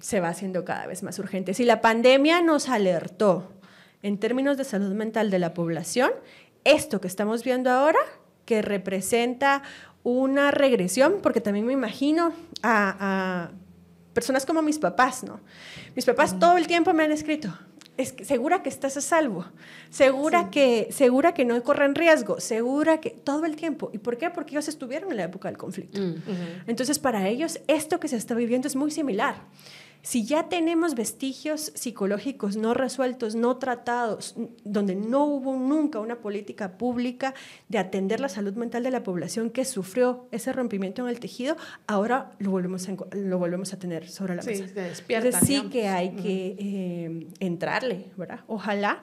se 0.00 0.20
va 0.20 0.28
haciendo 0.28 0.64
cada 0.64 0.86
vez 0.86 1.02
más 1.02 1.18
urgente. 1.18 1.54
Si 1.54 1.64
la 1.64 1.80
pandemia 1.80 2.40
nos 2.40 2.68
alertó 2.68 3.52
en 4.02 4.18
términos 4.18 4.56
de 4.56 4.64
salud 4.64 4.94
mental 4.94 5.30
de 5.30 5.38
la 5.38 5.54
población, 5.54 6.10
esto 6.64 7.00
que 7.00 7.08
estamos 7.08 7.44
viendo 7.44 7.70
ahora 7.70 7.98
que 8.44 8.62
representa 8.62 9.62
una 10.02 10.50
regresión, 10.50 11.16
porque 11.22 11.40
también 11.40 11.66
me 11.66 11.72
imagino 11.72 12.32
a, 12.62 13.50
personas 14.12 14.46
como 14.46 14.62
mis 14.62 14.78
papás, 14.78 15.24
¿no? 15.24 15.40
Mis 15.96 16.04
papás 16.04 16.38
todo 16.38 16.56
el 16.56 16.66
tiempo 16.66 16.92
me 16.92 17.02
han 17.02 17.10
escrito, 17.10 17.52
es 17.96 18.14
segura 18.22 18.62
que 18.62 18.68
estás 18.68 18.96
a 18.96 19.00
salvo, 19.00 19.46
segura, 19.90 20.50
que, 20.50 20.88
segura 20.90 21.32
que 21.32 21.44
no 21.44 21.60
corren 21.62 21.94
riesgo, 21.94 22.40
segura 22.40 23.00
que 23.00 23.10
todo 23.10 23.44
el 23.44 23.56
tiempo. 23.56 23.90
¿Y 23.92 23.98
por 23.98 24.18
qué? 24.18 24.30
Porque 24.30 24.52
ellos 24.52 24.68
estuvieron 24.68 25.10
en 25.10 25.16
la 25.16 25.24
época 25.24 25.48
del 25.48 25.56
conflicto. 25.56 26.00
Mm. 26.00 26.14
Entonces, 26.66 26.98
para 26.98 27.28
ellos, 27.28 27.60
esto 27.68 28.00
que 28.00 28.08
se 28.08 28.16
está 28.16 28.34
viviendo 28.34 28.66
es 28.68 28.74
muy 28.74 28.90
similar. 28.90 29.36
Si 30.04 30.26
ya 30.26 30.50
tenemos 30.50 30.94
vestigios 30.94 31.72
psicológicos 31.74 32.58
no 32.58 32.74
resueltos, 32.74 33.34
no 33.34 33.56
tratados, 33.56 34.36
donde 34.62 34.94
no 34.94 35.24
hubo 35.24 35.56
nunca 35.56 35.98
una 35.98 36.20
política 36.20 36.76
pública 36.76 37.32
de 37.70 37.78
atender 37.78 38.20
la 38.20 38.28
salud 38.28 38.52
mental 38.52 38.82
de 38.82 38.90
la 38.90 39.02
población 39.02 39.48
que 39.48 39.64
sufrió 39.64 40.28
ese 40.30 40.52
rompimiento 40.52 41.00
en 41.02 41.08
el 41.08 41.20
tejido, 41.20 41.56
ahora 41.86 42.32
lo 42.38 42.50
volvemos 42.50 42.86
a, 42.86 42.96
lo 43.12 43.38
volvemos 43.38 43.72
a 43.72 43.78
tener 43.78 44.06
sobre 44.10 44.34
la 44.36 44.42
mesa. 44.42 44.68
Se 44.68 44.74
despierta, 44.74 45.40
sí 45.40 45.70
que 45.70 45.88
hay 45.88 46.10
que 46.10 46.56
eh, 46.58 47.26
entrarle, 47.40 48.10
¿verdad? 48.18 48.40
Ojalá 48.46 49.02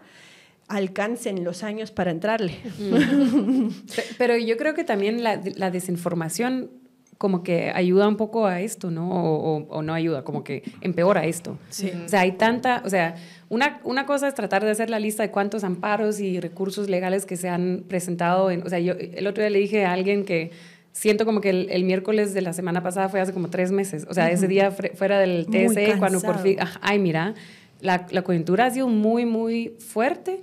alcancen 0.67 1.43
los 1.43 1.63
años 1.63 1.89
para 1.89 2.11
entrarle. 2.11 2.59
Pero 4.19 4.37
yo 4.37 4.55
creo 4.55 4.75
que 4.75 4.83
también 4.83 5.23
la, 5.23 5.41
la 5.55 5.71
desinformación 5.71 6.80
como 7.21 7.43
que 7.43 7.69
ayuda 7.69 8.07
un 8.07 8.17
poco 8.17 8.47
a 8.47 8.61
esto, 8.61 8.89
¿no? 8.89 9.07
O, 9.11 9.83
no 9.83 9.93
ayuda, 9.93 10.23
como 10.23 10.43
que 10.43 10.63
empeora 10.81 11.27
esto. 11.27 11.55
Sí. 11.69 11.91
O 12.03 12.09
sea, 12.09 12.21
hay 12.21 12.31
tanta, 12.31 12.81
o 12.83 12.89
sea, 12.89 13.13
una, 13.47 13.79
una 13.83 14.07
cosa 14.07 14.27
es 14.27 14.33
tratar 14.33 14.65
de 14.65 14.71
hacer 14.71 14.89
la 14.89 14.99
lista 14.99 15.21
de 15.21 15.29
cuántos 15.29 15.63
amparos 15.63 16.19
y 16.19 16.39
recursos 16.39 16.89
legales 16.89 17.27
que 17.27 17.37
se 17.37 17.47
han 17.47 17.83
presentado. 17.87 18.49
En, 18.49 18.65
o 18.65 18.69
sea, 18.69 18.79
yo 18.79 18.93
el 18.93 19.27
otro 19.27 19.43
día 19.43 19.51
le 19.51 19.59
dije 19.59 19.85
a 19.85 19.93
alguien 19.93 20.25
que 20.25 20.49
siento 20.93 21.23
como 21.27 21.41
que 21.41 21.51
el, 21.51 21.83
miércoles 21.83 22.33
de 22.33 22.41
la 22.41 22.53
semana 22.53 22.81
pasada 22.81 23.07
fue 23.07 23.21
hace 23.21 23.33
como 23.33 23.51
tres 23.51 23.71
meses. 23.71 24.07
O 24.09 24.15
sea, 24.15 24.31
ese 24.31 24.47
día 24.47 24.71
fuera 24.71 25.19
del 25.19 25.45
TSE, 25.45 25.99
cuando 25.99 26.21
por 26.21 26.39
fin, 26.39 26.57
ay, 26.81 26.97
mira, 26.97 27.35
la, 27.81 28.07
la 28.09 28.23
coyuntura 28.23 28.65
ha 28.65 28.71
sido 28.71 28.87
muy, 28.87 29.27
muy 29.27 29.75
fuerte. 29.77 30.41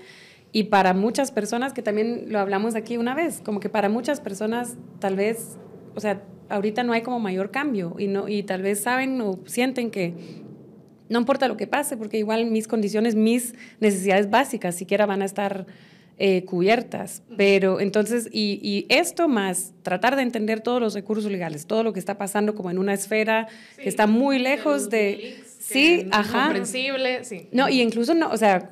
Y 0.53 0.65
para 0.65 0.95
muchas 0.95 1.33
personas, 1.33 1.73
que 1.73 1.83
también 1.83 2.27
lo 2.29 2.39
hablamos 2.39 2.77
aquí 2.77 2.99
una 2.99 3.17
vez, 3.17 3.41
como 3.45 3.59
que 3.59 3.69
para 3.69 3.89
muchas 3.89 4.21
personas 4.21 4.77
tal 5.01 5.17
vez, 5.17 5.59
o 5.97 6.01
sea, 6.01 6.23
ahorita 6.49 6.83
no 6.83 6.93
hay 6.93 7.03
como 7.03 7.21
mayor 7.21 7.51
cambio 7.51 7.95
y, 7.99 8.09
no, 8.09 8.29
y 8.29 8.43
tal 8.43 8.63
vez 8.63 8.81
saben 8.81 9.21
o 9.21 9.39
sienten 9.47 9.91
que 9.91 10.15
no 11.09 11.19
importa 11.19 11.49
lo 11.49 11.57
que 11.57 11.67
pase, 11.67 11.97
porque 11.97 12.19
igual 12.19 12.47
mis 12.47 12.69
condiciones, 12.69 13.15
mis 13.15 13.55
necesidades 13.81 14.31
básicas 14.31 14.75
siquiera 14.75 15.07
van 15.07 15.23
a 15.23 15.25
estar 15.25 15.67
eh, 16.19 16.45
cubiertas. 16.45 17.23
Pero 17.37 17.81
entonces, 17.81 18.29
y, 18.33 18.87
esto 18.89 19.29
más 19.29 19.73
tratar 19.83 20.17
de 20.17 20.23
entender 20.23 20.61
todos 20.61 20.81
los 20.81 20.95
recursos 20.95 21.31
legales, 21.31 21.67
todo 21.67 21.83
lo 21.83 21.93
que 21.93 22.01
está 22.01 22.19
pasando 22.19 22.55
como 22.55 22.71
en 22.71 22.79
una 22.79 22.93
esfera 22.93 23.49
que 23.77 23.89
está 23.89 24.07
muy 24.07 24.39
lejos 24.39 24.91
de... 24.91 25.41
sí, 25.61 26.09
ajá. 26.11 26.45
Comprensible, 26.45 27.25
sí. 27.25 27.49
No, 27.53 27.69
y 27.69 27.81
incluso 27.81 28.15
no, 28.15 28.31
o 28.31 28.37
sea, 28.37 28.69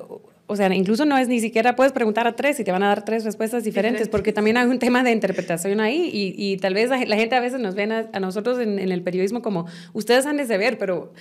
o 0.49 0.55
sea, 0.55 0.73
incluso 0.73 1.05
no 1.05 1.17
es 1.17 1.27
ni 1.27 1.41
siquiera 1.41 1.75
puedes 1.75 1.91
preguntar 1.91 2.25
a 2.25 2.35
tres 2.35 2.57
y 2.61 2.63
te 2.63 2.71
van 2.71 2.81
a 2.81 2.87
dar 2.87 3.03
tres 3.03 3.25
respuestas 3.25 3.65
diferentes, 3.65 4.07
porque 4.07 4.31
también 4.31 4.55
hay 4.55 4.65
un 4.67 4.79
tema 4.79 5.03
de 5.03 5.11
interpretación 5.11 5.81
ahí 5.81 6.09
y, 6.11 6.33
y 6.37 6.57
tal 6.57 6.73
vez 6.73 6.89
la, 6.89 6.97
gente 7.17 7.35
a 7.35 7.41
veces 7.41 7.59
nos 7.59 7.75
ven 7.75 7.91
a, 7.91 8.19
nosotros 8.21 8.57
en, 8.59 8.79
el 8.79 9.03
periodismo 9.03 9.41
como, 9.41 9.65
ustedes 9.91 10.25
han 10.25 10.37
de 10.37 10.47
saber, 10.47 10.77
pero 10.77 11.11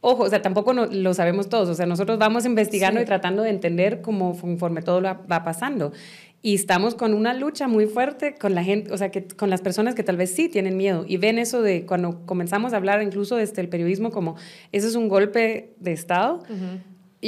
ojo, 0.00 0.22
o 0.22 0.28
sea, 0.28 0.42
tampoco 0.42 0.72
lo 0.72 1.14
sabemos 1.14 1.48
todos, 1.48 1.68
o 1.68 1.74
sea, 1.74 1.86
nosotros 1.86 2.20
vamos 2.20 2.46
investigando 2.46 3.00
y 3.00 3.04
tratando 3.04 3.42
de 3.42 3.50
entender 3.50 4.00
cómo 4.00 4.38
conforme 4.38 4.80
todo 4.80 5.00
lo 5.00 5.08
va 5.08 5.42
pasando. 5.42 5.92
Y 6.44 6.56
estamos 6.56 6.96
con 6.96 7.14
una 7.14 7.34
lucha 7.34 7.68
muy 7.68 7.86
fuerte 7.86 8.34
con 8.34 8.56
la 8.56 8.64
gente, 8.64 8.92
o 8.92 8.98
sea, 8.98 9.12
que 9.12 9.28
con 9.28 9.48
las 9.48 9.60
personas 9.60 9.94
que 9.94 10.02
tal 10.02 10.16
vez 10.16 10.34
sí 10.34 10.48
tienen 10.48 10.76
miedo 10.76 11.04
y 11.06 11.16
ven 11.16 11.38
eso 11.38 11.62
de 11.62 11.86
cuando 11.86 12.26
comenzamos 12.26 12.72
a 12.72 12.76
hablar 12.76 13.00
incluso 13.00 13.36
desde 13.36 13.60
el 13.60 13.68
periodismo 13.68 14.10
como, 14.10 14.36
eso 14.72 14.88
es 14.88 14.96
un 14.96 15.08
golpe 15.08 15.74
de 15.78 15.92
Estado 15.92 16.42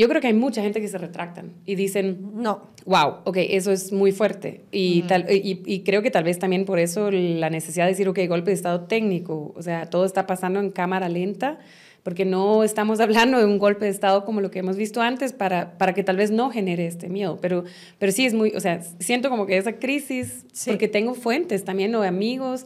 yo 0.00 0.08
creo 0.08 0.20
que 0.20 0.26
hay 0.26 0.34
mucha 0.34 0.60
gente 0.60 0.80
que 0.80 0.88
se 0.88 0.98
retractan 0.98 1.52
y 1.64 1.76
dicen, 1.76 2.32
no, 2.34 2.62
wow, 2.84 3.18
ok, 3.24 3.36
eso 3.38 3.70
es 3.70 3.92
muy 3.92 4.10
fuerte. 4.10 4.62
Y, 4.72 5.02
tal, 5.02 5.26
y, 5.30 5.80
creo 5.84 6.02
que 6.02 6.10
tal 6.10 6.24
vez 6.24 6.40
también 6.40 6.64
por 6.64 6.80
eso 6.80 7.12
la 7.12 7.48
necesidad 7.48 7.84
de 7.84 7.92
decir, 7.92 8.08
ok, 8.08 8.18
golpe 8.28 8.50
de 8.50 8.56
Estado 8.56 8.82
técnico, 8.82 9.52
o 9.54 9.62
sea, 9.62 9.86
todo 9.86 10.04
está 10.04 10.26
pasando 10.26 10.58
en 10.58 10.70
cámara 10.70 11.08
lenta, 11.08 11.60
porque 12.02 12.24
no 12.24 12.64
estamos 12.64 12.98
hablando 13.00 13.38
de 13.38 13.44
un 13.44 13.58
golpe 13.58 13.84
de 13.84 13.92
Estado 13.92 14.24
como 14.24 14.40
lo 14.40 14.50
que 14.50 14.58
hemos 14.58 14.76
visto 14.76 15.00
antes 15.00 15.32
para, 15.32 15.78
para 15.78 15.94
que 15.94 16.02
tal 16.02 16.16
vez 16.16 16.32
no 16.32 16.50
genere 16.50 16.88
este 16.88 17.08
miedo. 17.08 17.38
Pero, 17.40 17.62
pero 18.00 18.10
sí 18.10 18.26
es 18.26 18.34
muy, 18.34 18.50
o 18.50 18.60
sea, 18.60 18.82
siento 18.98 19.30
como 19.30 19.46
que 19.46 19.56
esa 19.56 19.74
crisis, 19.74 20.44
porque 20.66 20.88
tengo 20.88 21.14
fuentes 21.14 21.64
también 21.64 21.94
o 21.94 22.02
amigos 22.02 22.64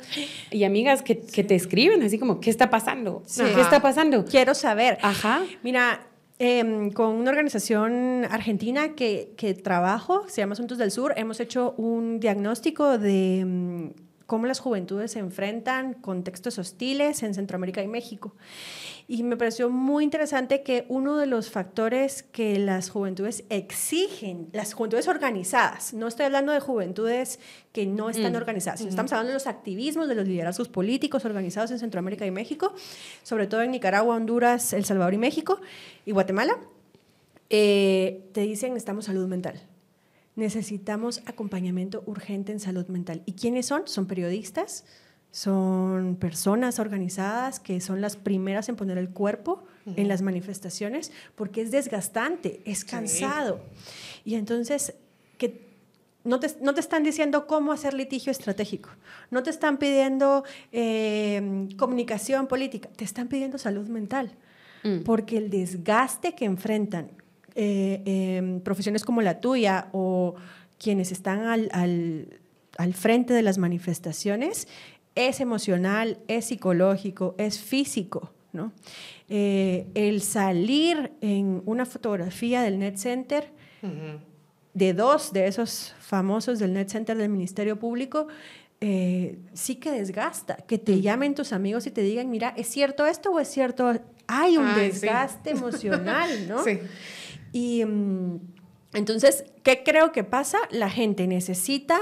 y 0.50 0.64
amigas 0.64 1.02
que, 1.02 1.18
que, 1.18 1.44
te 1.44 1.54
escriben 1.54 2.02
así 2.02 2.18
como, 2.18 2.40
¿qué 2.40 2.48
está 2.48 2.70
pasando? 2.70 3.22
¿Qué 3.36 3.60
está 3.60 3.82
pasando? 3.82 4.24
Quiero 4.24 4.54
saber. 4.54 4.96
Ajá. 5.02 5.42
Mira, 5.62 6.07
Em, 6.40 6.90
con 6.92 7.16
una 7.16 7.30
organización 7.30 8.24
argentina 8.30 8.94
que, 8.94 9.34
que, 9.36 9.54
trabajo, 9.54 10.24
se 10.28 10.40
llama 10.40 10.52
Asuntos 10.52 10.78
del 10.78 10.92
Sur, 10.92 11.12
hemos 11.16 11.40
hecho 11.40 11.74
un 11.76 12.20
diagnóstico 12.20 12.96
de 12.96 13.40
em, 13.40 13.92
cómo 14.28 14.44
las 14.44 14.60
juventudes 14.60 15.12
se 15.12 15.20
enfrentan 15.20 15.94
contextos 15.94 16.58
hostiles 16.58 17.22
en 17.22 17.32
Centroamérica 17.32 17.82
y 17.82 17.88
México. 17.88 18.34
Y 19.08 19.22
me 19.22 19.38
pareció 19.38 19.70
muy 19.70 20.04
interesante 20.04 20.62
que 20.62 20.84
uno 20.90 21.16
de 21.16 21.24
los 21.26 21.48
factores 21.48 22.24
que 22.24 22.58
las 22.58 22.90
juventudes 22.90 23.44
exigen, 23.48 24.50
las 24.52 24.74
juventudes 24.74 25.08
organizadas, 25.08 25.94
no 25.94 26.06
estoy 26.06 26.26
hablando 26.26 26.52
de 26.52 26.60
juventudes 26.60 27.40
que 27.72 27.86
no 27.86 28.10
están 28.10 28.34
mm. 28.34 28.36
organizadas, 28.36 28.82
estamos 28.82 29.10
hablando 29.12 29.28
de 29.28 29.36
los 29.36 29.46
activismos, 29.46 30.08
de 30.08 30.14
los 30.14 30.28
liderazgos 30.28 30.68
políticos 30.68 31.24
organizados 31.24 31.70
en 31.70 31.78
Centroamérica 31.78 32.26
y 32.26 32.30
México, 32.30 32.74
sobre 33.22 33.46
todo 33.46 33.62
en 33.62 33.70
Nicaragua, 33.70 34.14
Honduras, 34.14 34.74
El 34.74 34.84
Salvador 34.84 35.14
y 35.14 35.18
México 35.18 35.58
y 36.04 36.12
Guatemala, 36.12 36.58
eh, 37.48 38.28
te 38.34 38.42
dicen 38.42 38.74
necesitamos 38.74 39.06
salud 39.06 39.26
mental. 39.26 39.58
Necesitamos 40.38 41.20
acompañamiento 41.26 42.04
urgente 42.06 42.52
en 42.52 42.60
salud 42.60 42.86
mental. 42.86 43.24
¿Y 43.26 43.32
quiénes 43.32 43.66
son? 43.66 43.88
Son 43.88 44.06
periodistas, 44.06 44.84
son 45.32 46.14
personas 46.14 46.78
organizadas 46.78 47.58
que 47.58 47.80
son 47.80 48.00
las 48.00 48.14
primeras 48.14 48.68
en 48.68 48.76
poner 48.76 48.98
el 48.98 49.10
cuerpo 49.10 49.64
en 49.96 50.06
las 50.06 50.22
manifestaciones 50.22 51.10
porque 51.34 51.62
es 51.62 51.72
desgastante, 51.72 52.62
es 52.64 52.84
cansado. 52.84 53.58
Y 54.24 54.36
entonces, 54.36 54.94
que 55.38 55.66
no 56.22 56.38
te, 56.38 56.54
no 56.62 56.72
te, 56.72 56.78
están 56.82 57.02
diciendo 57.02 57.48
cómo 57.48 57.72
hacer 57.72 57.92
litigio 57.94 58.30
estratégico, 58.30 58.90
no 59.32 59.42
te 59.42 59.50
están 59.50 59.76
pidiendo 59.78 60.44
eh, 60.70 61.66
comunicación 61.76 62.46
política, 62.46 62.88
te 62.94 63.02
están 63.02 63.26
pidiendo 63.26 63.58
salud 63.58 63.88
mental. 63.88 64.36
mm. 64.84 65.00
porque 65.00 65.36
el 65.38 65.50
desgaste 65.50 66.36
que 66.36 66.44
enfrentan 66.44 67.10
eh, 67.60 68.02
em, 68.06 68.60
profesiones 68.60 69.04
como 69.04 69.20
la 69.20 69.40
tuya 69.40 69.88
o 69.90 70.36
quienes 70.78 71.10
están 71.10 71.40
al, 71.40 71.68
al, 72.76 72.94
frente 72.94 73.34
de 73.34 73.42
las 73.42 73.58
manifestaciones 73.58 74.68
es 75.16 75.40
emocional, 75.40 76.18
es 76.28 76.44
psicológico, 76.44 77.34
es 77.36 77.58
físico. 77.58 78.30
¿no? 78.52 78.72
Eh, 79.28 79.88
el 79.94 80.22
salir 80.22 81.10
en 81.20 81.62
una 81.66 81.84
fotografía 81.84 82.62
del 82.62 82.78
Net 82.78 82.96
Center, 82.96 83.50
de 84.72 84.94
dos 84.94 85.32
de 85.32 85.48
esos 85.48 85.96
famosos 85.98 86.60
del 86.60 86.72
Net 86.74 86.88
Center 86.88 87.16
del 87.16 87.28
Ministerio 87.28 87.76
Público, 87.76 88.28
eh, 88.80 89.36
sí 89.52 89.74
que 89.74 89.90
desgasta, 89.90 90.58
que 90.58 90.78
te 90.78 91.00
llamen 91.00 91.34
tus 91.34 91.52
amigos 91.52 91.88
y 91.88 91.90
te 91.90 92.02
digan, 92.02 92.30
mira, 92.30 92.54
¿es 92.56 92.68
cierto 92.68 93.04
esto 93.04 93.32
o 93.32 93.40
es 93.40 93.48
cierto? 93.48 93.92
Hay 94.28 94.56
un 94.56 94.72
desgaste 94.76 95.50
emocional, 95.50 96.46
¿no? 96.46 96.62
Sí. 96.64 96.78
Y 97.52 97.84
mm, 97.84 98.40
entonces, 98.94 99.44
¿qué 99.62 99.82
creo 99.84 100.12
que 100.12 100.24
pasa? 100.24 100.58
La 100.70 100.90
gente 100.90 101.26
necesita 101.26 101.98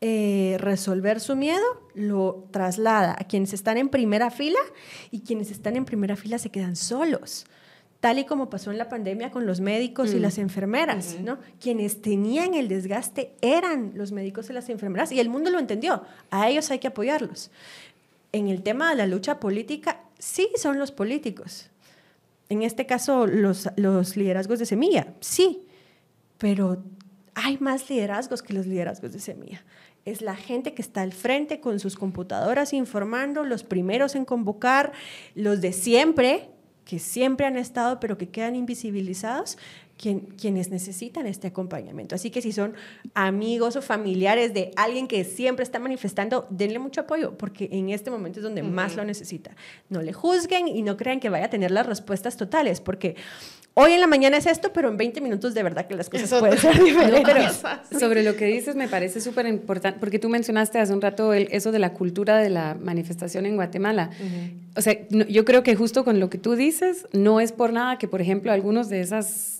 eh, 0.00 0.56
resolver 0.58 1.20
su 1.20 1.36
miedo, 1.36 1.64
lo 1.94 2.48
traslada 2.50 3.16
a 3.18 3.24
quienes 3.24 3.52
están 3.52 3.78
en 3.78 3.88
primera 3.88 4.30
fila 4.30 4.60
y 5.10 5.20
quienes 5.20 5.50
están 5.50 5.76
en 5.76 5.84
primera 5.84 6.16
fila 6.16 6.38
se 6.38 6.50
quedan 6.50 6.76
solos 6.76 7.46
tal 8.04 8.18
y 8.18 8.24
como 8.26 8.50
pasó 8.50 8.70
en 8.70 8.76
la 8.76 8.90
pandemia 8.90 9.30
con 9.30 9.46
los 9.46 9.62
médicos 9.62 10.12
y 10.12 10.16
mm. 10.16 10.20
las 10.20 10.36
enfermeras, 10.36 11.16
¿no? 11.22 11.38
Quienes 11.58 12.02
tenían 12.02 12.52
el 12.52 12.68
desgaste 12.68 13.34
eran 13.40 13.92
los 13.94 14.12
médicos 14.12 14.50
y 14.50 14.52
las 14.52 14.68
enfermeras 14.68 15.10
y 15.10 15.20
el 15.20 15.30
mundo 15.30 15.48
lo 15.48 15.58
entendió. 15.58 16.02
A 16.30 16.50
ellos 16.50 16.70
hay 16.70 16.80
que 16.80 16.88
apoyarlos. 16.88 17.50
En 18.32 18.48
el 18.48 18.62
tema 18.62 18.90
de 18.90 18.96
la 18.96 19.06
lucha 19.06 19.40
política, 19.40 20.02
sí 20.18 20.50
son 20.56 20.78
los 20.78 20.92
políticos. 20.92 21.70
En 22.48 22.62
este 22.62 22.86
caso, 22.86 23.26
los, 23.26 23.68
los 23.76 24.16
liderazgos 24.16 24.58
de 24.58 24.66
semilla, 24.66 25.14
sí, 25.20 25.66
pero 26.38 26.82
hay 27.34 27.58
más 27.58 27.88
liderazgos 27.90 28.42
que 28.42 28.52
los 28.52 28.66
liderazgos 28.66 29.12
de 29.12 29.20
semilla. 29.20 29.64
Es 30.04 30.20
la 30.20 30.36
gente 30.36 30.74
que 30.74 30.82
está 30.82 31.02
al 31.02 31.12
frente 31.12 31.60
con 31.60 31.80
sus 31.80 31.96
computadoras 31.96 32.72
informando, 32.72 33.44
los 33.44 33.64
primeros 33.64 34.14
en 34.14 34.24
convocar, 34.24 34.92
los 35.34 35.60
de 35.60 35.72
siempre, 35.72 36.50
que 36.84 36.98
siempre 36.98 37.46
han 37.46 37.56
estado, 37.56 37.98
pero 38.00 38.18
que 38.18 38.28
quedan 38.28 38.56
invisibilizados, 38.56 39.56
quien, 39.98 40.20
quienes 40.20 40.70
necesitan 40.70 41.26
este 41.26 41.48
acompañamiento. 41.48 42.14
Así 42.14 42.30
que 42.30 42.42
si 42.42 42.52
son 42.52 42.74
amigos 43.14 43.76
o 43.76 43.82
familiares 43.82 44.54
de 44.54 44.72
alguien 44.76 45.06
que 45.06 45.24
siempre 45.24 45.62
está 45.62 45.78
manifestando, 45.78 46.46
denle 46.50 46.78
mucho 46.78 47.02
apoyo, 47.02 47.36
porque 47.36 47.68
en 47.72 47.90
este 47.90 48.10
momento 48.10 48.40
es 48.40 48.42
donde 48.42 48.62
más 48.62 48.96
lo 48.96 49.04
necesita. 49.04 49.56
No 49.88 50.02
le 50.02 50.12
juzguen 50.12 50.68
y 50.68 50.82
no 50.82 50.96
crean 50.96 51.20
que 51.20 51.28
vaya 51.28 51.46
a 51.46 51.50
tener 51.50 51.70
las 51.70 51.86
respuestas 51.86 52.36
totales, 52.36 52.80
porque 52.80 53.16
hoy 53.74 53.92
en 53.92 54.00
la 54.00 54.06
mañana 54.06 54.36
es 54.36 54.46
esto, 54.46 54.72
pero 54.72 54.88
en 54.88 54.96
20 54.96 55.20
minutos 55.20 55.54
de 55.54 55.62
verdad 55.62 55.86
que 55.86 55.94
las 55.94 56.08
cosas 56.08 56.38
pueden 56.38 56.58
ser 56.58 56.82
diferentes. 56.82 57.62
sobre 57.98 58.22
lo 58.22 58.36
que 58.36 58.46
dices 58.46 58.76
me 58.76 58.88
parece 58.88 59.20
súper 59.20 59.46
importante, 59.46 59.98
porque 60.00 60.18
tú 60.18 60.28
mencionaste 60.28 60.78
hace 60.78 60.92
un 60.92 61.00
rato 61.00 61.32
el, 61.32 61.48
eso 61.50 61.72
de 61.72 61.78
la 61.78 61.92
cultura 61.92 62.38
de 62.38 62.50
la 62.50 62.74
manifestación 62.74 63.46
en 63.46 63.56
Guatemala. 63.56 64.10
O 64.76 64.80
sea, 64.80 64.96
yo 65.08 65.44
creo 65.44 65.62
que 65.62 65.74
justo 65.76 66.04
con 66.04 66.20
lo 66.20 66.30
que 66.30 66.38
tú 66.38 66.54
dices, 66.54 67.06
no 67.12 67.40
es 67.40 67.52
por 67.52 67.72
nada 67.72 67.98
que, 67.98 68.08
por 68.08 68.20
ejemplo, 68.20 68.52
algunos 68.52 68.88
de 68.88 69.00
esas, 69.00 69.53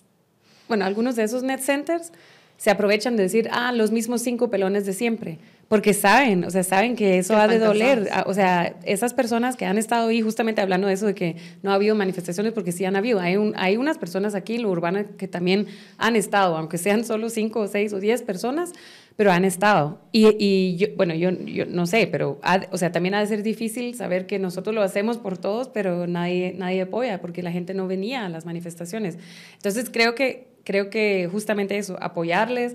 bueno, 0.68 0.84
algunos 0.84 1.16
de 1.16 1.24
esos 1.24 1.42
net 1.42 1.60
centers 1.60 2.12
se 2.56 2.70
aprovechan 2.70 3.16
de 3.16 3.24
decir, 3.24 3.48
ah, 3.52 3.72
los 3.72 3.90
mismos 3.90 4.22
cinco 4.22 4.50
pelones 4.50 4.86
de 4.86 4.92
siempre 4.92 5.38
porque 5.68 5.94
saben, 5.94 6.44
o 6.44 6.50
sea, 6.50 6.62
saben 6.62 6.94
que 6.94 7.18
eso 7.18 7.36
ha 7.36 7.48
de 7.48 7.58
doler. 7.58 8.08
Ah, 8.12 8.24
o 8.26 8.34
sea, 8.34 8.76
esas 8.84 9.14
personas 9.14 9.56
que 9.56 9.64
han 9.64 9.78
estado 9.78 10.08
ahí 10.08 10.20
justamente 10.20 10.60
hablando 10.60 10.86
de 10.86 10.94
eso, 10.94 11.06
de 11.06 11.14
que 11.14 11.36
no 11.62 11.70
ha 11.70 11.74
habido 11.74 11.94
manifestaciones, 11.94 12.52
porque 12.52 12.72
sí 12.72 12.84
han 12.84 12.96
habido. 12.96 13.20
Hay, 13.20 13.36
un, 13.36 13.54
hay 13.56 13.76
unas 13.76 13.98
personas 13.98 14.34
aquí 14.34 14.58
lo 14.58 14.70
urbano 14.70 15.04
que 15.16 15.26
también 15.26 15.66
han 15.96 16.16
estado, 16.16 16.56
aunque 16.56 16.78
sean 16.78 17.04
solo 17.04 17.30
cinco 17.30 17.60
o 17.60 17.66
seis 17.66 17.92
o 17.92 18.00
diez 18.00 18.22
personas, 18.22 18.72
pero 19.16 19.32
han 19.32 19.44
estado. 19.44 20.00
Y, 20.12 20.36
y 20.38 20.76
yo, 20.76 20.88
bueno, 20.96 21.14
yo, 21.14 21.30
yo, 21.30 21.66
no 21.66 21.86
sé, 21.86 22.06
pero, 22.06 22.40
o 22.70 22.78
sea, 22.78 22.92
también 22.92 23.14
ha 23.14 23.20
de 23.20 23.26
ser 23.26 23.42
difícil 23.42 23.94
saber 23.94 24.26
que 24.26 24.38
nosotros 24.38 24.74
lo 24.74 24.82
hacemos 24.82 25.18
por 25.18 25.38
todos, 25.38 25.68
pero 25.68 26.06
nadie, 26.06 26.54
nadie 26.56 26.82
apoya, 26.82 27.20
porque 27.20 27.42
la 27.42 27.52
gente 27.52 27.74
no 27.74 27.86
venía 27.86 28.26
a 28.26 28.28
las 28.28 28.44
manifestaciones. 28.44 29.18
Entonces, 29.54 29.88
creo 29.90 30.14
que, 30.14 30.53
creo 30.64 30.90
que 30.90 31.28
justamente 31.30 31.78
eso, 31.78 31.96
apoyarles. 32.00 32.74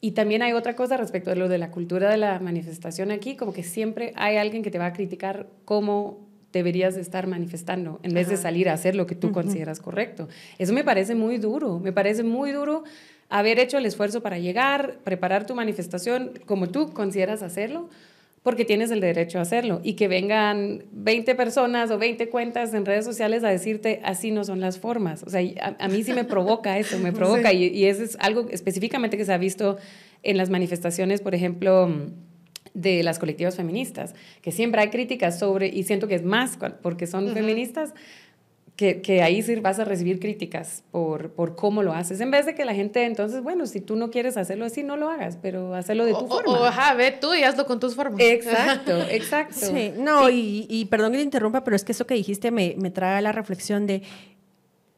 Y 0.00 0.12
también 0.12 0.42
hay 0.42 0.52
otra 0.52 0.76
cosa 0.76 0.96
respecto 0.96 1.30
de 1.30 1.36
lo 1.36 1.48
de 1.48 1.58
la 1.58 1.70
cultura 1.70 2.10
de 2.10 2.18
la 2.18 2.38
manifestación 2.38 3.10
aquí, 3.10 3.36
como 3.36 3.52
que 3.52 3.62
siempre 3.62 4.12
hay 4.16 4.36
alguien 4.36 4.62
que 4.62 4.70
te 4.70 4.78
va 4.78 4.86
a 4.86 4.92
criticar 4.92 5.46
cómo 5.64 6.20
deberías 6.52 6.94
de 6.94 7.00
estar 7.00 7.26
manifestando 7.26 8.00
en 8.02 8.14
vez 8.14 8.28
de 8.28 8.36
salir 8.36 8.68
a 8.68 8.74
hacer 8.74 8.94
lo 8.94 9.06
que 9.06 9.14
tú 9.14 9.32
consideras 9.32 9.80
correcto. 9.80 10.28
Eso 10.58 10.72
me 10.72 10.84
parece 10.84 11.14
muy 11.14 11.38
duro, 11.38 11.80
me 11.80 11.92
parece 11.92 12.22
muy 12.22 12.52
duro 12.52 12.84
haber 13.28 13.58
hecho 13.58 13.78
el 13.78 13.86
esfuerzo 13.86 14.22
para 14.22 14.38
llegar, 14.38 14.98
preparar 15.02 15.46
tu 15.46 15.54
manifestación 15.54 16.32
como 16.46 16.68
tú 16.68 16.92
consideras 16.92 17.42
hacerlo, 17.42 17.88
porque 18.44 18.66
tienes 18.66 18.90
el 18.90 19.00
derecho 19.00 19.38
a 19.38 19.42
hacerlo. 19.42 19.80
Y 19.82 19.94
que 19.94 20.06
vengan 20.06 20.84
20 20.92 21.34
personas 21.34 21.90
o 21.90 21.98
20 21.98 22.28
cuentas 22.28 22.74
en 22.74 22.84
redes 22.84 23.06
sociales 23.06 23.42
a 23.42 23.48
decirte 23.48 24.00
así 24.04 24.30
no 24.30 24.44
son 24.44 24.60
las 24.60 24.78
formas. 24.78 25.22
O 25.24 25.30
sea, 25.30 25.40
a, 25.78 25.88
mí 25.88 26.04
sí 26.04 26.12
me 26.12 26.24
provoca 26.24 26.78
eso, 26.78 26.98
me 26.98 27.10
provoca. 27.10 27.54
Y, 27.54 27.64
y, 27.68 27.86
eso 27.86 28.04
es 28.04 28.18
algo 28.20 28.46
específicamente 28.50 29.16
que 29.16 29.24
se 29.24 29.32
ha 29.32 29.38
visto 29.38 29.78
en 30.22 30.36
las 30.36 30.50
manifestaciones, 30.50 31.22
por 31.22 31.34
ejemplo 31.34 31.90
de 32.74 33.02
las 33.02 33.18
colectivas 33.18 33.56
feministas, 33.56 34.14
que 34.42 34.52
siempre 34.52 34.82
hay 34.82 34.90
críticas 34.90 35.38
sobre, 35.38 35.68
y 35.68 35.84
siento 35.84 36.06
que 36.06 36.16
es 36.16 36.24
más 36.24 36.58
porque 36.82 37.06
son 37.06 37.32
feministas, 37.32 37.94
que, 38.76 39.02
que, 39.02 39.22
ahí 39.22 39.40
sí 39.42 39.54
vas 39.56 39.78
a 39.78 39.84
recibir 39.84 40.18
críticas 40.18 40.82
por, 40.90 41.30
por 41.30 41.54
cómo 41.54 41.82
lo 41.82 41.92
haces. 41.92 42.20
En 42.20 42.30
vez 42.30 42.44
de 42.44 42.54
que 42.56 42.64
la 42.64 42.74
gente, 42.74 43.04
entonces, 43.04 43.42
bueno, 43.42 43.66
si 43.66 43.80
tú 43.80 43.94
no 43.94 44.10
quieres 44.10 44.36
hacerlo 44.36 44.64
así, 44.64 44.82
no 44.82 44.96
lo 44.96 45.08
hagas, 45.08 45.38
pero 45.40 45.74
hazlo 45.74 46.04
de 46.04 46.12
tu 46.12 46.26
forma. 46.26 46.60
O, 46.60 46.64
ajá, 46.64 46.94
ve 46.94 47.12
tú 47.12 47.34
y 47.34 47.44
hazlo 47.44 47.66
con 47.66 47.78
tus 47.78 47.94
formas. 47.94 48.20
Exacto, 48.20 49.00
exacto. 49.10 49.54
Sí, 49.54 49.92
no, 49.96 50.28
Y, 50.28 50.66
y, 50.68 50.86
perdón 50.86 51.12
que 51.12 51.18
te 51.18 51.24
interrumpa, 51.24 51.62
pero 51.62 51.76
es 51.76 51.84
que 51.84 51.92
eso 51.92 52.06
que 52.06 52.14
dijiste 52.14 52.50
me, 52.50 52.74
me 52.76 52.90
trae 52.90 53.18
a 53.18 53.20
la 53.20 53.32
reflexión 53.32 53.86
de 53.86 54.02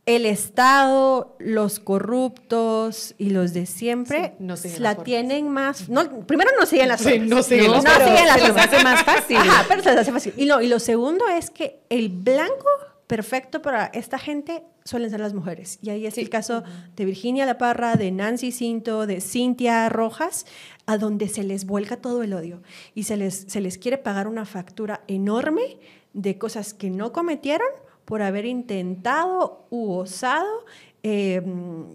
el 0.07 0.25
Estado, 0.25 1.37
los 1.41 1.81
corruptos 1.81 3.17
y 3.19 3.31
los 3.31 3.53
de 3.53 3.67
siempre 3.67 4.35
no 4.39 4.55
la, 4.79 4.95
tienen 4.95 5.49
más. 5.49 5.89
No, 5.89 6.21
primero 6.27 6.53
no 6.59 6.65
siguen 6.65 6.89
las 6.89 7.03
formas. 7.03 7.29
no 7.29 7.43
siguen 7.43 7.73
las 7.73 7.85
formas. 7.85 7.99
No 7.99 8.07
siguen 8.07 8.27
las 8.27 8.41
formas. 8.41 8.67
hace 8.67 8.85
más 8.85 9.03
fácil. 9.03 9.37
Ajá, 9.37 9.65
pero 9.69 9.83
se 9.83 9.91
les 9.91 9.99
hace 9.99 10.13
fácil. 10.13 10.35
Y, 10.37 10.45
y 10.45 10.69
lo 10.69 10.79
segundo 10.79 11.27
es 11.29 11.51
que 11.51 11.81
el 11.91 12.09
blanco 12.09 12.69
perfecto 13.07 13.63
para 13.63 13.87
esta 13.87 14.19
gente 14.19 14.65
suelen 14.85 15.11
ser 15.11 15.21
las 15.21 15.35
mujeres. 15.35 15.79
Y 15.83 15.91
ahí 15.91 16.07
es 16.07 16.19
el 16.19 16.29
caso 16.29 16.63
de 16.97 17.05
Virginia 17.05 17.47
La 17.47 17.59
Parra, 17.59 17.97
de 17.97 18.11
Nancy 18.11 18.53
Cinto, 18.53 19.07
de 19.07 19.21
Cintia 19.21 19.89
Rojas, 19.89 20.47
a 20.87 20.99
donde 20.99 21.29
se 21.29 21.43
les 21.43 21.67
vuelca 21.67 21.97
todo 21.97 22.23
el 22.23 22.33
odio 22.33 22.63
y 22.95 23.05
se 23.05 23.17
les, 23.17 23.47
se 23.49 23.61
les 23.61 23.79
quiere 23.79 23.99
pagar 23.99 24.29
una 24.29 24.45
factura 24.45 25.03
enorme 25.09 25.79
de 26.13 26.39
cosas 26.39 26.75
que 26.75 26.91
no 26.91 27.13
cometieron 27.13 27.69
por 28.05 28.23
haber 28.23 28.47
intentado 28.47 29.67
u 29.71 29.91
osado 29.93 30.65
eh, 31.09 31.41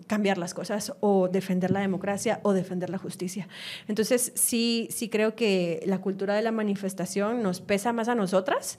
cambiar 0.08 0.38
las 0.38 0.54
cosas 0.54 0.94
o 1.02 1.28
defender 1.28 1.70
la 1.70 1.82
democracia 1.82 2.40
o 2.44 2.54
defender 2.54 2.90
la 2.90 2.98
justicia. 2.98 3.50
Entonces, 3.90 4.32
sí, 4.36 4.88
sí 4.90 5.10
creo 5.10 5.36
que 5.36 5.84
la 5.86 6.00
cultura 6.00 6.34
de 6.34 6.42
la 6.42 6.54
manifestación 6.54 7.44
nos 7.44 7.60
pesa 7.60 7.92
más 7.92 8.08
a 8.08 8.16
nosotras 8.16 8.78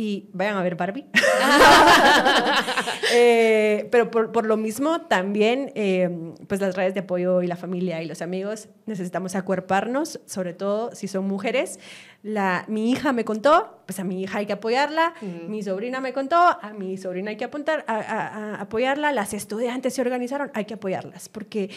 y 0.00 0.30
vayan 0.32 0.56
a 0.56 0.62
ver 0.62 0.76
Barbie. 0.76 1.04
Eh, 3.12 3.88
pero 3.90 4.08
por, 4.08 4.30
por, 4.30 4.46
lo 4.46 4.56
mismo, 4.56 5.00
también, 5.00 5.72
eh, 5.74 6.08
pues 6.46 6.60
las 6.60 6.76
redes 6.76 6.94
de 6.94 7.00
apoyo 7.00 7.42
y 7.42 7.48
la 7.48 7.56
familia 7.56 8.00
y 8.00 8.06
los 8.06 8.22
amigos 8.22 8.68
necesitamos 8.86 9.34
acuerparnos, 9.34 10.20
sobre 10.26 10.54
todo 10.54 10.94
si 10.94 11.08
son 11.08 11.26
mujeres. 11.26 11.80
La, 12.22 12.64
mi 12.68 12.88
hija 12.88 13.12
me 13.12 13.24
contó, 13.24 13.82
pues 13.86 13.98
a 13.98 14.04
mi 14.04 14.22
hija 14.22 14.38
hay 14.38 14.46
que 14.46 14.52
apoyarla, 14.52 15.14
mi 15.48 15.60
sobrina 15.64 16.00
me 16.00 16.12
contó, 16.12 16.36
a 16.36 16.72
mi 16.72 16.98
sobrina 16.98 17.30
hay 17.30 17.36
que 17.36 17.46
apuntar, 17.46 17.84
a, 17.88 17.96
a, 17.96 18.60
apoyarla, 18.60 19.10
las 19.10 19.34
estudiantes 19.34 19.94
se 19.94 20.02
organizaron, 20.02 20.52
hay 20.54 20.64
que 20.64 20.74
apoyarlas, 20.74 21.28
porque 21.28 21.70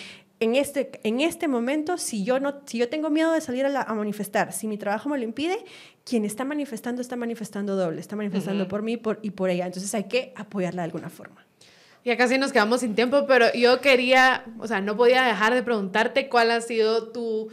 en 0.44 0.56
este, 0.56 0.92
en 1.04 1.22
este 1.22 1.48
momento, 1.48 1.98
si 1.98 2.24
yo, 2.24 2.40
no, 2.40 2.62
si 2.66 2.78
yo 2.78 2.90
tengo 2.90 3.10
miedo 3.10 3.32
de 3.32 3.42
salir 3.42 3.66
a, 3.66 3.82
a 3.82 3.94
manifestar, 3.94 4.52
si 4.54 4.68
mi 4.68 4.78
trabajo 4.78 5.10
me 5.10 5.18
lo 5.18 5.24
impide, 5.24 5.58
quien 6.04 6.26
está 6.26 6.44
manifestando 6.44 7.02
está 7.02 7.16
manifestando 7.16 7.76
doble, 7.76 8.02
está 8.02 8.16
manifestando 8.16 8.68
por 8.68 8.82
mí 8.82 8.98
por, 8.98 9.20
y 9.22 9.32
por 9.32 9.50
ella. 9.50 9.66
Entonces 9.66 9.94
hay 9.96 10.06
que 10.06 10.34
apoyarla 10.36 10.82
de 10.82 10.86
alguna 10.86 11.10
forma. 11.10 11.46
Ya 12.04 12.18
casi 12.18 12.38
nos 12.38 12.52
quedamos 12.52 12.82
sin 12.82 12.96
tiempo, 12.96 13.26
pero 13.28 13.46
yo 13.54 13.80
quería, 13.80 14.44
o 14.60 14.68
sea, 14.68 14.82
no 14.82 14.98
podía 14.98 15.24
dejar 15.24 15.54
de 15.54 15.64
preguntarte 15.64 16.28
cuál 16.28 16.52
ha 16.52 16.60
sido 16.60 17.10
tu 17.14 17.50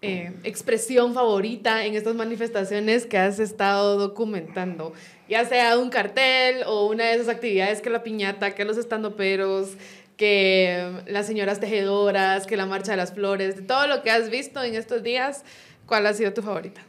eh, 0.00 0.32
expresión 0.44 1.14
favorita 1.14 1.84
en 1.84 1.96
estas 1.96 2.14
manifestaciones 2.14 3.04
que 3.06 3.18
has 3.18 3.40
estado 3.40 3.98
documentando, 3.98 4.92
ya 5.28 5.44
sea 5.44 5.76
un 5.76 5.90
cartel 5.90 6.62
o 6.66 6.86
una 6.86 7.06
de 7.06 7.14
esas 7.14 7.28
actividades 7.28 7.82
que 7.82 7.90
la 7.90 8.04
piñata, 8.04 8.54
que 8.54 8.64
los 8.64 8.76
estandoperos, 8.76 9.70
que 10.18 11.02
las 11.06 11.26
señoras 11.26 11.60
tejedoras, 11.60 12.46
que 12.46 12.58
la 12.58 12.66
marcha 12.66 12.90
de 12.90 12.98
las 12.98 13.14
flores, 13.14 13.56
de 13.56 13.62
todo 13.62 13.86
lo 13.86 14.02
que 14.02 14.10
has 14.10 14.28
visto 14.28 14.62
en 14.62 14.74
estos 14.74 15.02
días, 15.02 15.44
¿cuál 15.86 16.06
ha 16.06 16.12
sido 16.12 16.34
tu 16.34 16.42
favorita? 16.42 16.82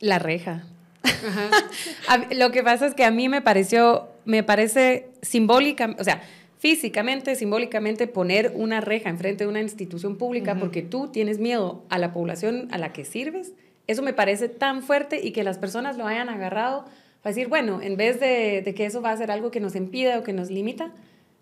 La 0.00 0.18
reja. 0.18 0.64
lo 2.32 2.50
que 2.50 2.62
pasa 2.64 2.86
es 2.86 2.94
que 2.94 3.04
a 3.04 3.10
mí 3.12 3.28
me 3.28 3.40
pareció 3.40 4.08
me 4.26 4.42
parece 4.42 5.06
simbólica, 5.22 5.94
o 5.98 6.04
sea, 6.04 6.20
físicamente, 6.58 7.36
simbólicamente 7.36 8.08
poner 8.08 8.52
una 8.54 8.80
reja 8.80 9.08
enfrente 9.08 9.44
de 9.44 9.48
una 9.48 9.60
institución 9.60 10.16
pública 10.16 10.56
porque 10.56 10.82
tú 10.82 11.08
tienes 11.08 11.38
miedo 11.38 11.84
a 11.88 11.98
la 11.98 12.12
población 12.12 12.68
a 12.72 12.78
la 12.78 12.92
que 12.92 13.04
sirves, 13.04 13.52
eso 13.86 14.02
me 14.02 14.12
parece 14.12 14.48
tan 14.48 14.82
fuerte 14.82 15.24
y 15.24 15.30
que 15.30 15.44
las 15.44 15.58
personas 15.58 15.96
lo 15.96 16.08
hayan 16.08 16.28
agarrado 16.28 16.84
para 17.22 17.34
decir, 17.34 17.46
bueno, 17.46 17.80
en 17.80 17.96
vez 17.96 18.18
de, 18.18 18.62
de 18.62 18.74
que 18.74 18.84
eso 18.84 19.00
va 19.00 19.12
a 19.12 19.16
ser 19.16 19.30
algo 19.30 19.52
que 19.52 19.60
nos 19.60 19.76
impida 19.76 20.18
o 20.18 20.24
que 20.24 20.32
nos 20.32 20.50
limita, 20.50 20.90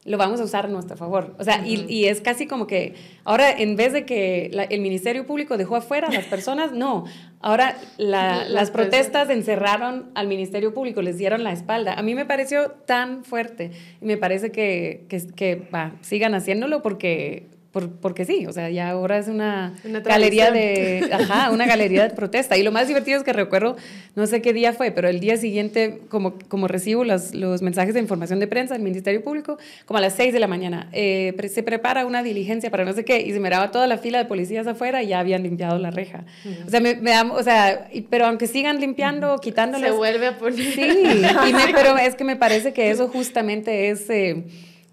lo 0.04 0.18
vamos 0.18 0.40
a 0.40 0.44
usar 0.44 0.66
a 0.66 0.68
nuestro 0.68 0.96
favor. 0.96 1.34
O 1.38 1.44
sea, 1.44 1.66
y, 1.66 1.86
y, 1.88 2.06
es 2.06 2.20
casi 2.20 2.46
como 2.46 2.66
que 2.66 2.94
ahora 3.24 3.50
en 3.50 3.74
vez 3.74 3.92
de 3.92 4.04
que 4.04 4.50
el 4.68 4.80
Ministerio 4.80 5.26
Público 5.26 5.56
dejó 5.56 5.76
afuera 5.76 6.08
a 6.08 6.12
las 6.12 6.26
personas, 6.26 6.72
no, 6.72 7.04
ahora 7.40 7.76
la, 7.96 8.46
las 8.48 8.70
protestas 8.70 9.30
encerraron 9.30 10.10
al 10.14 10.26
Ministerio 10.26 10.74
Público, 10.74 11.00
les 11.00 11.16
dieron 11.16 11.42
la 11.42 11.52
espalda. 11.52 11.94
A 11.94 12.02
mí 12.02 12.14
me 12.14 12.26
pareció 12.26 12.72
tan 12.86 13.24
fuerte 13.24 13.70
y 14.02 14.04
me 14.04 14.18
parece 14.18 14.52
que, 14.52 15.06
que, 15.08 15.26
que 15.28 15.62
sigan 16.02 16.34
haciéndolo 16.34 16.82
porque 16.82 17.53
porque 17.82 18.24
sí, 18.24 18.46
o 18.46 18.52
sea, 18.52 18.70
ya 18.70 18.90
ahora 18.90 19.18
es 19.18 19.26
una, 19.26 19.74
galería 20.04 20.50
de, 20.50 21.08
ajá, 21.12 21.50
una 21.50 21.66
galería 21.66 22.04
de 22.08 22.10
protesta. 22.14 22.56
Y 22.56 22.62
lo 22.62 22.70
más 22.70 22.86
divertido 22.86 23.18
es 23.18 23.24
que 23.24 23.32
recuerdo, 23.32 23.76
no 24.14 24.26
sé 24.26 24.40
qué 24.40 24.52
día 24.52 24.72
fue, 24.72 24.92
pero 24.92 25.08
el 25.08 25.20
día 25.20 25.36
siguiente, 25.36 26.00
como, 26.08 26.34
como 26.48 26.68
recibo 26.68 27.04
los, 27.04 27.34
los 27.34 27.62
mensajes 27.62 27.94
de 27.94 28.00
información 28.00 28.38
de 28.38 28.46
prensa 28.46 28.74
del 28.74 28.82
Ministerio 28.82 29.22
Público, 29.22 29.58
como 29.86 29.98
a 29.98 30.00
las 30.00 30.14
6 30.14 30.32
de 30.32 30.38
la 30.38 30.46
mañana, 30.46 30.88
eh, 30.92 31.34
se 31.52 31.62
prepara 31.62 32.06
una 32.06 32.22
diligencia 32.22 32.70
para 32.70 32.84
no 32.84 32.92
sé 32.92 33.04
qué, 33.04 33.20
y 33.20 33.32
se 33.32 33.40
miraba 33.40 33.70
toda 33.70 33.86
la 33.86 33.98
fila 33.98 34.18
de 34.18 34.24
policías 34.26 34.66
afuera 34.66 35.02
y 35.02 35.08
ya 35.08 35.20
habían 35.20 35.42
limpiado 35.42 35.78
la 35.78 35.90
reja. 35.90 36.24
O 36.66 36.70
sea, 36.70 36.80
me, 36.80 36.94
da, 36.94 37.24
o 37.32 37.42
sea, 37.42 37.88
pero 38.08 38.26
aunque 38.26 38.46
sigan 38.46 38.80
limpiando, 38.80 39.38
quitándolas. 39.38 39.90
Se 39.90 39.96
vuelve 39.96 40.28
a 40.28 40.38
poner. 40.38 40.58
Sí, 40.58 41.02
y 41.04 41.52
pero 41.74 41.98
es 41.98 42.14
que 42.14 42.24
me 42.24 42.36
parece 42.36 42.72
que 42.72 42.90
eso 42.90 43.08
justamente 43.08 43.90
es... 43.90 44.08
Eh, 44.10 44.44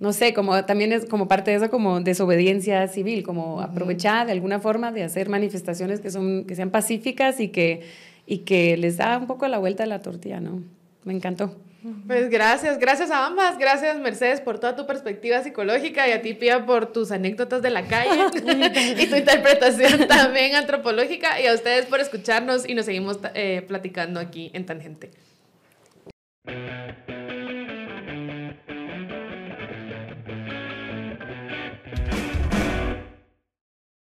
no 0.02 0.14
sé, 0.14 0.34
como 0.34 0.66
también 0.66 0.92
es 0.94 1.06
como 1.06 1.28
parte 1.28 1.52
de 1.52 1.58
eso 1.58 1.70
como 1.70 2.02
desobediencia 2.02 2.88
civil, 2.88 3.22
como 3.22 3.62
aprovechar 3.62 4.26
de 4.26 4.32
alguna 4.32 4.60
forma 4.60 4.92
de 4.92 5.04
hacer 5.04 5.30
manifestaciones 5.30 6.00
que, 6.00 6.10
son, 6.10 6.46
que 6.46 6.56
sean 6.56 6.72
pacíficas 6.72 7.40
y 7.40 7.50
que, 7.50 7.84
y 8.26 8.40
que 8.40 8.78
les 8.78 8.98
da 8.98 9.20
un 9.20 9.28
poco 9.28 9.48
la 9.48 9.60
vuelta 9.60 9.84
a 9.84 9.86
la 9.86 10.02
tortilla, 10.02 10.40
¿no? 10.40 10.64
Me 11.04 11.14
encantó. 11.14 11.56
Pues 12.08 12.32
gracias, 12.32 12.80
gracias 12.80 13.12
a 13.12 13.28
ambas, 13.28 13.60
gracias 13.60 14.00
Mercedes 14.00 14.42
por 14.42 14.60
toda 14.60 14.76
tu 14.76 14.88
perspectiva 14.88 15.44
psicológica 15.44 16.08
y 16.08 16.14
a 16.14 16.22
ti 16.24 16.34
Pia 16.34 16.66
por 16.66 16.92
tus 16.92 17.12
anécdotas 17.12 17.62
de 17.62 17.70
la 17.70 17.84
calle 17.84 18.26
y 19.00 19.06
tu 19.08 19.16
interpretación 19.16 20.08
también 20.08 20.56
antropológica 20.56 21.40
y 21.40 21.46
a 21.46 21.54
ustedes 21.54 21.86
por 21.86 22.00
escucharnos 22.00 22.68
y 22.68 22.74
nos 22.74 22.86
seguimos 22.86 23.20
eh, 23.36 23.64
platicando 23.68 24.20
aquí 24.20 24.50
en 24.54 24.66
Tangente. 24.66 25.12